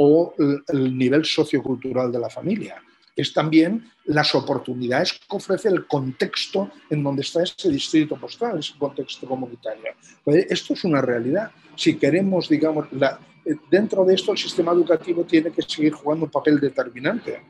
o 0.01 0.32
el 0.68 0.96
nivel 0.96 1.24
sociocultural 1.24 2.12
de 2.12 2.20
la 2.20 2.30
familia. 2.30 2.80
Es 3.16 3.32
también 3.32 3.90
las 4.05 4.32
oportunidades 4.34 5.12
que 5.12 5.36
ofrece 5.36 5.68
el 5.68 5.88
contexto 5.88 6.70
en 6.88 7.03
donde 7.03 7.22
está 7.22 7.42
ese 7.42 7.68
distrito 7.68 8.16
postal, 8.16 8.61
ese 8.61 8.78
contexto 8.78 9.26
comunitario. 9.26 9.92
Pues 10.22 10.46
esto 10.49 10.74
es 10.74 10.84
una 10.84 11.03
realidad. 11.03 11.51
Si 11.74 11.96
queremos, 11.96 12.49
digamos, 12.49 12.86
dentro 13.68 14.05
de 14.05 14.14
esto 14.14 14.30
el 14.30 14.38
sistema 14.38 14.70
educativo 14.70 15.24
tiene 15.24 15.51
que 15.51 15.62
seguir 15.62 15.94
jugando 15.94 16.26
un 16.26 16.30
papel 16.30 16.61
determinante, 16.61 17.42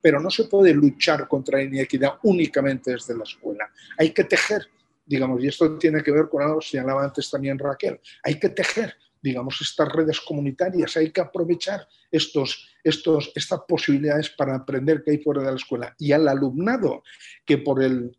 pero 0.00 0.20
no 0.20 0.30
se 0.30 0.44
puede 0.44 0.72
luchar 0.72 1.26
contra 1.26 1.58
la 1.58 1.64
inequidad 1.64 2.14
únicamente 2.22 2.92
desde 2.92 3.16
la 3.16 3.24
escuela. 3.24 3.68
Hay 3.98 4.10
que 4.10 4.22
tejer, 4.22 4.68
digamos, 5.04 5.42
y 5.42 5.48
esto 5.48 5.76
tiene 5.78 6.00
que 6.00 6.12
ver 6.12 6.28
con 6.28 6.42
algo 6.42 6.60
que 6.60 6.66
señalaba 6.68 7.02
antes 7.02 7.28
también 7.28 7.58
Raquel, 7.58 7.98
hay 8.22 8.38
que 8.38 8.50
tejer 8.50 8.94
digamos, 9.22 9.60
estas 9.60 9.88
redes 9.88 10.20
comunitarias. 10.20 10.96
Hay 10.96 11.10
que 11.10 11.20
aprovechar 11.20 11.86
estos, 12.10 12.68
estos, 12.82 13.32
estas 13.34 13.60
posibilidades 13.66 14.30
para 14.30 14.56
aprender 14.56 15.02
que 15.02 15.12
hay 15.12 15.18
fuera 15.18 15.42
de 15.42 15.50
la 15.50 15.56
escuela. 15.56 15.94
Y 15.98 16.12
al 16.12 16.28
alumnado 16.28 17.02
que 17.44 17.58
por 17.58 17.82
el 17.82 18.16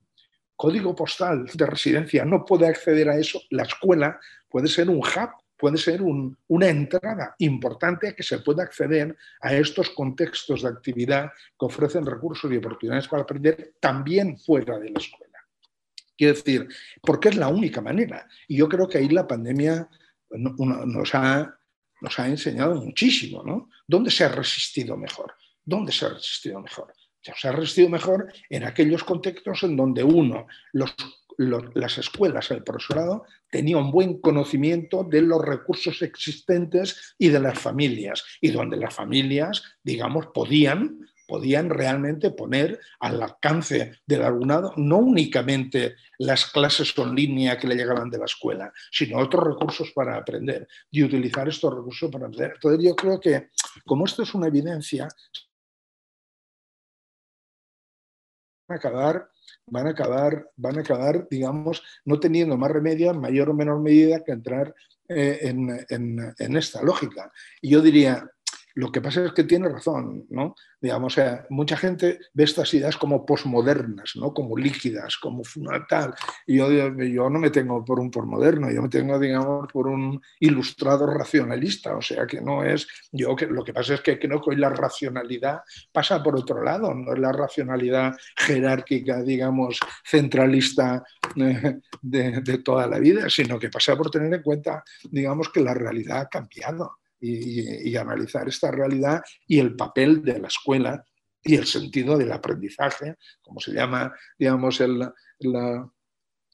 código 0.55 0.93
postal 0.95 1.45
de 1.53 1.65
residencia 1.65 2.25
no 2.25 2.43
puede 2.45 2.67
acceder 2.67 3.09
a 3.09 3.17
eso, 3.17 3.41
la 3.49 3.63
escuela 3.63 4.19
puede 4.49 4.67
ser 4.67 4.89
un 4.89 4.97
hub, 4.97 5.29
puede 5.55 5.77
ser 5.77 6.01
una 6.01 6.67
entrada 6.67 7.35
importante 7.39 8.09
a 8.09 8.13
que 8.13 8.23
se 8.23 8.39
pueda 8.39 8.63
acceder 8.63 9.15
a 9.41 9.53
estos 9.53 9.89
contextos 9.89 10.63
de 10.63 10.69
actividad 10.69 11.31
que 11.59 11.65
ofrecen 11.65 12.05
recursos 12.05 12.51
y 12.51 12.57
oportunidades 12.57 13.07
para 13.07 13.23
aprender 13.23 13.73
también 13.79 14.37
fuera 14.37 14.79
de 14.79 14.89
la 14.89 14.99
escuela. 14.99 15.29
Quiero 16.17 16.33
decir, 16.33 16.67
porque 17.01 17.29
es 17.29 17.37
la 17.37 17.47
única 17.47 17.79
manera. 17.79 18.27
Y 18.45 18.57
yo 18.57 18.67
creo 18.67 18.89
que 18.89 18.97
ahí 18.97 19.07
la 19.07 19.25
pandemia 19.25 19.87
nos 20.31 21.15
ha, 21.15 21.59
nos 22.01 22.19
ha 22.19 22.27
enseñado 22.27 22.75
muchísimo, 22.75 23.43
¿no? 23.43 23.69
¿Dónde 23.87 24.11
se 24.11 24.23
ha 24.23 24.29
resistido 24.29 24.97
mejor? 24.97 25.33
¿Dónde 25.63 25.91
se 25.91 26.05
ha 26.05 26.09
resistido 26.09 26.61
mejor? 26.61 26.93
Se 27.21 27.47
ha 27.47 27.51
resistido 27.51 27.89
mejor 27.89 28.31
en 28.49 28.63
aquellos 28.63 29.03
contextos 29.03 29.63
en 29.63 29.75
donde 29.75 30.03
uno, 30.03 30.47
los, 30.71 30.95
las 31.37 31.97
escuelas, 31.97 32.51
el 32.51 32.63
profesorado, 32.63 33.25
tenía 33.49 33.77
un 33.77 33.91
buen 33.91 34.19
conocimiento 34.19 35.03
de 35.03 35.21
los 35.21 35.43
recursos 35.43 36.01
existentes 36.01 37.15
y 37.17 37.29
de 37.29 37.39
las 37.39 37.59
familias, 37.59 38.23
y 38.41 38.51
donde 38.51 38.77
las 38.77 38.93
familias, 38.93 39.63
digamos, 39.83 40.27
podían 40.27 40.99
podían 41.29 41.69
realmente 41.69 42.31
poner 42.31 42.79
al 42.99 43.21
alcance 43.21 44.01
del 44.05 44.23
alumnado 44.23 44.73
no 44.77 44.97
únicamente 44.97 45.95
las 46.17 46.47
clases 46.47 46.91
en 46.97 47.13
línea 47.13 47.57
que 47.57 47.67
le 47.67 47.75
llegaban 47.75 48.09
de 48.09 48.17
la 48.17 48.25
escuela, 48.25 48.73
sino 48.91 49.19
otros 49.19 49.43
recursos 49.43 49.91
para 49.93 50.17
aprender 50.17 50.67
y 50.89 51.03
utilizar 51.03 51.47
estos 51.47 51.73
recursos 51.73 52.09
para 52.11 52.25
aprender. 52.25 52.53
Entonces 52.55 52.83
yo 52.83 52.95
creo 52.95 53.19
que 53.19 53.49
como 53.85 54.05
esto 54.05 54.23
es 54.23 54.33
una 54.33 54.47
evidencia, 54.47 55.07
van 58.67 58.75
a 58.75 58.79
acabar, 58.79 59.29
van 59.67 59.87
a 59.87 59.89
acabar, 59.91 60.51
van 60.55 60.77
a 60.77 60.81
acabar, 60.81 61.27
digamos, 61.29 61.83
no 62.05 62.19
teniendo 62.19 62.57
más 62.57 62.71
remedio 62.71 63.11
en 63.11 63.21
mayor 63.21 63.51
o 63.51 63.53
menor 63.53 63.79
medida 63.79 64.23
que 64.23 64.31
entrar 64.31 64.73
eh, 65.07 65.39
en, 65.43 66.35
en 66.37 66.57
esta 66.57 66.81
lógica. 66.81 67.31
Y 67.61 67.69
yo 67.69 67.81
diría, 67.81 68.27
lo 68.75 68.91
que 68.91 69.01
pasa 69.01 69.25
es 69.25 69.33
que 69.33 69.43
tiene 69.43 69.67
razón, 69.67 70.25
¿no? 70.29 70.55
Digamos, 70.79 71.13
sea, 71.13 71.45
mucha 71.49 71.75
gente 71.75 72.19
ve 72.33 72.43
estas 72.43 72.73
ideas 72.73 72.97
como 72.97 73.25
posmodernas, 73.25 74.13
¿no? 74.15 74.33
Como 74.33 74.57
líquidas, 74.57 75.17
como 75.17 75.41
tal. 75.87 76.13
Y 76.45 76.57
yo, 76.57 76.69
yo 76.71 77.29
no 77.29 77.39
me 77.39 77.49
tengo 77.49 77.83
por 77.83 77.99
un 77.99 78.11
posmoderno, 78.11 78.71
yo 78.71 78.81
me 78.81 78.89
tengo, 78.89 79.19
digamos, 79.19 79.67
por 79.71 79.87
un 79.87 80.21
ilustrado 80.39 81.07
racionalista. 81.07 81.95
O 81.95 82.01
sea, 82.01 82.25
que 82.27 82.41
no 82.41 82.63
es. 82.63 82.87
Yo 83.11 83.35
que, 83.35 83.47
lo 83.47 83.63
que 83.63 83.73
pasa 83.73 83.95
es 83.95 84.01
que 84.01 84.19
creo 84.19 84.41
que 84.41 84.51
hoy 84.51 84.55
la 84.57 84.69
racionalidad 84.69 85.61
pasa 85.91 86.21
por 86.23 86.35
otro 86.35 86.63
lado, 86.63 86.93
no 86.93 87.13
es 87.13 87.19
la 87.19 87.31
racionalidad 87.31 88.15
jerárquica, 88.37 89.21
digamos, 89.23 89.79
centralista 90.05 91.03
eh, 91.35 91.79
de 92.01 92.57
toda 92.59 92.87
la 92.87 92.99
vida, 92.99 93.29
sino 93.29 93.59
que 93.59 93.69
pasa 93.69 93.97
por 93.97 94.09
tener 94.09 94.33
en 94.33 94.43
cuenta, 94.43 94.83
digamos, 95.09 95.49
que 95.49 95.61
la 95.61 95.73
realidad 95.73 96.21
ha 96.21 96.29
cambiado 96.29 96.99
y, 97.19 97.95
analizar 97.95 98.47
esta 98.47 98.71
realidad 98.71 99.21
y 99.45 99.59
el 99.59 99.75
papel 99.75 100.23
de 100.23 100.39
la 100.39 100.47
escuela 100.47 101.03
y 101.41 101.55
el 101.55 101.65
sentido 101.65 102.17
del 102.17 102.31
aprendizaje, 102.31 103.15
como 103.41 103.59
se 103.59 103.71
llama, 103.71 104.13
digamos, 104.37 104.81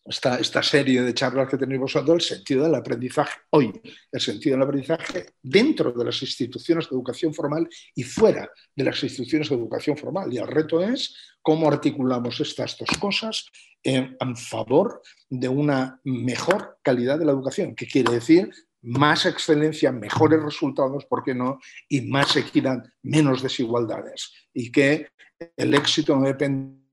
esta, 0.05 0.39
esta, 0.39 0.61
serie 0.61 1.01
de 1.01 1.13
charlas 1.13 1.49
que 1.49 1.57
tenéis 1.57 1.81
vosotros, 1.81 2.15
el 2.15 2.37
sentido 2.37 2.65
del 2.65 2.75
aprendizaje 2.75 3.39
hoy, 3.49 3.73
el 4.11 4.21
sentido 4.21 4.55
del 4.55 4.63
aprendizaje 4.63 5.33
dentro 5.41 5.91
de 5.91 6.05
las 6.05 6.21
instituciones 6.21 6.87
de 6.87 6.95
educación 6.95 7.33
formal 7.33 7.67
y 7.95 8.03
fuera 8.03 8.49
de 8.75 8.83
las 8.83 9.03
instituciones 9.03 9.49
de 9.49 9.55
educación 9.55 9.97
formal. 9.97 10.31
Y 10.31 10.37
el 10.37 10.47
reto 10.47 10.81
es 10.81 11.15
cómo 11.41 11.67
articulamos 11.67 12.39
estas 12.39 12.77
dos 12.77 12.89
cosas 12.99 13.47
en, 13.81 14.15
en 14.19 14.35
favor 14.35 15.01
de 15.29 15.47
una 15.47 15.99
mejor 16.03 16.77
calidad 16.83 17.17
de 17.17 17.25
la 17.25 17.31
educación, 17.31 17.75
que 17.75 17.87
quiere 17.87 18.13
decir 18.13 18.51
más 18.85 19.25
excelencia, 19.25 19.91
mejores 19.91 20.41
resultados, 20.41 21.05
¿por 21.05 21.23
qué 21.23 21.33
no? 21.33 21.59
Y 21.89 22.01
más 22.01 22.35
equidad, 22.35 22.83
menos 23.01 23.41
desigualdades. 23.41 24.31
Y 24.53 24.71
que 24.71 25.09
el 25.57 25.73
éxito 25.73 26.15
no 26.15 26.25
depende 26.25 26.85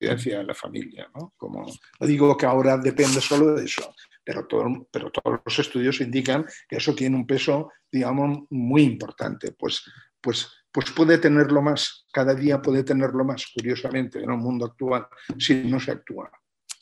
en 0.00 0.46
la 0.46 0.54
familia. 0.54 1.08
¿no? 1.14 1.32
Como, 1.36 1.64
no 1.64 2.06
digo 2.06 2.36
que 2.36 2.46
ahora 2.46 2.76
depende 2.76 3.20
solo 3.20 3.54
de 3.54 3.64
eso, 3.64 3.94
pero, 4.24 4.46
todo, 4.46 4.88
pero 4.90 5.10
todos 5.10 5.40
los 5.44 5.58
estudios 5.58 6.00
indican 6.00 6.44
que 6.68 6.76
eso 6.76 6.94
tiene 6.94 7.16
un 7.16 7.26
peso, 7.26 7.70
digamos, 7.90 8.46
muy 8.50 8.82
importante. 8.82 9.52
Pues, 9.52 9.82
pues, 10.20 10.50
pues 10.72 10.90
puede 10.90 11.18
tenerlo 11.18 11.62
más, 11.62 12.06
cada 12.12 12.34
día 12.34 12.60
puede 12.60 12.82
tenerlo 12.82 13.24
más, 13.24 13.46
curiosamente, 13.54 14.18
en 14.18 14.30
el 14.30 14.38
mundo 14.38 14.66
actual, 14.66 15.06
si 15.38 15.64
no 15.64 15.78
se 15.78 15.92
actúa. 15.92 16.30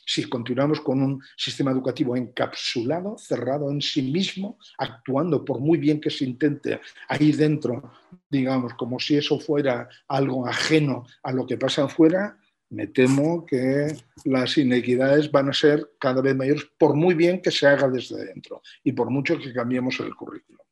Si 0.07 0.25
continuamos 0.29 0.81
con 0.81 1.03
un 1.03 1.23
sistema 1.37 1.71
educativo 1.71 2.17
encapsulado, 2.17 3.17
cerrado 3.19 3.71
en 3.71 3.81
sí 3.81 4.03
mismo, 4.03 4.59
actuando 4.79 5.45
por 5.45 5.61
muy 5.61 5.79
bien 5.79 6.01
que 6.01 6.11
se 6.11 6.25
intente 6.25 6.81
ahí 7.09 7.33
dentro, 7.33 7.93
digamos, 8.29 8.75
como 8.75 8.99
si 8.99 9.17
eso 9.17 9.39
fuera 9.39 9.89
algo 10.09 10.47
ajeno 10.47 11.07
a 11.23 11.33
lo 11.33 11.47
que 11.47 11.57
pasa 11.57 11.85
afuera, 11.85 12.39
me 12.71 12.89
temo 12.89 13.47
que 13.47 13.97
las 14.25 14.59
inequidades 14.59 15.31
van 15.31 15.49
a 15.49 15.53
ser 15.53 15.93
cada 16.01 16.21
vez 16.21 16.35
mayores, 16.35 16.67
por 16.79 16.95
muy 16.95 17.15
bien 17.15 17.41
que 17.41 17.51
se 17.51 17.67
haga 17.67 17.89
desde 17.89 18.25
dentro 18.25 18.63
y 18.83 18.93
por 18.93 19.11
mucho 19.11 19.39
que 19.39 19.53
cambiemos 19.53 20.01
el 20.01 20.15
currículo. 20.15 20.64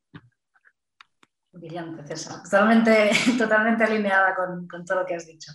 Brillante, 1.53 2.07
César. 2.07 2.42
Totalmente, 2.42 3.11
totalmente 3.38 3.84
alineada 3.84 4.34
con, 4.34 4.66
con, 4.66 4.84
todo 4.84 5.00
lo 5.00 5.07
que 5.07 5.14
has 5.14 5.26
dicho. 5.26 5.53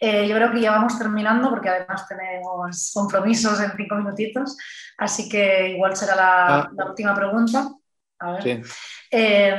Eh, 0.00 0.26
yo 0.28 0.34
creo 0.36 0.52
que 0.52 0.60
ya 0.60 0.72
vamos 0.72 0.98
terminando 0.98 1.48
porque 1.50 1.68
además 1.68 2.06
tenemos 2.08 2.90
compromisos 2.92 3.60
en 3.60 3.72
cinco 3.76 3.94
minutitos, 3.94 4.56
así 4.98 5.28
que 5.28 5.70
igual 5.70 5.96
será 5.96 6.16
la, 6.16 6.46
ah. 6.46 6.70
la 6.76 6.86
última 6.86 7.14
pregunta. 7.14 7.68
A 8.18 8.32
ver. 8.32 8.42
Sí. 8.42 8.62
Eh, 9.10 9.54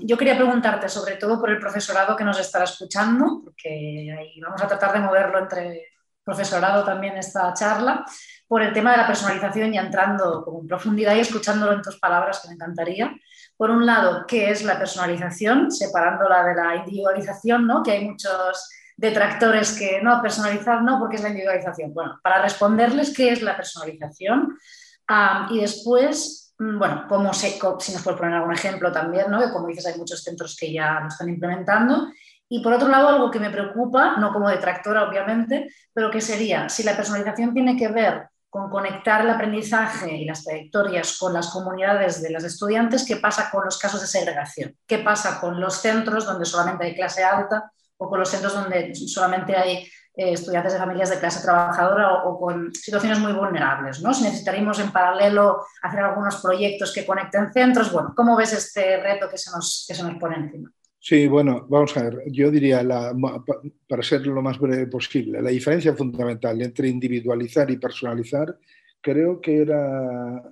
yo 0.00 0.16
quería 0.16 0.36
preguntarte 0.36 0.88
sobre 0.88 1.16
todo 1.16 1.38
por 1.38 1.50
el 1.50 1.58
profesorado 1.58 2.16
que 2.16 2.24
nos 2.24 2.38
estará 2.38 2.64
escuchando, 2.64 3.42
porque 3.44 4.14
ahí 4.18 4.40
vamos 4.40 4.62
a 4.62 4.66
tratar 4.66 4.94
de 4.94 5.00
moverlo 5.00 5.38
entre 5.38 5.84
profesorado 6.24 6.84
también 6.84 7.16
esta 7.16 7.52
charla, 7.54 8.04
por 8.48 8.62
el 8.62 8.72
tema 8.72 8.90
de 8.92 8.96
la 8.96 9.06
personalización 9.06 9.72
y 9.74 9.78
entrando 9.78 10.44
en 10.60 10.66
profundidad 10.66 11.14
y 11.14 11.20
escuchándolo 11.20 11.72
en 11.72 11.82
tus 11.82 11.98
palabras, 12.00 12.40
que 12.40 12.48
me 12.48 12.54
encantaría. 12.54 13.14
Por 13.56 13.70
un 13.70 13.86
lado, 13.86 14.24
¿qué 14.26 14.50
es 14.50 14.64
la 14.64 14.78
personalización? 14.78 15.70
Separándola 15.70 16.44
de 16.44 16.54
la 16.54 16.76
individualización, 16.76 17.66
¿no? 17.66 17.82
que 17.82 17.92
hay 17.92 18.08
muchos 18.08 18.70
detractores 18.96 19.78
que 19.78 20.00
no, 20.02 20.20
personalizar 20.22 20.82
no, 20.82 20.98
porque 20.98 21.16
es 21.16 21.22
la 21.22 21.28
individualización. 21.28 21.92
Bueno, 21.92 22.18
para 22.22 22.42
responderles 22.42 23.14
qué 23.14 23.30
es 23.30 23.42
la 23.42 23.56
personalización 23.56 24.58
y 25.50 25.60
después 25.60 26.46
Mm, 26.58 26.78
bueno, 26.78 27.04
como 27.08 27.34
se, 27.34 27.50
si 27.50 27.92
nos 27.92 28.02
puedes 28.02 28.18
poner 28.18 28.34
algún 28.34 28.52
ejemplo 28.54 28.90
también, 28.90 29.30
¿no? 29.30 29.40
que 29.40 29.52
como 29.52 29.66
dices 29.66 29.86
hay 29.86 29.98
muchos 29.98 30.22
centros 30.22 30.56
que 30.56 30.72
ya 30.72 31.00
lo 31.00 31.08
están 31.08 31.28
implementando. 31.28 32.08
Y 32.48 32.62
por 32.62 32.72
otro 32.72 32.88
lado, 32.88 33.08
algo 33.08 33.30
que 33.30 33.40
me 33.40 33.50
preocupa, 33.50 34.16
no 34.18 34.32
como 34.32 34.48
detractora 34.48 35.08
obviamente, 35.08 35.68
pero 35.92 36.10
que 36.10 36.20
sería, 36.20 36.68
si 36.68 36.82
la 36.84 36.94
personalización 36.96 37.52
tiene 37.52 37.76
que 37.76 37.88
ver 37.88 38.28
con 38.56 38.70
conectar 38.70 39.20
el 39.20 39.28
aprendizaje 39.28 40.16
y 40.16 40.24
las 40.24 40.42
trayectorias 40.42 41.18
con 41.18 41.34
las 41.34 41.48
comunidades 41.48 42.22
de 42.22 42.30
los 42.30 42.42
estudiantes, 42.42 43.04
¿qué 43.06 43.16
pasa 43.16 43.50
con 43.50 43.66
los 43.66 43.76
casos 43.76 44.00
de 44.00 44.06
segregación? 44.06 44.74
¿Qué 44.86 44.96
pasa 45.00 45.38
con 45.38 45.60
los 45.60 45.74
centros 45.74 46.24
donde 46.24 46.46
solamente 46.46 46.84
hay 46.86 46.94
clase 46.94 47.22
alta 47.22 47.70
o 47.98 48.08
con 48.08 48.18
los 48.18 48.30
centros 48.30 48.54
donde 48.54 48.94
solamente 48.94 49.54
hay 49.54 49.86
eh, 50.16 50.32
estudiantes 50.32 50.72
de 50.72 50.78
familias 50.78 51.10
de 51.10 51.18
clase 51.18 51.42
trabajadora 51.42 52.24
o, 52.24 52.40
con 52.40 52.74
situaciones 52.74 53.18
muy 53.18 53.34
vulnerables. 53.34 54.00
¿no? 54.00 54.14
Si 54.14 54.24
necesitaríamos 54.24 54.78
en 54.78 54.90
paralelo 54.90 55.62
hacer 55.82 56.00
algunos 56.00 56.36
proyectos 56.36 56.94
que 56.94 57.04
conecten 57.04 57.52
centros, 57.52 57.92
bueno, 57.92 58.14
¿cómo 58.16 58.36
ves 58.36 58.54
este 58.54 58.96
reto 59.02 59.28
que 59.28 59.36
se 59.36 59.50
nos, 59.50 59.84
que 59.86 59.94
se 59.94 60.02
nos 60.02 60.14
pone 60.14 60.36
encima? 60.36 60.72
Sí, 61.08 61.28
bueno, 61.28 61.64
vamos 61.68 61.96
a 61.96 62.02
ver, 62.02 62.24
yo 62.32 62.50
diría, 62.50 62.82
para 63.88 64.02
ser 64.02 64.26
lo 64.26 64.42
más 64.42 64.58
breve 64.58 64.88
posible, 64.88 65.40
la 65.40 65.50
diferencia 65.50 65.94
fundamental 65.94 66.60
entre 66.60 66.88
individualizar 66.88 67.70
y 67.70 67.76
personalizar, 67.76 68.58
creo 69.00 69.40
que 69.40 69.58
era 69.58 70.42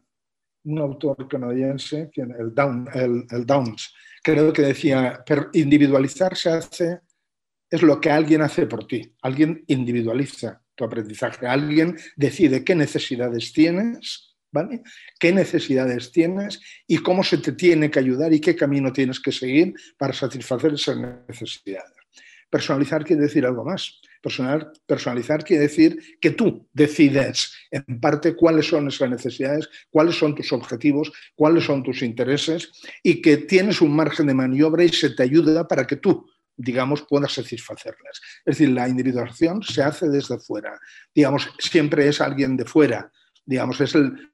un 0.62 0.78
autor 0.78 1.26
canadiense, 1.26 2.08
el, 2.14 3.26
el 3.32 3.44
Downs, 3.44 3.94
creo 4.22 4.52
que 4.52 4.62
decía, 4.62 5.24
individualizar 5.54 6.36
se 6.36 6.50
hace 6.50 7.00
es 7.68 7.82
lo 7.82 8.00
que 8.00 8.12
alguien 8.12 8.40
hace 8.40 8.66
por 8.66 8.86
ti. 8.86 9.12
Alguien 9.22 9.64
individualiza 9.66 10.62
tu 10.76 10.84
aprendizaje. 10.84 11.48
Alguien 11.48 11.96
decide 12.14 12.62
qué 12.62 12.76
necesidades 12.76 13.52
tienes, 13.52 14.33
¿Qué 15.18 15.32
necesidades 15.32 16.12
tienes 16.12 16.60
y 16.86 16.98
cómo 16.98 17.24
se 17.24 17.38
te 17.38 17.52
tiene 17.52 17.90
que 17.90 17.98
ayudar 17.98 18.32
y 18.32 18.40
qué 18.40 18.54
camino 18.54 18.92
tienes 18.92 19.20
que 19.20 19.32
seguir 19.32 19.74
para 19.98 20.12
satisfacer 20.12 20.74
esas 20.74 20.96
necesidades. 21.28 21.92
Personalizar 22.50 23.04
quiere 23.04 23.22
decir 23.22 23.44
algo 23.44 23.64
más. 23.64 24.00
personalizar 24.86 25.44
quiere 25.44 25.64
decir 25.64 26.18
que 26.20 26.30
tú 26.30 26.68
decides 26.72 27.52
en 27.70 28.00
parte 28.00 28.36
cuáles 28.36 28.68
son 28.68 28.86
esas 28.88 29.10
necesidades, 29.10 29.68
cuáles 29.90 30.16
son 30.16 30.34
tus 30.34 30.52
objetivos, 30.52 31.12
cuáles 31.34 31.64
son 31.64 31.82
tus 31.82 32.02
intereses 32.02 32.70
y 33.02 33.20
que 33.20 33.38
tienes 33.38 33.80
un 33.80 33.94
margen 33.94 34.28
de 34.28 34.34
maniobra 34.34 34.84
y 34.84 34.88
se 34.88 35.10
te 35.10 35.24
ayuda 35.24 35.66
para 35.66 35.86
que 35.86 35.96
tú 35.96 36.26
digamos, 36.56 37.02
pueda 37.02 37.28
satisfacerlas. 37.28 38.20
Es 38.44 38.58
decir, 38.58 38.68
la 38.70 38.88
individuación 38.88 39.60
se 39.64 39.82
hace 39.82 40.08
desde 40.08 40.38
fuera. 40.38 40.78
Digamos, 41.12 41.50
siempre 41.58 42.06
es 42.06 42.20
alguien 42.20 42.56
de 42.56 42.64
fuera. 42.64 43.10
Digamos, 43.44 43.80
es 43.80 43.96
el 43.96 44.33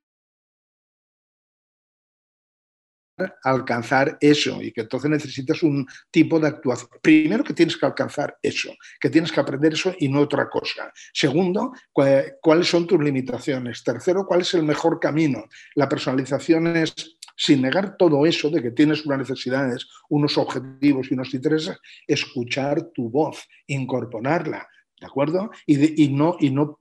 alcanzar 3.43 4.17
eso 4.21 4.63
y 4.63 4.73
que 4.73 4.83
entonces 4.83 5.11
necesitas 5.11 5.63
un 5.63 5.87
tipo 6.11 6.39
de 6.39 6.49
actuación. 6.49 6.91
Primero 7.03 7.45
que 7.45 7.55
tienes 7.55 7.77
que 7.77 7.87
alcanzar 7.87 8.37
eso, 8.43 8.71
que 9.01 9.11
tienes 9.11 9.33
que 9.33 9.41
aprender 9.41 9.73
eso 9.73 9.95
y 9.99 10.09
no 10.09 10.21
otra 10.21 10.49
cosa. 10.49 10.93
Segundo, 11.13 11.73
cuáles 11.93 12.69
son 12.69 12.87
tus 12.87 13.03
limitaciones. 13.03 13.83
Tercero, 13.83 14.27
cuál 14.27 14.43
es 14.43 14.55
el 14.55 14.63
mejor 14.63 15.01
camino. 15.01 15.45
La 15.75 15.89
personalización 15.89 16.77
es 16.77 16.95
sin 17.37 17.63
negar 17.63 17.97
todo 17.97 18.27
eso 18.27 18.51
de 18.51 18.63
que 18.63 18.71
tienes 18.71 19.07
unas 19.07 19.21
necesidades, 19.21 19.89
unos 20.11 20.37
objetivos 20.37 21.11
y 21.11 21.15
unos 21.15 21.33
intereses, 21.33 21.79
escuchar 22.07 22.91
tu 22.93 23.09
voz, 23.09 23.49
incorporarla, 23.67 24.69
¿de 25.01 25.07
acuerdo? 25.07 25.51
Y, 25.65 26.09
no, 26.09 26.37
y 26.39 26.51
no 26.51 26.81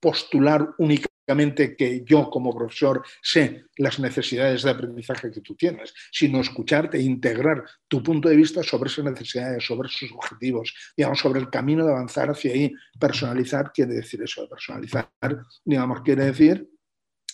postular 0.00 0.70
únicamente 0.78 1.11
que 1.24 2.02
yo 2.04 2.28
como 2.30 2.54
profesor 2.54 3.02
sé 3.22 3.64
las 3.76 3.98
necesidades 3.98 4.62
de 4.62 4.70
aprendizaje 4.70 5.30
que 5.30 5.40
tú 5.40 5.54
tienes, 5.54 5.94
sino 6.10 6.40
escucharte 6.40 6.98
e 6.98 7.02
integrar 7.02 7.64
tu 7.88 8.02
punto 8.02 8.28
de 8.28 8.36
vista 8.36 8.62
sobre 8.62 8.90
esas 8.90 9.04
necesidades, 9.04 9.64
sobre 9.64 9.88
esos 9.88 10.10
objetivos, 10.12 10.74
digamos, 10.96 11.18
sobre 11.18 11.40
el 11.40 11.50
camino 11.50 11.84
de 11.84 11.92
avanzar 11.92 12.30
hacia 12.30 12.52
ahí. 12.52 12.72
Personalizar 12.98 13.72
quiere 13.72 13.94
decir 13.94 14.22
eso, 14.22 14.48
personalizar, 14.48 15.08
digamos, 15.64 16.02
quiere 16.02 16.26
decir 16.26 16.68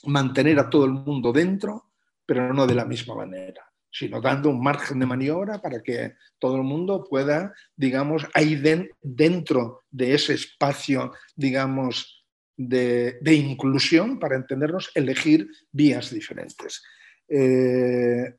mantener 0.05 0.59
a 0.59 0.71
todo 0.71 0.85
el 0.85 0.93
mundo 0.93 1.33
dentro 1.33 1.89
pero 2.29 2.53
no 2.53 2.67
de 2.67 2.75
la 2.75 2.85
misma 2.85 3.15
manera, 3.15 3.65
sino 3.91 4.21
dando 4.21 4.51
un 4.51 4.63
margen 4.63 4.99
de 4.99 5.07
maniobra 5.07 5.63
para 5.63 5.83
que 5.83 6.13
todo 6.39 6.57
el 6.57 6.63
mundo 6.63 7.07
pueda, 7.09 7.55
digamos, 7.75 8.27
ahí 8.35 8.63
dentro 9.03 9.85
de 9.91 10.13
ese 10.13 10.35
espacio, 10.35 11.11
digamos, 11.35 12.18
de, 12.59 13.35
inclusión, 13.35 14.19
para 14.19 14.37
entendernos, 14.37 14.91
elegir 14.95 15.49
vías 15.71 16.11
diferentes. 16.11 16.83
Eh, 17.29 18.35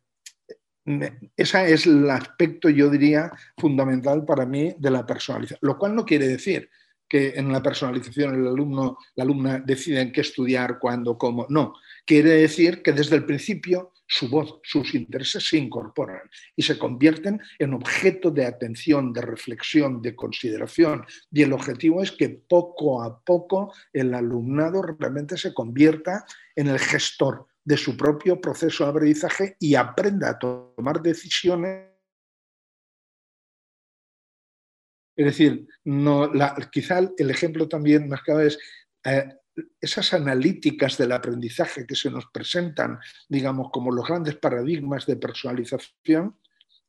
ese 1.35 1.73
es 1.73 1.85
el 1.85 2.09
aspecto, 2.09 2.69
yo 2.69 2.89
diría, 2.89 3.31
fundamental 3.57 4.25
para 4.25 4.45
mí 4.45 4.75
de 4.77 4.91
la 4.91 5.05
personalización, 5.05 5.59
lo 5.61 5.77
cual 5.77 5.95
no 5.95 6.05
quiere 6.05 6.27
decir 6.27 6.69
que 7.09 7.33
en 7.35 7.51
la 7.51 7.61
personalización 7.61 8.35
el 8.35 8.47
alumno, 8.47 8.97
la 9.15 9.23
alumna 9.23 9.59
deciden 9.59 10.11
qué 10.11 10.21
estudiar, 10.21 10.77
cuándo, 10.79 11.17
cómo. 11.17 11.47
No, 11.49 11.73
quiere 12.05 12.29
decir 12.29 12.83
que 12.83 12.93
desde 12.93 13.15
el 13.15 13.25
principio 13.25 13.91
su 14.11 14.27
voz, 14.27 14.59
sus 14.63 14.95
intereses 14.95 15.47
se 15.47 15.57
incorporan 15.57 16.21
y 16.55 16.63
se 16.63 16.79
convierten 16.79 17.39
en 17.59 17.75
objeto 17.75 18.31
de 18.31 18.45
atención, 18.45 19.13
de 19.13 19.21
reflexión, 19.21 20.01
de 20.01 20.15
consideración. 20.15 21.05
Y 21.31 21.43
el 21.43 21.53
objetivo 21.53 22.01
es 22.01 22.11
que 22.11 22.29
poco 22.29 23.03
a 23.03 23.19
poco 23.19 23.71
el 23.93 24.13
alumnado 24.15 24.81
realmente 24.81 25.37
se 25.37 25.53
convierta 25.53 26.25
en 26.55 26.67
el 26.67 26.79
gestor 26.79 27.45
de 27.63 27.77
su 27.77 27.95
propio 27.95 28.41
proceso 28.41 28.83
de 28.83 28.89
aprendizaje 28.89 29.55
y 29.59 29.75
aprenda 29.75 30.31
a 30.31 30.39
tomar 30.39 31.03
decisiones 31.03 31.88
Es 35.19 35.25
decir, 35.25 35.67
quizá 36.71 36.99
el 37.17 37.29
ejemplo 37.29 37.67
también 37.67 38.07
más 38.07 38.21
claro 38.21 38.39
es 38.39 38.57
eh, 39.03 39.27
esas 39.81 40.13
analíticas 40.13 40.97
del 40.97 41.11
aprendizaje 41.11 41.85
que 41.85 41.97
se 41.97 42.09
nos 42.09 42.27
presentan, 42.27 42.97
digamos, 43.27 43.67
como 43.69 43.91
los 43.91 44.07
grandes 44.07 44.37
paradigmas 44.37 45.05
de 45.05 45.17
personalización, 45.17 46.37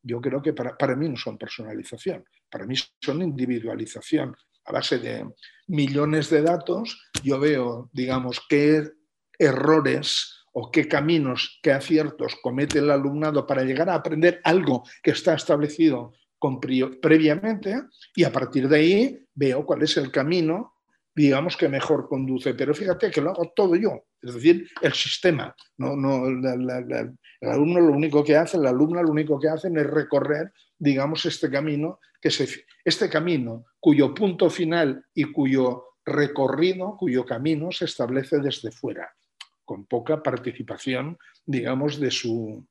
yo 0.01 0.21
creo 0.21 0.41
que 0.41 0.53
para, 0.53 0.77
para 0.77 0.95
mí 0.95 1.09
no 1.09 1.17
son 1.17 1.37
personalización, 1.37 2.23
para 2.49 2.65
mí 2.65 2.75
son 3.01 3.21
individualización. 3.21 4.33
A 4.63 4.71
base 4.71 4.99
de 4.99 5.29
millones 5.67 6.29
de 6.29 6.41
datos, 6.41 7.11
yo 7.21 7.37
veo, 7.37 7.89
digamos, 7.91 8.39
qué 8.47 8.91
errores 9.37 10.45
o 10.53 10.71
qué 10.71 10.87
caminos, 10.87 11.59
qué 11.61 11.73
aciertos 11.73 12.37
comete 12.41 12.79
el 12.79 12.91
alumnado 12.91 13.45
para 13.45 13.63
llegar 13.63 13.89
a 13.89 13.95
aprender 13.95 14.39
algo 14.45 14.83
que 15.03 15.11
está 15.11 15.33
establecido 15.33 16.13
previamente 17.01 17.83
y 18.15 18.23
a 18.23 18.31
partir 18.31 18.67
de 18.67 18.77
ahí 18.77 19.25
veo 19.33 19.65
cuál 19.65 19.83
es 19.83 19.97
el 19.97 20.11
camino 20.11 20.73
digamos 21.15 21.57
que 21.57 21.67
mejor 21.67 22.07
conduce. 22.07 22.53
Pero 22.53 22.73
fíjate 22.73 23.11
que 23.11 23.21
lo 23.21 23.31
hago 23.31 23.51
todo 23.55 23.75
yo, 23.75 24.05
es 24.21 24.33
decir, 24.33 24.67
el 24.81 24.93
sistema. 24.93 25.55
No, 25.77 25.95
no, 25.95 26.27
el 26.27 27.49
alumno 27.49 27.81
lo 27.81 27.93
único 27.93 28.23
que 28.23 28.35
hace, 28.35 28.57
la 28.57 28.69
alumna 28.69 29.01
lo 29.01 29.11
único 29.11 29.39
que 29.39 29.49
hacen 29.49 29.77
es 29.77 29.87
recorrer, 29.87 30.51
digamos, 30.77 31.25
este 31.25 31.49
camino, 31.49 31.99
que 32.21 32.31
se, 32.31 32.47
este 32.85 33.09
camino 33.09 33.65
cuyo 33.79 34.13
punto 34.13 34.49
final 34.49 35.05
y 35.13 35.25
cuyo 35.25 35.85
recorrido, 36.05 36.95
cuyo 36.97 37.25
camino 37.25 37.71
se 37.71 37.85
establece 37.85 38.39
desde 38.39 38.71
fuera, 38.71 39.11
con 39.65 39.85
poca 39.85 40.21
participación, 40.21 41.17
digamos, 41.45 41.99
de 41.99 42.11
su, 42.11 42.65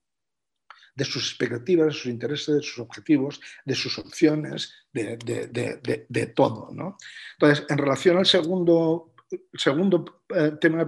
de 0.94 1.04
sus 1.04 1.28
expectativas, 1.28 1.86
de 1.86 1.92
sus 1.92 2.06
intereses, 2.06 2.54
de 2.56 2.62
sus 2.62 2.78
objetivos, 2.78 3.40
de 3.64 3.74
sus 3.74 3.98
opciones, 3.98 4.74
de, 4.92 6.32
todo. 6.34 6.70
¿no? 6.72 6.96
Entonces, 7.38 7.66
en 7.68 7.78
relación 7.78 8.18
al 8.18 8.26
segundo, 8.26 9.14
segundo 9.54 10.22
eh, 10.34 10.52
tema 10.60 10.84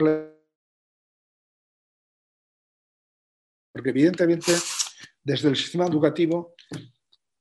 porque 3.72 3.90
evidentemente 3.90 4.52
desde 5.22 5.48
el 5.48 5.56
sistema 5.56 5.86
educativo 5.86 6.54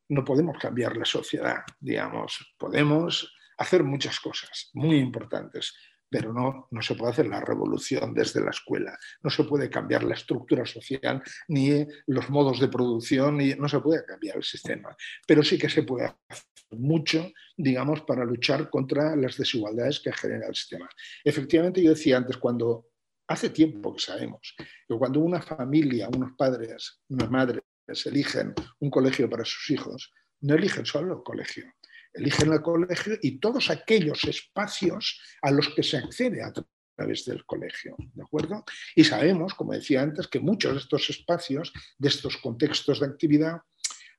no 0.09 0.23
podemos 0.23 0.57
cambiar 0.57 0.95
la 0.97 1.05
sociedad, 1.05 1.63
digamos, 1.79 2.53
podemos 2.57 3.33
hacer 3.57 3.83
muchas 3.83 4.19
cosas 4.19 4.69
muy 4.73 4.97
importantes, 4.97 5.73
pero 6.11 6.33
no, 6.33 6.67
no 6.69 6.81
se 6.81 6.93
puede 6.95 7.13
hacer 7.13 7.27
la 7.27 7.39
revolución 7.39 8.13
desde 8.13 8.41
la 8.41 8.49
escuela, 8.49 8.97
no 9.23 9.29
se 9.29 9.45
puede 9.45 9.69
cambiar 9.69 10.03
la 10.03 10.15
estructura 10.15 10.65
social, 10.65 11.23
ni 11.47 11.87
los 12.07 12.29
modos 12.29 12.59
de 12.59 12.67
producción, 12.67 13.37
ni, 13.37 13.55
no 13.55 13.69
se 13.69 13.79
puede 13.79 14.05
cambiar 14.05 14.35
el 14.35 14.43
sistema, 14.43 14.93
pero 15.25 15.41
sí 15.41 15.57
que 15.57 15.69
se 15.69 15.83
puede 15.83 16.07
hacer 16.07 16.45
mucho, 16.71 17.31
digamos, 17.55 18.01
para 18.01 18.25
luchar 18.25 18.69
contra 18.69 19.15
las 19.15 19.37
desigualdades 19.37 20.01
que 20.01 20.11
genera 20.11 20.47
el 20.47 20.55
sistema. 20.55 20.89
Efectivamente, 21.23 21.81
yo 21.81 21.91
decía 21.91 22.17
antes, 22.17 22.35
cuando 22.35 22.87
hace 23.27 23.49
tiempo 23.49 23.93
que 23.93 24.01
sabemos 24.01 24.53
que 24.57 24.97
cuando 24.97 25.21
una 25.21 25.41
familia, 25.41 26.09
unos 26.09 26.33
padres, 26.37 27.01
unas 27.07 27.31
madres 27.31 27.63
eligen 28.05 28.53
un 28.79 28.89
colegio 28.89 29.29
para 29.29 29.45
sus 29.45 29.69
hijos, 29.69 30.11
no 30.41 30.55
eligen 30.55 30.85
solo 30.85 31.15
el 31.15 31.23
colegio, 31.23 31.71
eligen 32.13 32.53
el 32.53 32.61
colegio 32.61 33.17
y 33.21 33.39
todos 33.39 33.69
aquellos 33.69 34.23
espacios 34.25 35.19
a 35.41 35.51
los 35.51 35.69
que 35.69 35.83
se 35.83 35.97
accede 35.97 36.43
a 36.43 36.51
través 36.95 37.25
del 37.25 37.45
colegio, 37.45 37.95
¿de 38.13 38.23
acuerdo? 38.23 38.63
Y 38.95 39.03
sabemos, 39.03 39.53
como 39.53 39.73
decía 39.73 40.01
antes, 40.01 40.27
que 40.27 40.39
muchos 40.39 40.73
de 40.73 40.79
estos 40.79 41.09
espacios, 41.09 41.73
de 41.97 42.09
estos 42.09 42.37
contextos 42.37 42.99
de 42.99 43.07
actividad, 43.07 43.61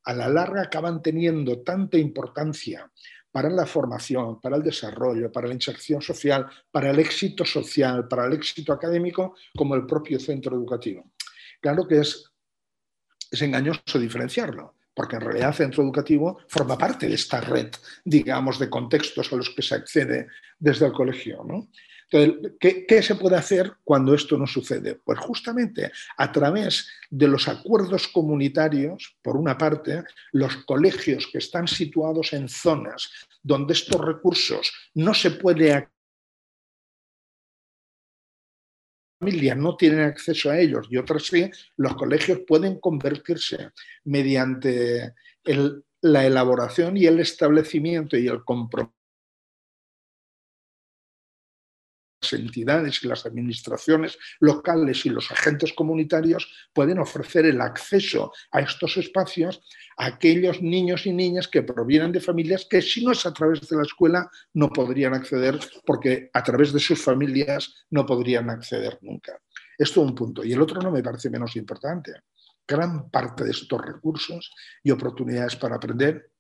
a 0.05 0.15
la 0.15 0.29
larga 0.29 0.63
acaban 0.63 1.01
teniendo 1.01 1.63
tanta 1.63 1.97
importancia 1.97 2.91
para 3.31 3.49
la 3.49 3.67
formación, 3.67 4.41
para 4.41 4.57
el 4.57 4.63
desarrollo, 4.63 5.31
para 5.31 5.49
la 5.49 5.55
inserción 5.55 6.03
social, 6.03 6.47
para 6.71 6.91
el 6.91 6.99
éxito 6.99 7.45
social, 7.45 8.09
para 8.09 8.27
el 8.27 8.35
éxito 8.35 8.73
académico, 8.73 9.37
como 9.57 9.75
el 9.75 9.87
propio 9.87 10.19
centro 10.19 10.57
educativo. 10.57 11.13
Claro 11.61 11.87
que 11.87 12.01
es, 12.01 12.31
es 13.31 13.43
engañoso 13.43 13.99
diferenciarlo 13.99 14.75
porque 14.95 15.17
en 15.17 15.23
realidad 15.23 15.49
el 15.49 15.55
centro 15.55 15.83
educativo 15.83 16.39
forma 16.49 16.77
parte 16.77 17.09
de 17.09 17.15
esta 17.15 17.41
red, 17.41 17.71
digamos, 18.05 18.59
de 18.59 18.71
contextos 18.71 19.33
a 19.33 19.37
los 19.37 19.51
que 19.51 19.63
se 19.63 19.75
accede 19.75 20.29
desde 20.59 20.87
el 20.87 20.93
colegio. 20.93 21.45
Entonces, 22.11 22.53
¿qué, 22.61 23.03
se 23.03 23.15
puede 23.15 23.37
hacer 23.37 23.73
cuando 23.85 24.15
esto 24.15 24.37
no 24.37 24.47
sucede? 24.47 24.97
Pues 24.97 25.19
justamente 25.19 25.91
a 26.19 26.31
través 26.31 26.89
de 27.11 27.27
los 27.27 27.49
acuerdos 27.49 28.09
comunitarios, 28.09 29.17
por 29.23 29.37
una 29.37 29.57
parte, 29.57 30.05
los 30.33 30.57
colegios 30.59 31.27
que 31.33 31.39
están 31.39 31.67
situados 31.67 32.35
en 32.35 32.49
zonas 32.49 33.11
donde 33.43 33.73
estos 33.73 34.01
recursos 34.01 34.73
no 34.95 35.15
se 35.15 35.31
puede 35.33 35.73
familias 39.23 39.57
no 39.57 39.77
tienen 39.77 40.01
acceso 40.01 40.51
a 40.51 40.59
ellos 40.59 40.89
y 40.91 40.97
otras 40.97 41.27
sí, 41.27 41.49
los 41.77 41.95
colegios 41.95 42.41
pueden 42.45 42.81
convertirse 42.81 43.71
mediante 44.05 45.15
la 46.01 46.27
elaboración 46.27 46.97
y 46.97 47.07
el 47.07 47.21
establecimiento 47.21 48.17
y 48.17 48.27
el 48.27 48.43
compromiso 48.43 49.02
entidades 52.33 53.03
y 53.03 53.09
las 53.09 53.27
administraciones 53.27 54.19
locales 54.41 55.05
y 55.07 55.11
los 55.11 55.31
agentes 55.31 55.73
comunitarios 55.73 56.49
pueden 56.73 56.99
ofrecer 56.99 57.47
el 57.47 57.61
acceso 57.61 58.33
a 58.53 58.61
estos 58.61 58.97
espacios 58.97 59.63
a 59.97 60.07
aquellos 60.07 60.63
niños 60.63 61.07
y 61.07 61.13
niñas 61.13 61.49
que 61.49 61.63
provienen 61.63 62.13
de 62.13 62.21
familias 62.21 62.67
que 62.69 62.81
si 62.81 63.05
no 63.05 63.13
es 63.13 63.27
a 63.27 63.33
través 63.33 63.69
de 63.69 63.77
la 63.77 63.83
escuela 63.83 64.31
no 64.55 64.69
podrían 64.69 65.15
acceder 65.15 65.59
porque 65.85 66.31
a 66.33 66.43
través 66.43 66.73
de 66.73 66.81
sus 66.81 67.03
familias 67.03 67.87
no 67.91 68.07
podrían 68.07 68.51
acceder 68.51 68.99
nunca. 69.03 69.39
Esto 69.77 70.03
es 70.03 70.09
un 70.09 70.15
punto. 70.15 70.45
Y 70.45 70.53
el 70.53 70.61
otro 70.61 70.81
no 70.81 70.91
me 70.91 71.03
parece 71.03 71.31
menos 71.31 71.57
importante. 71.57 72.13
Gran 72.67 73.11
parte 73.11 73.45
de 73.45 73.51
estos 73.51 73.81
recursos 73.81 74.53
y 74.83 74.91
oportunidades 74.91 75.57
para 75.57 75.77
aprender 75.77 76.31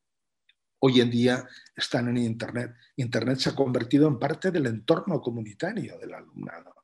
hoy 0.84 1.00
en 1.00 1.10
día 1.10 1.48
están 1.76 2.08
en 2.08 2.18
Internet. 2.18 2.74
Internet 2.96 3.38
se 3.38 3.50
ha 3.50 3.54
convertido 3.54 4.08
en 4.08 4.18
parte 4.18 4.50
del 4.50 4.66
entorno 4.66 5.20
comunitario 5.20 5.98
del 5.98 6.14
alumnado. 6.14 6.74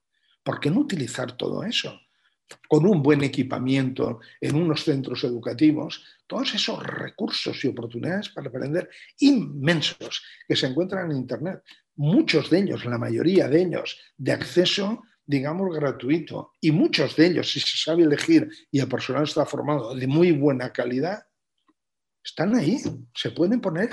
¿Por 0.42 0.60
qué 0.60 0.70
no 0.70 0.80
utilizar 0.80 1.36
todo 1.36 1.64
eso? 1.64 2.00
Con 2.68 2.86
un 2.86 3.02
buen 3.02 3.22
equipamiento 3.22 4.20
en 4.40 4.54
unos 4.54 4.84
centros 4.84 5.24
educativos, 5.24 6.04
todos 6.26 6.54
esos 6.54 6.82
recursos 6.82 7.62
y 7.64 7.68
oportunidades 7.68 8.28
para 8.30 8.48
aprender 8.48 8.88
inmensos 9.18 10.22
que 10.46 10.56
se 10.56 10.66
encuentran 10.66 11.10
en 11.10 11.18
Internet, 11.18 11.62
muchos 11.96 12.48
de 12.50 12.60
ellos, 12.60 12.84
la 12.84 12.98
mayoría 12.98 13.48
de 13.48 13.62
ellos, 13.62 13.98
de 14.16 14.32
acceso 14.32 15.02
digamos, 15.28 15.76
gratuito. 15.76 16.54
Y 16.58 16.72
muchos 16.72 17.14
de 17.14 17.26
ellos, 17.26 17.52
si 17.52 17.60
se 17.60 17.76
sabe 17.76 18.02
elegir 18.02 18.48
y 18.70 18.80
el 18.80 18.88
personal 18.88 19.24
está 19.24 19.44
formado 19.44 19.94
de 19.94 20.06
muy 20.06 20.32
buena 20.32 20.72
calidad, 20.72 21.27
están 22.28 22.54
ahí, 22.54 22.78
se 23.14 23.30
pueden 23.30 23.60
poner 23.60 23.90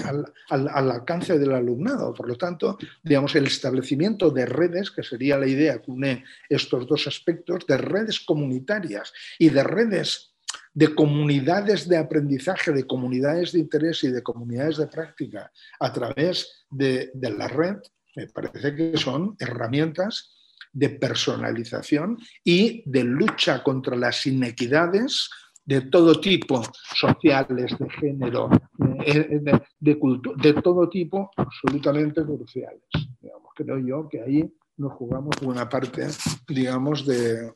al, 0.49 0.89
alcance 0.89 1.39
del 1.39 1.53
alumnado. 1.53 2.13
Por 2.13 2.27
lo 2.27 2.35
tanto, 2.35 2.77
digamos, 3.03 3.35
el 3.35 3.47
establecimiento 3.47 4.29
de 4.29 4.45
redes, 4.45 4.91
que 4.91 5.03
sería 5.03 5.37
la 5.37 5.47
idea 5.47 5.81
que 5.81 5.91
une 5.91 6.23
estos 6.49 6.85
dos 6.85 7.07
aspectos, 7.07 7.65
de 7.65 7.77
redes 7.77 8.19
comunitarias 8.19 9.13
y 9.39 9.49
de 9.49 9.63
redes 9.63 10.31
de 10.73 10.93
comunidades 10.93 11.87
de 11.87 11.97
aprendizaje, 11.97 12.71
de 12.71 12.85
comunidades 12.85 13.53
de 13.53 13.59
interés 13.59 14.03
y 14.03 14.09
de 14.09 14.21
comunidades 14.21 14.77
de 14.77 14.87
práctica 14.87 15.51
a 15.79 15.93
través 15.93 16.65
de, 16.69 17.11
de 17.13 17.29
la 17.29 17.47
red, 17.47 17.77
me 18.15 18.27
parece 18.27 18.75
que 18.75 18.97
son 18.97 19.35
herramientas 19.39 20.31
de 20.73 20.89
personalización 20.89 22.17
y 22.43 22.83
de 22.85 23.03
lucha 23.05 23.63
contra 23.63 23.95
las 23.95 24.25
inequidades 24.25 25.29
de 25.65 25.81
todo 25.81 26.19
tipo, 26.19 26.61
sociales, 26.93 27.75
de 27.77 27.89
género, 27.89 28.49
de, 28.77 29.59
de, 29.79 30.31
de 30.37 30.53
todo 30.61 30.87
tipo, 30.89 31.31
absolutamente 31.35 32.23
cruciales. 32.23 32.83
Digamos, 33.19 33.51
creo 33.55 33.79
yo 33.79 34.07
que 34.07 34.21
ahí 34.21 34.53
nos 34.77 34.93
jugamos 34.93 35.35
buena 35.41 35.67
parte, 35.67 36.07
digamos, 36.47 37.05
de, 37.05 37.51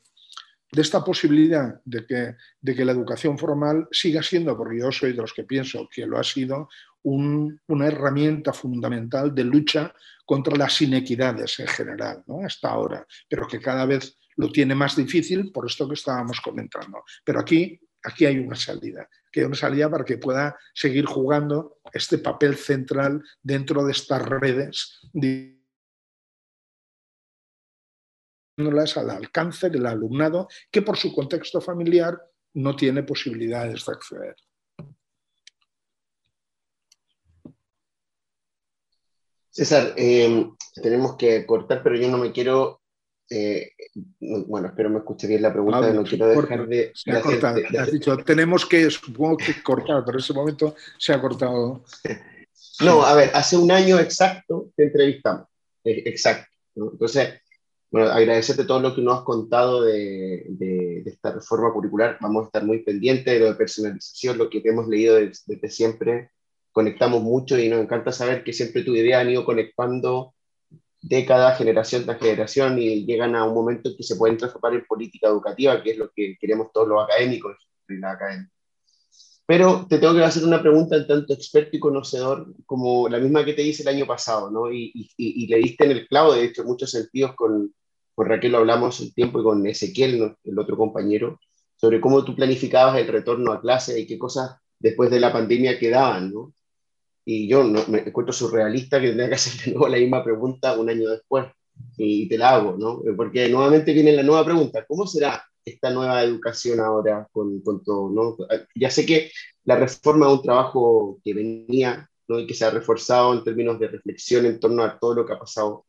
de 0.71 0.81
esta 0.81 1.03
posibilidad 1.03 1.81
de 1.85 2.05
que, 2.05 2.35
de 2.61 2.75
que, 2.75 2.85
la 2.85 2.91
educación 2.91 3.37
formal 3.37 3.87
siga 3.91 4.23
siendo, 4.23 4.57
porque 4.57 4.79
yo 4.79 4.91
soy 4.91 5.11
de 5.11 5.21
los 5.21 5.33
que 5.33 5.43
pienso 5.43 5.87
que 5.93 6.05
lo 6.05 6.17
ha 6.17 6.23
sido, 6.23 6.69
una 7.01 7.87
herramienta 7.87 8.51
fundamental 8.51 9.33
de 9.33 9.45
lucha 9.45 9.93
contra 10.25 10.57
las 10.57 10.81
inequidades 10.81 11.59
en 11.59 11.67
general, 11.67 12.23
¿no? 12.27 12.41
hasta 12.45 12.69
ahora, 12.69 13.07
pero 13.29 13.47
que 13.47 13.59
cada 13.59 13.85
vez 13.85 14.17
lo 14.35 14.51
tiene 14.51 14.75
más 14.75 14.97
difícil 14.97 15.51
por 15.51 15.65
esto 15.65 15.87
que 15.87 15.93
estábamos 15.93 16.41
comentando. 16.41 17.03
Pero 17.23 17.39
aquí 17.39 17.79
aquí 18.03 18.25
hay 18.25 18.39
una 18.39 18.55
salida, 18.55 19.09
que 19.31 19.41
hay 19.41 19.45
una 19.45 19.55
salida 19.55 19.89
para 19.89 20.05
que 20.05 20.17
pueda 20.17 20.57
seguir 20.73 21.05
jugando 21.05 21.79
este 21.93 22.17
papel 22.17 22.55
central 22.55 23.23
dentro 23.41 23.83
de 23.85 23.91
estas 23.91 24.21
redes, 24.21 24.99
al 28.97 29.09
alcance 29.09 29.69
del 29.69 29.85
alumnado 29.85 30.47
que 30.69 30.81
por 30.81 30.97
su 30.97 31.13
contexto 31.13 31.61
familiar 31.61 32.19
no 32.53 32.75
tiene 32.75 33.03
posibilidades 33.03 33.85
de 33.85 33.93
acceder. 33.93 34.35
César, 39.49 39.93
eh, 39.97 40.47
tenemos 40.75 41.15
que 41.17 41.45
cortar, 41.45 41.81
pero 41.83 41.95
yo 41.95 42.09
no 42.09 42.17
me 42.17 42.31
quiero 42.31 42.81
eh, 43.29 43.71
bueno, 44.19 44.67
espero 44.67 44.89
me 44.89 44.99
escuche 44.99 45.27
bien 45.27 45.41
la 45.41 45.53
pregunta, 45.53 45.93
no 45.93 46.03
quiero 46.03 46.27
dejar 46.27 46.67
de... 46.67 46.91
Se 46.95 47.11
ha 47.11 47.21
cortado, 47.21 47.59
has 47.77 47.91
dicho, 47.91 48.17
tenemos 48.17 48.65
que, 48.65 48.89
supongo 48.89 49.37
que 49.37 49.61
cortar, 49.61 50.03
pero 50.03 50.17
en 50.17 50.23
ese 50.23 50.33
momento 50.33 50.75
se 50.97 51.13
ha 51.13 51.21
cortado. 51.21 51.83
No, 52.81 53.03
a 53.03 53.13
ver, 53.13 53.29
hace 53.33 53.57
un 53.57 53.71
año 53.71 53.99
exacto 53.99 54.71
te 54.73 54.85
entrevistamos, 54.85 55.47
eh, 55.83 56.03
exacto. 56.05 56.47
Entonces, 56.75 57.41
bueno, 57.91 58.09
agradecerte 58.09 58.63
todo 58.63 58.79
lo 58.79 58.95
que 58.95 59.01
nos 59.01 59.17
has 59.17 59.23
contado 59.25 59.83
de, 59.83 60.45
de, 60.47 61.03
esta 61.05 61.33
reforma 61.33 61.73
curricular, 61.73 62.17
vamos 62.21 62.43
a 62.43 62.45
estar 62.45 62.63
muy 62.63 62.81
pendientes 62.83 63.33
de 63.33 63.39
lo 63.39 63.47
de 63.47 63.55
personalización, 63.55 64.37
lo 64.37 64.49
que 64.49 64.61
hemos 64.63 64.87
leído 64.87 65.15
desde, 65.15 65.41
desde 65.47 65.69
siempre, 65.69 66.31
conectamos 66.71 67.21
mucho 67.21 67.59
y 67.59 67.67
nos 67.67 67.81
encanta 67.81 68.13
saber 68.13 68.45
que 68.45 68.53
siempre 68.53 68.83
tu 68.83 68.95
idea 68.95 69.19
han 69.19 69.29
ido 69.29 69.43
conectando 69.43 70.33
década, 71.01 71.55
generación 71.55 72.05
tras 72.05 72.19
generación, 72.19 72.79
y 72.79 73.05
llegan 73.05 73.35
a 73.35 73.45
un 73.45 73.53
momento 73.53 73.89
en 73.89 73.97
que 73.97 74.03
se 74.03 74.15
pueden 74.15 74.37
transformar 74.37 74.73
en 74.73 74.85
política 74.85 75.27
educativa, 75.27 75.81
que 75.81 75.91
es 75.91 75.97
lo 75.97 76.11
que 76.11 76.37
queremos 76.39 76.71
todos 76.73 76.87
los 76.87 77.03
académicos 77.03 77.55
y 77.87 77.97
la 77.97 78.11
academia. 78.11 78.49
Pero 79.45 79.87
te 79.89 79.97
tengo 79.97 80.13
que 80.13 80.23
hacer 80.23 80.43
una 80.43 80.61
pregunta 80.61 81.07
tanto 81.07 81.33
experto 81.33 81.75
y 81.75 81.79
conocedor 81.79 82.53
como 82.65 83.09
la 83.09 83.17
misma 83.17 83.43
que 83.43 83.53
te 83.53 83.63
hice 83.63 83.81
el 83.81 83.87
año 83.87 84.05
pasado, 84.05 84.51
¿no? 84.51 84.71
Y, 84.71 84.91
y, 84.93 85.07
y 85.17 85.47
le 85.47 85.57
diste 85.57 85.85
en 85.85 85.91
el 85.91 86.07
clavo, 86.07 86.33
de 86.33 86.43
hecho, 86.43 86.61
en 86.61 86.67
muchos 86.67 86.91
sentidos, 86.91 87.33
con, 87.35 87.73
con 88.13 88.27
Raquel 88.27 88.51
lo 88.51 88.59
hablamos 88.59 88.99
un 88.99 89.11
tiempo 89.11 89.39
y 89.39 89.43
con 89.43 89.65
Ezequiel, 89.65 90.35
el 90.43 90.59
otro 90.59 90.77
compañero, 90.77 91.39
sobre 91.77 92.01
cómo 92.01 92.23
tú 92.23 92.35
planificabas 92.35 92.99
el 92.99 93.07
retorno 93.07 93.51
a 93.51 93.61
clase 93.61 93.99
y 93.99 94.05
qué 94.05 94.19
cosas 94.19 94.57
después 94.77 95.09
de 95.09 95.19
la 95.19 95.33
pandemia 95.33 95.79
quedaban, 95.79 96.31
¿no? 96.31 96.53
Y 97.31 97.47
yo 97.47 97.63
no, 97.63 97.85
me 97.89 97.99
encuentro 97.99 98.33
surrealista 98.33 98.99
que 98.99 99.09
tendría 99.09 99.29
que 99.29 99.35
hacer 99.35 99.63
de 99.63 99.71
nuevo 99.73 99.87
la 99.87 99.99
misma 99.99 100.23
pregunta 100.23 100.79
un 100.79 100.89
año 100.89 101.11
después, 101.11 101.45
y 101.95 102.27
te 102.27 102.39
la 102.39 102.55
hago, 102.55 102.75
¿no? 102.75 103.03
Porque 103.15 103.47
nuevamente 103.49 103.93
viene 103.93 104.13
la 104.13 104.23
nueva 104.23 104.43
pregunta, 104.43 104.83
¿cómo 104.87 105.05
será 105.05 105.43
esta 105.63 105.91
nueva 105.91 106.23
educación 106.23 106.79
ahora 106.79 107.27
con, 107.31 107.61
con 107.61 107.83
todo, 107.83 108.09
¿no? 108.09 108.35
Ya 108.73 108.89
sé 108.89 109.05
que 109.05 109.29
la 109.65 109.75
reforma 109.75 110.25
es 110.25 110.33
un 110.33 110.41
trabajo 110.41 111.19
que 111.23 111.35
venía, 111.35 112.09
¿no? 112.27 112.39
Y 112.39 112.47
que 112.47 112.55
se 112.55 112.65
ha 112.65 112.71
reforzado 112.71 113.31
en 113.35 113.43
términos 113.43 113.79
de 113.79 113.89
reflexión 113.89 114.47
en 114.47 114.59
torno 114.59 114.83
a 114.83 114.97
todo 114.97 115.13
lo 115.13 115.25
que 115.27 115.33
ha 115.33 115.39
pasado 115.39 115.85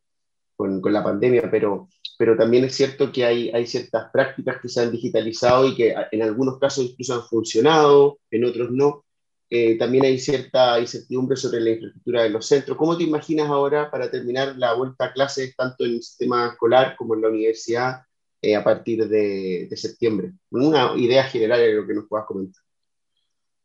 con, 0.55 0.79
con 0.79 0.93
la 0.93 1.03
pandemia, 1.03 1.49
pero, 1.49 1.89
pero 2.19 2.37
también 2.37 2.65
es 2.65 2.75
cierto 2.75 3.11
que 3.11 3.25
hay, 3.25 3.49
hay 3.49 3.65
ciertas 3.65 4.11
prácticas 4.13 4.61
que 4.61 4.69
se 4.69 4.81
han 4.81 4.91
digitalizado 4.91 5.67
y 5.67 5.75
que 5.75 5.95
en 6.11 6.21
algunos 6.21 6.59
casos 6.59 6.85
incluso 6.85 7.15
han 7.15 7.23
funcionado, 7.23 8.19
en 8.29 8.45
otros 8.45 8.69
no. 8.69 9.05
Eh, 9.53 9.77
también 9.77 10.05
hay 10.05 10.17
cierta 10.17 10.79
incertidumbre 10.79 11.35
sobre 11.35 11.59
la 11.59 11.71
infraestructura 11.71 12.23
de 12.23 12.29
los 12.29 12.45
centros. 12.47 12.77
¿Cómo 12.77 12.97
te 12.97 13.03
imaginas 13.03 13.49
ahora 13.49 13.91
para 13.91 14.09
terminar 14.09 14.55
la 14.57 14.73
vuelta 14.73 15.05
a 15.05 15.13
clases 15.13 15.53
tanto 15.57 15.83
en 15.83 15.91
el 15.91 16.01
sistema 16.01 16.47
escolar 16.53 16.95
como 16.95 17.15
en 17.15 17.21
la 17.21 17.27
universidad 17.27 18.01
eh, 18.43 18.55
a 18.55 18.63
partir 18.63 19.07
de, 19.07 19.69
septiembre. 19.75 20.31
Una 20.49 20.93
idea 20.97 21.23
general 21.25 21.59
de 21.59 21.73
lo 21.73 21.85
que 21.85 21.93
nos 21.93 22.07
puedas 22.07 22.25
comentar. 22.25 22.63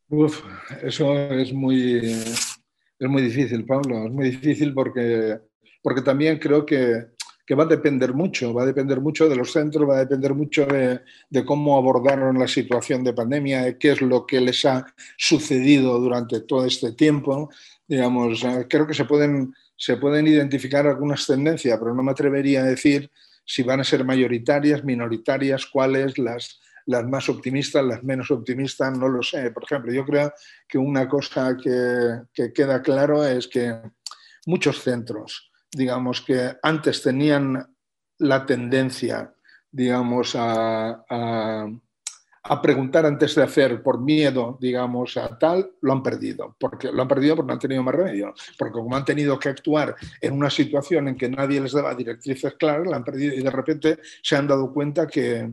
Uf, 0.07 0.43
eso 0.83 1.13
es 1.31 1.51
muy, 1.51 1.97
es 1.97 3.09
muy 3.09 3.23
difícil, 3.23 3.65
Pablo. 3.65 4.05
Es 4.05 4.11
muy 4.11 4.29
difícil 4.29 4.75
porque, 4.75 5.39
porque 5.81 6.03
también 6.03 6.37
creo 6.37 6.63
que, 6.63 7.07
que 7.47 7.55
va 7.55 7.63
a 7.63 7.67
depender 7.67 8.13
mucho, 8.13 8.53
va 8.53 8.63
a 8.63 8.65
depender 8.65 8.99
mucho 8.99 9.29
de 9.29 9.37
los 9.37 9.53
centros, 9.53 9.89
va 9.89 9.95
a 9.95 9.99
depender 9.99 10.33
mucho 10.33 10.65
de, 10.65 11.45
cómo 11.45 11.77
abordaron 11.77 12.37
la 12.37 12.47
situación 12.47 13.05
de 13.05 13.13
pandemia, 13.13 13.61
de 13.61 13.77
qué 13.77 13.91
es 13.91 14.01
lo 14.01 14.25
que 14.25 14.41
les 14.41 14.65
ha 14.65 14.85
sucedido 15.15 15.97
durante 15.97 16.41
todo 16.41 16.65
este 16.65 16.91
tiempo. 16.91 17.49
Digamos, 17.87 18.45
creo 18.69 18.85
que 18.85 18.93
se 18.93 19.05
pueden, 19.05 19.55
se 19.77 19.95
pueden 19.95 20.27
identificar 20.27 20.85
algunas 20.85 21.25
tendencias, 21.25 21.79
pero 21.79 21.95
no 21.95 22.03
me 22.03 22.11
atrevería 22.11 22.63
a 22.63 22.65
decir 22.65 23.09
si 23.45 23.63
van 23.63 23.79
a 23.79 23.85
ser 23.85 24.03
mayoritarias, 24.03 24.83
minoritarias, 24.83 25.67
cuáles, 25.67 26.17
las, 26.17 26.59
las 26.85 27.07
más 27.07 27.29
optimistas, 27.29 27.85
las 27.85 28.03
menos 28.03 28.29
optimistas, 28.29 28.97
no 28.97 29.07
lo 29.07 29.23
sé. 29.23 29.51
Por 29.51 29.63
ejemplo, 29.63 29.93
yo 29.93 30.03
creo 30.05 30.33
que 30.67 30.77
una 30.77 31.07
cosa 31.07 31.55
que, 31.55 32.23
que 32.33 32.51
queda 32.51 32.81
claro 32.81 33.25
es 33.25 33.47
que 33.47 33.73
muchos 34.45 34.81
centros, 34.81 35.46
digamos, 35.71 36.21
que 36.21 36.55
antes 36.61 37.01
tenían 37.01 37.75
la 38.19 38.45
tendencia, 38.45 39.33
digamos, 39.71 40.35
a, 40.35 41.03
a 42.49 42.61
preguntar 42.61 43.05
antes 43.05 43.35
de 43.35 43.43
hacer 43.43 43.83
por 43.83 44.01
miedo, 44.01 44.57
digamos, 44.61 45.17
a 45.17 45.37
tal, 45.37 45.71
lo 45.81 45.91
han 45.91 46.01
perdido. 46.01 46.55
Porque 46.59 46.91
lo 46.91 47.01
han 47.01 47.07
perdido 47.07 47.35
porque 47.35 47.47
no 47.47 47.53
han 47.53 47.59
tenido 47.59 47.83
más 47.83 47.95
remedio. 47.95 48.33
Porque 48.57 48.73
como 48.73 48.95
han 48.95 49.05
tenido 49.05 49.37
que 49.37 49.49
actuar 49.49 49.95
en 50.21 50.33
una 50.33 50.49
situación 50.49 51.09
en 51.09 51.17
que 51.17 51.29
nadie 51.29 51.59
les 51.59 51.73
daba 51.73 51.93
directrices 51.93 52.53
claras, 52.53 52.87
la 52.87 52.97
han 52.97 53.03
perdido 53.03 53.33
y 53.33 53.43
de 53.43 53.51
repente 53.51 53.99
se 54.21 54.35
han 54.35 54.47
dado 54.47 54.71
cuenta 54.73 55.07
que, 55.07 55.51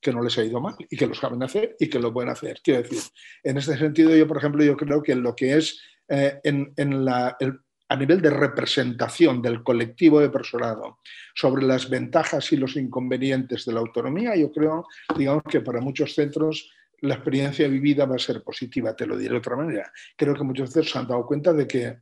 que 0.00 0.12
no 0.12 0.22
les 0.22 0.36
ha 0.38 0.44
ido 0.44 0.60
mal 0.60 0.76
y 0.78 0.96
que 0.96 1.06
lo 1.06 1.14
saben 1.14 1.42
hacer 1.42 1.76
y 1.78 1.88
que 1.88 1.98
lo 1.98 2.12
pueden 2.12 2.30
hacer. 2.30 2.60
Quiero 2.62 2.82
decir, 2.82 3.00
en 3.42 3.56
este 3.56 3.78
sentido, 3.78 4.14
yo, 4.14 4.28
por 4.28 4.36
ejemplo, 4.36 4.62
yo 4.62 4.76
creo 4.76 5.02
que 5.02 5.14
lo 5.14 5.34
que 5.34 5.56
es 5.56 5.80
eh, 6.08 6.40
en, 6.44 6.74
en 6.76 7.04
la, 7.06 7.36
el, 7.40 7.60
a 7.94 7.96
nivel 7.96 8.20
de 8.20 8.30
representación 8.30 9.40
del 9.40 9.62
colectivo 9.62 10.18
de 10.18 10.28
personado 10.28 10.98
sobre 11.32 11.64
las 11.64 11.88
ventajas 11.88 12.52
y 12.52 12.56
los 12.56 12.76
inconvenientes 12.76 13.64
de 13.64 13.72
la 13.72 13.80
autonomía, 13.80 14.34
yo 14.34 14.50
creo, 14.50 14.86
digamos 15.16 15.44
que 15.48 15.60
para 15.60 15.80
muchos 15.80 16.12
centros 16.12 16.72
la 17.02 17.14
experiencia 17.14 17.68
vivida 17.68 18.04
va 18.04 18.16
a 18.16 18.18
ser 18.18 18.42
positiva, 18.42 18.96
te 18.96 19.06
lo 19.06 19.16
diré 19.16 19.32
de 19.34 19.38
otra 19.38 19.56
manera. 19.56 19.92
Creo 20.16 20.34
que 20.34 20.42
muchos 20.42 20.70
centros 20.70 20.90
se 20.90 20.98
han 20.98 21.06
dado 21.06 21.24
cuenta 21.24 21.52
de 21.52 21.68
que 21.68 21.98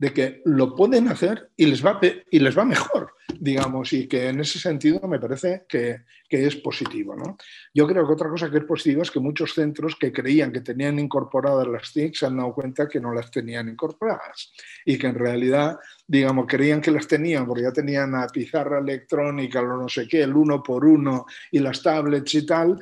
de 0.00 0.14
que 0.14 0.40
lo 0.46 0.74
pueden 0.74 1.08
hacer 1.08 1.50
y 1.58 1.66
les 1.66 1.84
va, 1.84 2.00
y 2.30 2.38
les 2.38 2.56
va 2.56 2.64
mejor, 2.64 3.12
digamos, 3.38 3.92
y 3.92 4.08
que 4.08 4.30
en 4.30 4.40
ese 4.40 4.58
sentido 4.58 5.06
me 5.06 5.20
parece 5.20 5.66
que, 5.68 6.04
que, 6.26 6.46
es 6.46 6.56
positivo. 6.56 7.14
¿no? 7.14 7.36
Yo 7.74 7.86
creo 7.86 8.06
que 8.06 8.14
otra 8.14 8.30
cosa 8.30 8.50
que 8.50 8.56
es 8.56 8.64
positiva 8.64 9.02
es 9.02 9.10
que 9.10 9.20
muchos 9.20 9.52
centros 9.52 9.96
que 9.96 10.10
creían 10.10 10.52
que 10.52 10.62
tenían 10.62 10.98
incorporadas 10.98 11.68
las 11.68 11.92
TIC 11.92 12.14
se 12.14 12.24
han 12.24 12.38
dado 12.38 12.54
cuenta 12.54 12.88
que 12.88 12.98
no 12.98 13.12
las 13.12 13.30
tenían 13.30 13.68
incorporadas 13.68 14.54
y 14.86 14.96
que 14.96 15.08
en 15.08 15.16
realidad, 15.16 15.78
digamos, 16.06 16.46
creían 16.48 16.80
que 16.80 16.92
las 16.92 17.06
tenían 17.06 17.46
porque 17.46 17.64
ya 17.64 17.72
tenían 17.72 18.12
la 18.12 18.26
pizarra 18.28 18.78
electrónica, 18.78 19.60
lo 19.60 19.76
no 19.76 19.88
sé 19.90 20.08
qué, 20.08 20.22
el 20.22 20.34
uno 20.34 20.62
por 20.62 20.86
uno 20.86 21.26
y 21.50 21.58
las 21.58 21.82
tablets 21.82 22.34
y 22.36 22.46
tal, 22.46 22.80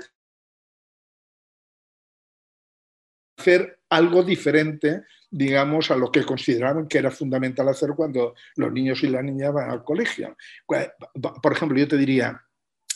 hacer 3.37 3.81
algo 3.89 4.23
diferente 4.23 5.03
digamos, 5.31 5.91
a 5.91 5.97
lo 5.97 6.11
que 6.11 6.25
consideraban 6.25 6.89
que 6.89 6.99
era 6.99 7.11
fundamental 7.11 7.69
hacer 7.69 7.91
cuando 7.97 8.35
los 8.57 8.73
niños 8.73 9.03
y 9.03 9.09
las 9.09 9.25
niñas 9.25 9.53
van 9.53 9.71
al 9.71 9.85
colegio. 9.85 10.37
Por 10.67 11.53
ejemplo, 11.53 11.79
yo 11.79 11.89
te 11.89 11.97
diría, 11.97 12.43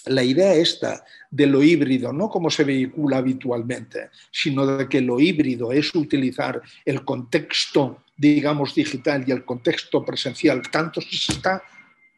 la 0.07 0.22
idea 0.22 0.55
esta 0.55 1.05
de 1.30 1.47
lo 1.47 1.62
híbrido, 1.62 2.12
no 2.12 2.28
como 2.28 2.51
se 2.51 2.64
vehicula 2.64 3.18
habitualmente, 3.18 4.11
sino 4.30 4.66
de 4.66 4.89
que 4.89 5.01
lo 5.01 5.20
híbrido 5.20 5.72
es 5.72 5.95
utilizar 5.95 6.61
el 6.85 7.05
contexto, 7.05 8.03
digamos, 8.16 8.74
digital 8.74 9.24
y 9.26 9.33
el 9.33 9.45
contexto 9.45 10.05
presencial, 10.05 10.62
tanto 10.70 11.01
si 11.01 11.16
se 11.16 11.33
está 11.33 11.62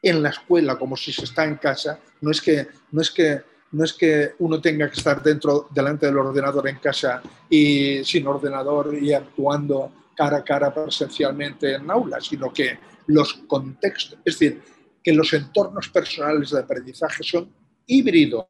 en 0.02 0.22
la 0.22 0.30
escuela 0.30 0.78
como 0.78 0.96
si 0.96 1.12
se 1.12 1.24
está 1.24 1.44
en 1.44 1.56
casa, 1.56 1.98
no 2.20 2.30
es 2.30 2.40
que, 2.40 2.66
no 2.92 3.00
es 3.00 3.10
que 3.10 3.42
no 3.72 3.82
es 3.84 3.92
que 3.92 4.34
uno 4.38 4.60
tenga 4.60 4.88
que 4.88 4.96
estar 4.96 5.20
dentro, 5.20 5.68
delante 5.74 6.06
del 6.06 6.16
ordenador 6.16 6.68
en 6.68 6.76
casa 6.76 7.20
y 7.50 8.04
sin 8.04 8.24
ordenador 8.24 8.96
y 8.96 9.12
actuando 9.12 9.92
cara 10.14 10.38
a 10.38 10.44
cara 10.44 10.72
presencialmente 10.72 11.74
en 11.74 11.90
aula, 11.90 12.20
sino 12.20 12.52
que 12.52 12.78
los 13.06 13.34
contextos, 13.46 14.18
es 14.24 14.38
decir, 14.38 14.62
que 15.02 15.12
los 15.12 15.32
entornos 15.32 15.88
personales 15.88 16.50
de 16.50 16.60
aprendizaje 16.60 17.22
son 17.22 17.52
híbridos. 17.86 18.46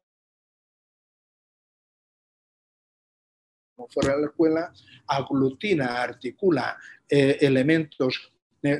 Como 3.75 3.89
fuera 3.89 4.15
de 4.15 4.21
la 4.21 4.27
escuela, 4.27 4.73
aglutina, 5.07 6.01
articula 6.01 6.77
eh, 7.09 7.37
elementos 7.41 8.31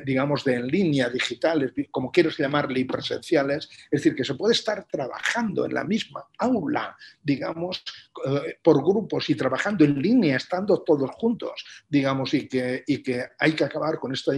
digamos, 0.04 0.44
de 0.44 0.54
en 0.54 0.66
línea, 0.66 1.08
digitales, 1.08 1.72
como 1.90 2.10
quieras 2.10 2.36
llamarle, 2.36 2.80
y 2.80 2.84
presenciales, 2.84 3.68
es 3.90 4.02
decir, 4.02 4.14
que 4.14 4.24
se 4.24 4.34
puede 4.34 4.54
estar 4.54 4.86
trabajando 4.86 5.64
en 5.64 5.74
la 5.74 5.84
misma 5.84 6.26
aula, 6.38 6.96
digamos, 7.22 7.84
eh, 8.26 8.58
por 8.62 8.82
grupos 8.82 9.28
y 9.30 9.34
trabajando 9.34 9.84
en 9.84 10.00
línea, 10.00 10.36
estando 10.36 10.82
todos 10.82 11.10
juntos, 11.12 11.64
digamos, 11.88 12.34
y 12.34 12.48
que, 12.48 12.82
y 12.86 13.02
que 13.02 13.24
hay 13.38 13.52
que 13.52 13.64
acabar 13.64 13.98
con 13.98 14.12
esta, 14.12 14.32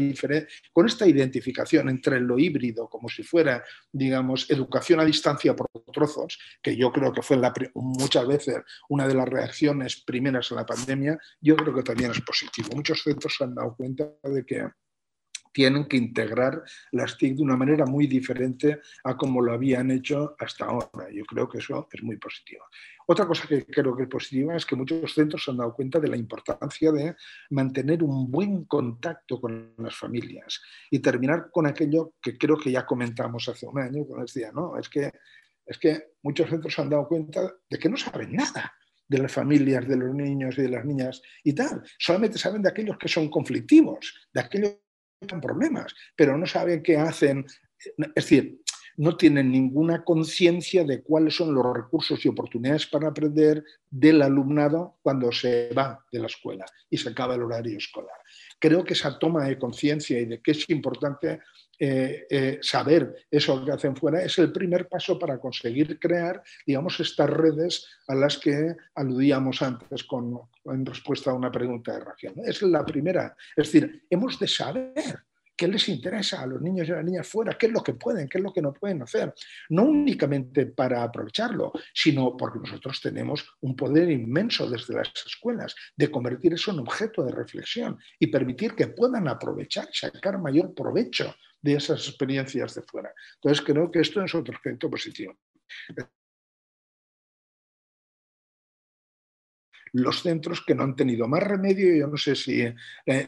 con 0.72 0.86
esta 0.86 1.06
identificación 1.06 1.88
entre 1.88 2.20
lo 2.20 2.38
híbrido, 2.38 2.88
como 2.88 3.08
si 3.08 3.22
fuera, 3.22 3.62
digamos, 3.92 4.50
educación 4.50 5.00
a 5.00 5.04
distancia 5.04 5.54
por 5.54 5.68
trozos, 5.92 6.38
que 6.62 6.76
yo 6.76 6.92
creo 6.92 7.12
que 7.12 7.22
fue 7.22 7.38
muchas 7.74 8.26
veces 8.26 8.56
una 8.88 9.06
de 9.06 9.14
las 9.14 9.28
reacciones 9.28 10.02
primeras 10.04 10.50
a 10.52 10.56
la 10.56 10.66
pandemia, 10.66 11.18
yo 11.40 11.56
creo 11.56 11.74
que 11.74 11.82
también 11.82 12.10
es 12.10 12.20
positivo. 12.20 12.68
Muchos 12.74 13.02
centros 13.02 13.34
se 13.36 13.44
han 13.44 13.54
dado 13.54 13.74
cuenta 13.76 14.08
de 14.22 14.44
que 14.44 14.68
tienen 15.58 15.86
que 15.86 15.96
integrar 15.96 16.62
las 16.92 17.18
TIC 17.18 17.34
de 17.34 17.42
una 17.42 17.56
manera 17.56 17.84
muy 17.84 18.06
diferente 18.06 18.80
a 19.02 19.16
como 19.16 19.42
lo 19.42 19.52
habían 19.52 19.90
hecho 19.90 20.36
hasta 20.38 20.66
ahora. 20.66 21.10
Yo 21.12 21.24
creo 21.24 21.48
que 21.48 21.58
eso 21.58 21.88
es 21.92 22.00
muy 22.00 22.16
positivo. 22.16 22.62
Otra 23.08 23.26
cosa 23.26 23.48
que 23.48 23.66
creo 23.66 23.96
que 23.96 24.04
es 24.04 24.08
positiva 24.08 24.54
es 24.54 24.64
que 24.64 24.76
muchos 24.76 25.12
centros 25.12 25.42
se 25.42 25.50
han 25.50 25.56
dado 25.56 25.74
cuenta 25.74 25.98
de 25.98 26.06
la 26.06 26.16
importancia 26.16 26.92
de 26.92 27.16
mantener 27.50 28.04
un 28.04 28.30
buen 28.30 28.66
contacto 28.66 29.40
con 29.40 29.74
las 29.78 29.96
familias 29.96 30.62
y 30.92 31.00
terminar 31.00 31.50
con 31.50 31.66
aquello 31.66 32.12
que 32.22 32.38
creo 32.38 32.56
que 32.56 32.70
ya 32.70 32.86
comentamos 32.86 33.48
hace 33.48 33.66
un 33.66 33.80
año, 33.80 34.04
cuando 34.04 34.26
decía, 34.26 34.52
no, 34.52 34.78
es 34.78 34.88
que, 34.88 35.10
es 35.66 35.76
que 35.76 36.12
muchos 36.22 36.48
centros 36.48 36.72
se 36.72 36.82
han 36.82 36.90
dado 36.90 37.08
cuenta 37.08 37.52
de 37.68 37.78
que 37.80 37.88
no 37.88 37.96
saben 37.96 38.32
nada 38.32 38.72
de 39.08 39.18
las 39.18 39.32
familias, 39.32 39.88
de 39.88 39.96
los 39.96 40.14
niños 40.14 40.56
y 40.56 40.62
de 40.62 40.68
las 40.68 40.84
niñas 40.84 41.20
y 41.42 41.52
tal. 41.52 41.82
Solamente 41.98 42.38
saben 42.38 42.62
de 42.62 42.68
aquellos 42.68 42.96
que 42.96 43.08
son 43.08 43.28
conflictivos, 43.28 44.28
de 44.32 44.40
aquellos 44.40 44.76
problemas, 45.26 45.94
pero 46.16 46.36
no 46.36 46.46
saben 46.46 46.82
qué 46.82 46.96
hacen. 46.96 47.44
Es 47.78 48.14
decir, 48.14 48.60
no 48.98 49.16
tienen 49.16 49.50
ninguna 49.52 50.04
conciencia 50.04 50.84
de 50.84 51.02
cuáles 51.02 51.36
son 51.36 51.54
los 51.54 51.64
recursos 51.74 52.24
y 52.24 52.28
oportunidades 52.28 52.86
para 52.86 53.08
aprender 53.08 53.64
del 53.88 54.20
alumnado 54.22 54.98
cuando 55.02 55.30
se 55.30 55.70
va 55.72 56.04
de 56.10 56.18
la 56.18 56.26
escuela 56.26 56.66
y 56.90 56.98
se 56.98 57.08
acaba 57.08 57.36
el 57.36 57.42
horario 57.42 57.78
escolar. 57.78 58.16
Creo 58.58 58.82
que 58.82 58.94
esa 58.94 59.16
toma 59.16 59.44
de 59.44 59.56
conciencia 59.56 60.18
y 60.18 60.24
de 60.24 60.40
que 60.40 60.50
es 60.50 60.68
importante 60.70 61.40
eh, 61.78 62.26
eh, 62.28 62.58
saber 62.60 63.14
eso 63.30 63.64
que 63.64 63.70
hacen 63.70 63.94
fuera 63.94 64.20
es 64.20 64.36
el 64.38 64.50
primer 64.50 64.88
paso 64.88 65.16
para 65.16 65.38
conseguir 65.38 66.00
crear, 66.00 66.42
digamos, 66.66 66.98
estas 66.98 67.30
redes 67.30 67.86
a 68.08 68.16
las 68.16 68.36
que 68.36 68.74
aludíamos 68.96 69.62
antes 69.62 70.02
con, 70.02 70.40
en 70.64 70.84
respuesta 70.84 71.30
a 71.30 71.34
una 71.34 71.52
pregunta 71.52 71.92
de 71.92 72.04
región. 72.04 72.34
Es 72.44 72.62
la 72.62 72.84
primera. 72.84 73.36
Es 73.54 73.70
decir, 73.70 74.02
hemos 74.10 74.40
de 74.40 74.48
saber 74.48 74.92
qué 75.58 75.66
les 75.66 75.88
interesa 75.88 76.40
a 76.40 76.46
los 76.46 76.62
niños 76.62 76.88
y 76.88 76.92
a 76.92 76.96
las 76.96 77.04
niñas 77.04 77.26
fuera, 77.26 77.58
qué 77.58 77.66
es 77.66 77.72
lo 77.72 77.82
que 77.82 77.94
pueden, 77.94 78.28
qué 78.28 78.38
es 78.38 78.44
lo 78.44 78.52
que 78.52 78.62
no 78.62 78.72
pueden 78.72 79.02
hacer. 79.02 79.34
No 79.70 79.82
únicamente 79.82 80.66
para 80.66 81.02
aprovecharlo, 81.02 81.72
sino 81.92 82.36
porque 82.36 82.60
nosotros 82.60 83.00
tenemos 83.02 83.44
un 83.60 83.74
poder 83.74 84.08
inmenso 84.08 84.70
desde 84.70 84.94
las 84.94 85.08
escuelas 85.26 85.74
de 85.96 86.10
convertir 86.10 86.54
eso 86.54 86.70
en 86.70 86.78
objeto 86.78 87.24
de 87.24 87.32
reflexión 87.32 87.98
y 88.20 88.28
permitir 88.28 88.76
que 88.76 88.86
puedan 88.86 89.26
aprovechar 89.26 89.88
sacar 89.92 90.38
mayor 90.38 90.72
provecho 90.74 91.34
de 91.60 91.74
esas 91.74 92.06
experiencias 92.06 92.76
de 92.76 92.82
fuera. 92.82 93.12
Entonces 93.34 93.64
creo 93.64 93.90
que 93.90 93.98
esto 93.98 94.22
es 94.22 94.32
otro 94.34 94.54
aspecto 94.54 94.88
positivo. 94.88 95.36
Los 99.92 100.22
centros 100.22 100.62
que 100.64 100.74
no 100.76 100.84
han 100.84 100.94
tenido 100.94 101.26
más 101.26 101.42
remedio, 101.42 101.96
yo 101.96 102.06
no 102.06 102.16
sé 102.16 102.36
si 102.36 102.60
eh, 102.60 103.26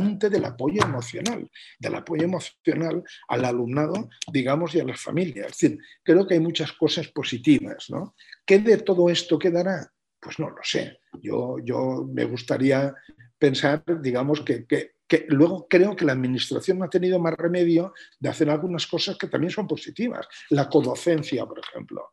del 0.00 0.44
apoyo 0.44 0.82
emocional, 0.82 1.50
del 1.78 1.94
apoyo 1.94 2.24
emocional 2.24 3.02
al 3.28 3.44
alumnado, 3.44 4.08
digamos, 4.32 4.74
y 4.74 4.80
a 4.80 4.84
las 4.84 5.00
familias. 5.00 5.50
Es 5.50 5.58
decir, 5.58 5.78
creo 6.02 6.26
que 6.26 6.34
hay 6.34 6.40
muchas 6.40 6.72
cosas 6.72 7.08
positivas. 7.08 7.90
¿no? 7.90 8.14
¿Qué 8.46 8.58
de 8.58 8.78
todo 8.78 9.10
esto 9.10 9.38
quedará? 9.38 9.92
Pues 10.18 10.38
no 10.38 10.48
lo 10.48 10.62
sé. 10.62 11.00
Yo, 11.20 11.56
yo 11.62 12.08
me 12.10 12.24
gustaría 12.24 12.94
pensar, 13.38 13.82
digamos, 14.00 14.40
que, 14.40 14.66
que, 14.66 14.92
que, 15.06 15.26
luego 15.28 15.66
creo 15.68 15.94
que 15.94 16.04
la 16.04 16.12
administración 16.12 16.78
no 16.78 16.86
ha 16.86 16.90
tenido 16.90 17.18
más 17.18 17.34
remedio 17.34 17.92
de 18.18 18.28
hacer 18.28 18.48
algunas 18.48 18.86
cosas 18.86 19.18
que 19.18 19.26
también 19.26 19.50
son 19.50 19.66
positivas. 19.66 20.26
La 20.50 20.68
codocencia, 20.68 21.44
por 21.44 21.58
ejemplo 21.58 22.12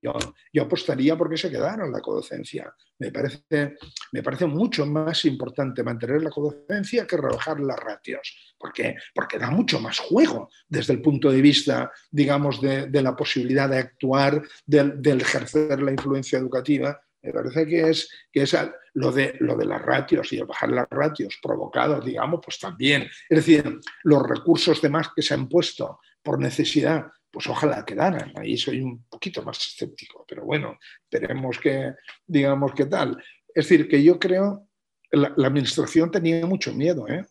yo, 0.00 0.62
apostaría 0.62 1.16
porque 1.16 1.36
se 1.36 1.50
quedaron 1.50 1.92
la 1.92 2.00
codocencia. 2.00 2.74
Me 2.98 3.10
parece, 3.10 3.76
me 4.12 4.22
parece 4.22 4.46
mucho 4.46 4.86
más 4.86 5.24
importante 5.24 5.82
mantener 5.82 6.22
la 6.22 6.30
codocencia 6.30 7.06
que 7.06 7.16
rebajar 7.16 7.60
las 7.60 7.78
ratios, 7.78 8.54
porque, 8.58 8.96
porque 9.14 9.38
da 9.38 9.50
mucho 9.50 9.80
más 9.80 9.98
juego 9.98 10.48
desde 10.68 10.94
el 10.94 11.02
punto 11.02 11.30
de 11.30 11.42
vista, 11.42 11.92
digamos, 12.10 12.60
de, 12.60 12.88
la 13.02 13.16
posibilidad 13.16 13.68
de 13.68 13.78
actuar, 13.78 14.42
del 14.64 15.20
ejercer 15.20 15.82
la 15.82 15.90
influencia 15.90 16.38
educativa. 16.38 17.00
Me 17.22 17.32
parece 17.32 17.66
que 17.66 17.88
es, 17.88 18.08
que 18.32 18.42
es 18.42 18.56
lo, 18.94 19.12
de, 19.12 19.36
lo 19.40 19.56
de 19.56 19.66
las 19.66 19.82
ratios 19.82 20.32
y 20.32 20.38
el 20.38 20.46
bajar 20.46 20.70
las 20.70 20.88
ratios 20.90 21.38
provocados, 21.42 22.04
digamos, 22.04 22.40
pues 22.42 22.58
también. 22.58 23.02
Es 23.28 23.38
decir, 23.38 23.80
los 24.04 24.22
recursos 24.28 24.80
de 24.80 24.88
más 24.88 25.08
que 25.14 25.22
se 25.22 25.34
han 25.34 25.48
puesto 25.48 26.00
por 26.22 26.38
necesidad 26.38 27.06
pues 27.32 27.46
ojalá 27.48 27.84
quedaran. 27.84 28.32
Ahí 28.36 28.56
soy 28.56 28.80
un 28.82 29.04
poquito 29.08 29.42
más 29.42 29.58
escéptico, 29.58 30.24
pero 30.28 30.44
bueno, 30.44 30.78
esperemos 31.02 31.58
que, 31.58 31.94
digamos, 32.26 32.72
qué 32.74 32.86
tal. 32.86 33.22
Es 33.54 33.68
decir, 33.68 33.88
que 33.88 34.02
yo 34.02 34.18
creo, 34.18 34.68
la, 35.10 35.32
la 35.36 35.48
administración 35.48 36.10
tenía 36.10 36.44
mucho 36.46 36.74
miedo 36.74 37.08
¿eh? 37.08 37.24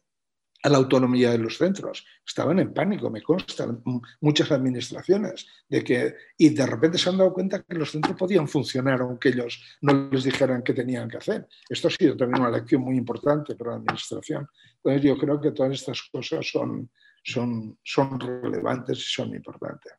a 0.64 0.70
la 0.70 0.78
autonomía 0.78 1.32
de 1.32 1.38
los 1.38 1.58
centros. 1.58 2.06
Estaban 2.26 2.60
en 2.60 2.74
pánico, 2.74 3.10
me 3.10 3.22
constan 3.22 3.82
muchas 4.20 4.52
administraciones, 4.52 5.48
de 5.68 5.84
que, 5.84 6.16
y 6.38 6.50
de 6.50 6.66
repente 6.66 6.98
se 6.98 7.10
han 7.10 7.18
dado 7.18 7.34
cuenta 7.34 7.64
que 7.64 7.76
los 7.76 7.92
centros 7.92 8.16
podían 8.16 8.48
funcionar 8.48 9.02
aunque 9.02 9.30
ellos 9.30 9.64
no 9.82 10.10
les 10.12 10.24
dijeran 10.24 10.64
qué 10.64 10.74
tenían 10.74 11.10
que 11.10 11.18
hacer. 11.18 11.48
Esto 11.68 11.88
ha 11.88 11.92
sido 11.92 12.16
también 12.16 12.42
una 12.42 12.52
lección 12.52 12.82
muy 12.82 12.98
importante 12.98 13.56
para 13.56 13.72
la 13.72 13.78
administración. 13.78 14.48
Entonces 14.76 15.02
yo 15.02 15.18
creo 15.18 15.42
que 15.42 15.52
todas 15.52 15.74
estas 15.74 16.02
cosas 16.12 16.48
son, 16.48 16.90
son, 17.24 17.78
son 17.84 18.20
relevantes 18.20 18.98
y 19.00 19.14
son 19.14 19.36
importantes. 19.36 19.94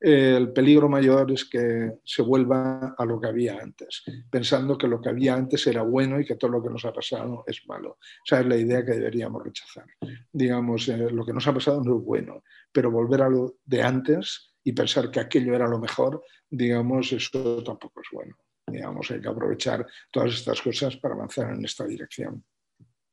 El 0.00 0.54
peligro 0.54 0.88
mayor 0.88 1.30
es 1.30 1.44
que 1.44 1.98
se 2.02 2.22
vuelva 2.22 2.94
a 2.96 3.04
lo 3.04 3.20
que 3.20 3.28
había 3.28 3.58
antes, 3.60 4.02
pensando 4.30 4.78
que 4.78 4.88
lo 4.88 4.98
que 4.98 5.10
había 5.10 5.34
antes 5.34 5.66
era 5.66 5.82
bueno 5.82 6.18
y 6.18 6.24
que 6.24 6.36
todo 6.36 6.52
lo 6.52 6.62
que 6.62 6.70
nos 6.70 6.86
ha 6.86 6.92
pasado 6.92 7.44
es 7.46 7.66
malo. 7.68 7.98
Esa 8.24 8.40
es 8.40 8.46
la 8.46 8.56
idea 8.56 8.82
que 8.82 8.92
deberíamos 8.92 9.44
rechazar. 9.44 9.84
Digamos, 10.32 10.88
eh, 10.88 11.10
lo 11.10 11.26
que 11.26 11.34
nos 11.34 11.46
ha 11.46 11.52
pasado 11.52 11.84
no 11.84 11.98
es 11.98 12.02
bueno, 12.02 12.42
pero 12.72 12.90
volver 12.90 13.20
a 13.20 13.28
lo 13.28 13.56
de 13.62 13.82
antes 13.82 14.54
y 14.64 14.72
pensar 14.72 15.10
que 15.10 15.20
aquello 15.20 15.54
era 15.54 15.68
lo 15.68 15.78
mejor, 15.78 16.24
digamos, 16.48 17.12
eso 17.12 17.62
tampoco 17.62 18.00
es 18.00 18.08
bueno. 18.10 18.36
Digamos, 18.66 19.10
hay 19.10 19.20
que 19.20 19.28
aprovechar 19.28 19.86
todas 20.10 20.32
estas 20.32 20.62
cosas 20.62 20.96
para 20.96 21.14
avanzar 21.14 21.52
en 21.52 21.62
esta 21.62 21.84
dirección, 21.84 22.42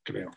creo. 0.03 0.31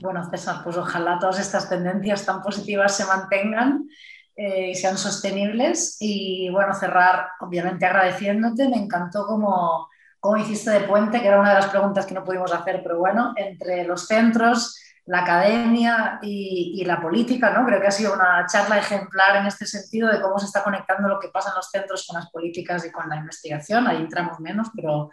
Bueno, 0.00 0.28
César, 0.30 0.62
pues 0.62 0.76
ojalá 0.76 1.18
todas 1.18 1.38
estas 1.38 1.68
tendencias 1.68 2.24
tan 2.24 2.42
positivas 2.42 2.96
se 2.96 3.04
mantengan 3.04 3.88
eh, 4.36 4.70
y 4.70 4.74
sean 4.74 4.98
sostenibles. 4.98 5.96
Y 6.00 6.50
bueno, 6.50 6.74
cerrar, 6.74 7.28
obviamente 7.40 7.86
agradeciéndote, 7.86 8.68
me 8.68 8.76
encantó 8.76 9.26
como, 9.26 9.88
como 10.20 10.36
hiciste 10.36 10.70
de 10.70 10.80
puente, 10.80 11.20
que 11.20 11.28
era 11.28 11.40
una 11.40 11.50
de 11.50 11.60
las 11.60 11.70
preguntas 11.70 12.06
que 12.06 12.14
no 12.14 12.24
pudimos 12.24 12.52
hacer, 12.52 12.80
pero 12.82 12.98
bueno, 12.98 13.32
entre 13.36 13.84
los 13.84 14.06
centros, 14.06 14.80
la 15.06 15.20
academia 15.20 16.18
y, 16.22 16.80
y, 16.80 16.84
la 16.84 17.00
política, 17.00 17.50
¿no? 17.50 17.66
Creo 17.66 17.80
que 17.80 17.88
ha 17.88 17.90
sido 17.90 18.14
una 18.14 18.46
charla 18.46 18.78
ejemplar 18.78 19.36
en 19.36 19.46
este 19.46 19.66
sentido 19.66 20.10
de 20.10 20.20
cómo 20.20 20.38
se 20.38 20.46
está 20.46 20.64
conectando 20.64 21.08
lo 21.08 21.20
que 21.20 21.28
pasa 21.28 21.50
en 21.50 21.56
los 21.56 21.70
centros 21.70 22.06
con 22.06 22.18
las 22.18 22.30
políticas 22.30 22.86
y 22.86 22.90
con 22.90 23.08
la 23.08 23.16
investigación. 23.16 23.86
Ahí 23.86 23.98
entramos 23.98 24.40
menos, 24.40 24.70
pero 24.74 25.10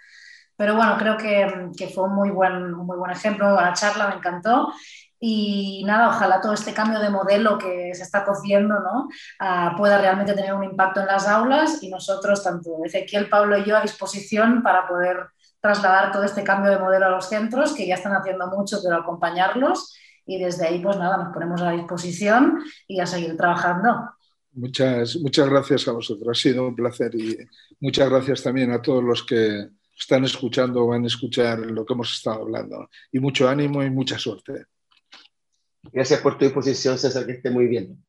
pero 0.62 0.76
bueno, 0.76 0.96
creo 0.96 1.18
que, 1.18 1.72
que 1.76 1.88
fue 1.88 2.04
un 2.04 2.14
muy, 2.14 2.30
buen, 2.30 2.74
muy 2.74 2.96
buen 2.96 3.10
ejemplo, 3.10 3.56
la 3.56 3.74
charla 3.74 4.10
me 4.10 4.18
encantó. 4.18 4.72
Y 5.20 5.84
nada, 5.88 6.10
ojalá 6.10 6.40
todo 6.40 6.54
este 6.54 6.72
cambio 6.72 7.00
de 7.00 7.10
modelo 7.10 7.58
que 7.58 7.90
se 7.96 8.04
está 8.04 8.24
cociendo 8.24 8.76
¿no? 8.80 9.10
Ah, 9.40 9.74
pueda 9.76 9.98
realmente 9.98 10.36
tener 10.36 10.54
un 10.54 10.64
impacto 10.64 11.00
en 11.00 11.08
las 11.08 11.28
aulas 11.28 11.82
y 11.82 11.90
nosotros, 11.90 12.44
tanto 12.44 12.78
Ezequiel, 12.86 13.28
Pablo 13.28 13.58
y 13.58 13.66
yo, 13.66 13.76
a 13.76 13.82
disposición 13.82 14.62
para 14.62 14.88
poder 14.88 15.30
trasladar 15.60 16.12
todo 16.12 16.26
este 16.26 16.44
cambio 16.44 16.70
de 16.70 16.78
modelo 16.78 17.08
a 17.08 17.10
los 17.10 17.28
centros, 17.28 17.74
que 17.74 17.88
ya 17.88 17.96
están 17.96 18.14
haciendo 18.14 18.46
mucho, 18.46 18.78
pero 18.84 18.98
acompañarlos. 18.98 19.96
Y 20.28 20.44
desde 20.44 20.68
ahí, 20.68 20.78
pues 20.78 20.96
nada, 20.96 21.18
nos 21.18 21.34
ponemos 21.34 21.60
a 21.64 21.72
disposición 21.72 22.60
y 22.88 23.00
a 23.00 23.08
seguir 23.08 23.36
trabajando. 23.36 24.12
Muchas, 24.54 25.16
muchas 25.16 25.50
gracias 25.50 25.88
a 25.88 25.94
vosotros, 25.94 26.38
ha 26.38 26.40
sido 26.40 26.68
un 26.68 26.76
placer 26.76 27.16
y 27.16 27.36
muchas 27.80 28.08
gracias 28.12 28.44
también 28.44 28.72
a 28.72 28.80
todos 28.80 29.04
los 29.04 29.24
que 29.24 29.81
están 29.98 30.24
escuchando 30.26 30.84
o 30.84 30.88
van 30.88 31.04
a 31.04 31.08
escuchar 31.08 31.60
lo 31.60 31.86
que 31.86 31.94
hemos 31.94 32.14
estado 32.14 32.42
hablando. 32.42 32.90
Y 33.12 33.20
mucho 33.20 33.48
ánimo 33.48 33.84
y 33.84 33.90
mucha 33.90 34.18
suerte. 34.18 34.66
Gracias 35.92 36.22
por 36.22 36.38
tu 36.38 36.46
disposición, 36.46 36.98
César, 36.98 37.26
que 37.26 37.34
esté 37.34 37.50
muy 37.50 37.68
bien. 37.68 38.04